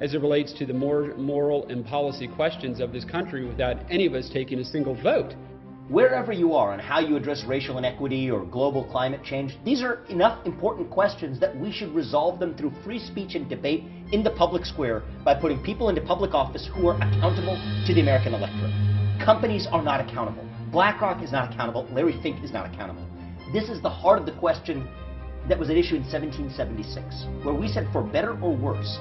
as 0.00 0.14
it 0.14 0.20
relates 0.20 0.52
to 0.52 0.66
the 0.66 0.72
more 0.72 1.14
moral 1.16 1.66
and 1.68 1.84
policy 1.84 2.28
questions 2.28 2.80
of 2.80 2.92
this 2.92 3.04
country 3.04 3.46
without 3.46 3.76
any 3.90 4.06
of 4.06 4.14
us 4.14 4.28
taking 4.32 4.58
a 4.58 4.64
single 4.64 4.94
vote? 5.02 5.34
Wherever 5.88 6.32
you 6.32 6.54
are 6.54 6.72
on 6.72 6.80
how 6.80 6.98
you 6.98 7.16
address 7.16 7.44
racial 7.46 7.78
inequity 7.78 8.28
or 8.28 8.44
global 8.44 8.84
climate 8.84 9.22
change, 9.22 9.56
these 9.64 9.82
are 9.82 10.04
enough 10.06 10.44
important 10.44 10.90
questions 10.90 11.38
that 11.38 11.56
we 11.56 11.70
should 11.70 11.94
resolve 11.94 12.40
them 12.40 12.56
through 12.56 12.72
free 12.82 12.98
speech 12.98 13.36
and 13.36 13.48
debate 13.48 13.84
in 14.10 14.24
the 14.24 14.30
public 14.30 14.64
square 14.64 15.04
by 15.24 15.32
putting 15.32 15.62
people 15.62 15.88
into 15.88 16.00
public 16.00 16.34
office 16.34 16.68
who 16.74 16.88
are 16.88 16.96
accountable 16.96 17.54
to 17.86 17.94
the 17.94 18.00
American 18.00 18.34
electorate. 18.34 18.72
Companies 19.24 19.68
are 19.70 19.82
not 19.82 20.00
accountable. 20.00 20.44
BlackRock 20.76 21.22
is 21.22 21.32
not 21.32 21.50
accountable. 21.50 21.88
Larry 21.90 22.20
Fink 22.22 22.44
is 22.44 22.52
not 22.52 22.70
accountable. 22.70 23.02
This 23.50 23.70
is 23.70 23.80
the 23.80 23.88
heart 23.88 24.18
of 24.18 24.26
the 24.26 24.32
question 24.32 24.86
that 25.48 25.58
was 25.58 25.70
at 25.70 25.76
issue 25.78 25.96
in 25.96 26.02
1776, 26.02 27.24
where 27.46 27.54
we 27.54 27.66
said, 27.66 27.88
for 27.94 28.02
better 28.02 28.38
or 28.42 28.54
worse, 28.54 28.98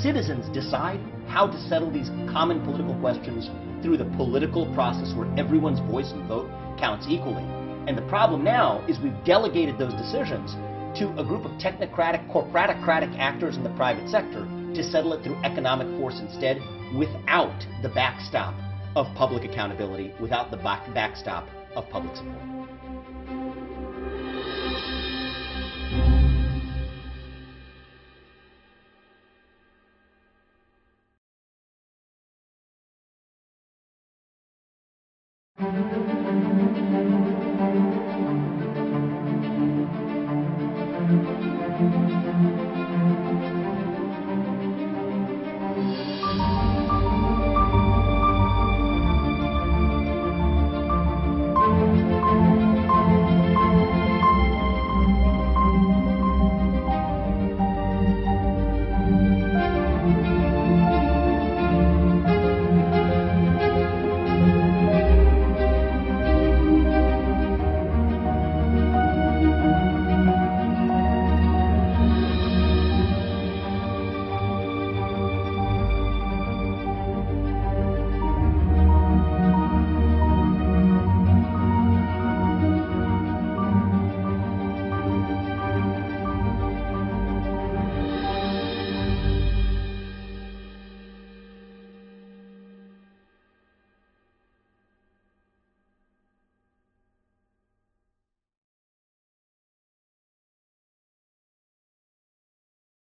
citizens 0.00 0.46
decide 0.54 1.00
how 1.26 1.48
to 1.48 1.60
settle 1.68 1.90
these 1.90 2.10
common 2.30 2.64
political 2.64 2.94
questions 3.00 3.50
through 3.82 3.96
the 3.96 4.04
political 4.14 4.72
process 4.72 5.12
where 5.16 5.26
everyone's 5.36 5.80
voice 5.90 6.12
and 6.12 6.28
vote 6.28 6.48
counts 6.78 7.06
equally. 7.08 7.42
And 7.90 7.98
the 7.98 8.06
problem 8.06 8.44
now 8.44 8.86
is 8.86 9.00
we've 9.00 9.24
delegated 9.24 9.80
those 9.80 9.94
decisions 9.94 10.54
to 11.00 11.12
a 11.18 11.24
group 11.24 11.44
of 11.44 11.50
technocratic, 11.58 12.22
corporatocratic 12.30 13.18
actors 13.18 13.56
in 13.56 13.64
the 13.64 13.74
private 13.74 14.08
sector 14.08 14.46
to 14.76 14.82
settle 14.84 15.12
it 15.12 15.24
through 15.24 15.42
economic 15.42 15.88
force 15.98 16.20
instead 16.20 16.62
without 16.96 17.58
the 17.82 17.88
backstop 17.88 18.54
of 18.96 19.14
public 19.14 19.44
accountability, 19.44 20.10
without 20.18 20.50
the 20.50 20.56
back 20.56 20.92
backstop 20.94 21.46
of 21.76 21.88
public 21.90 22.16
support. 22.16 22.55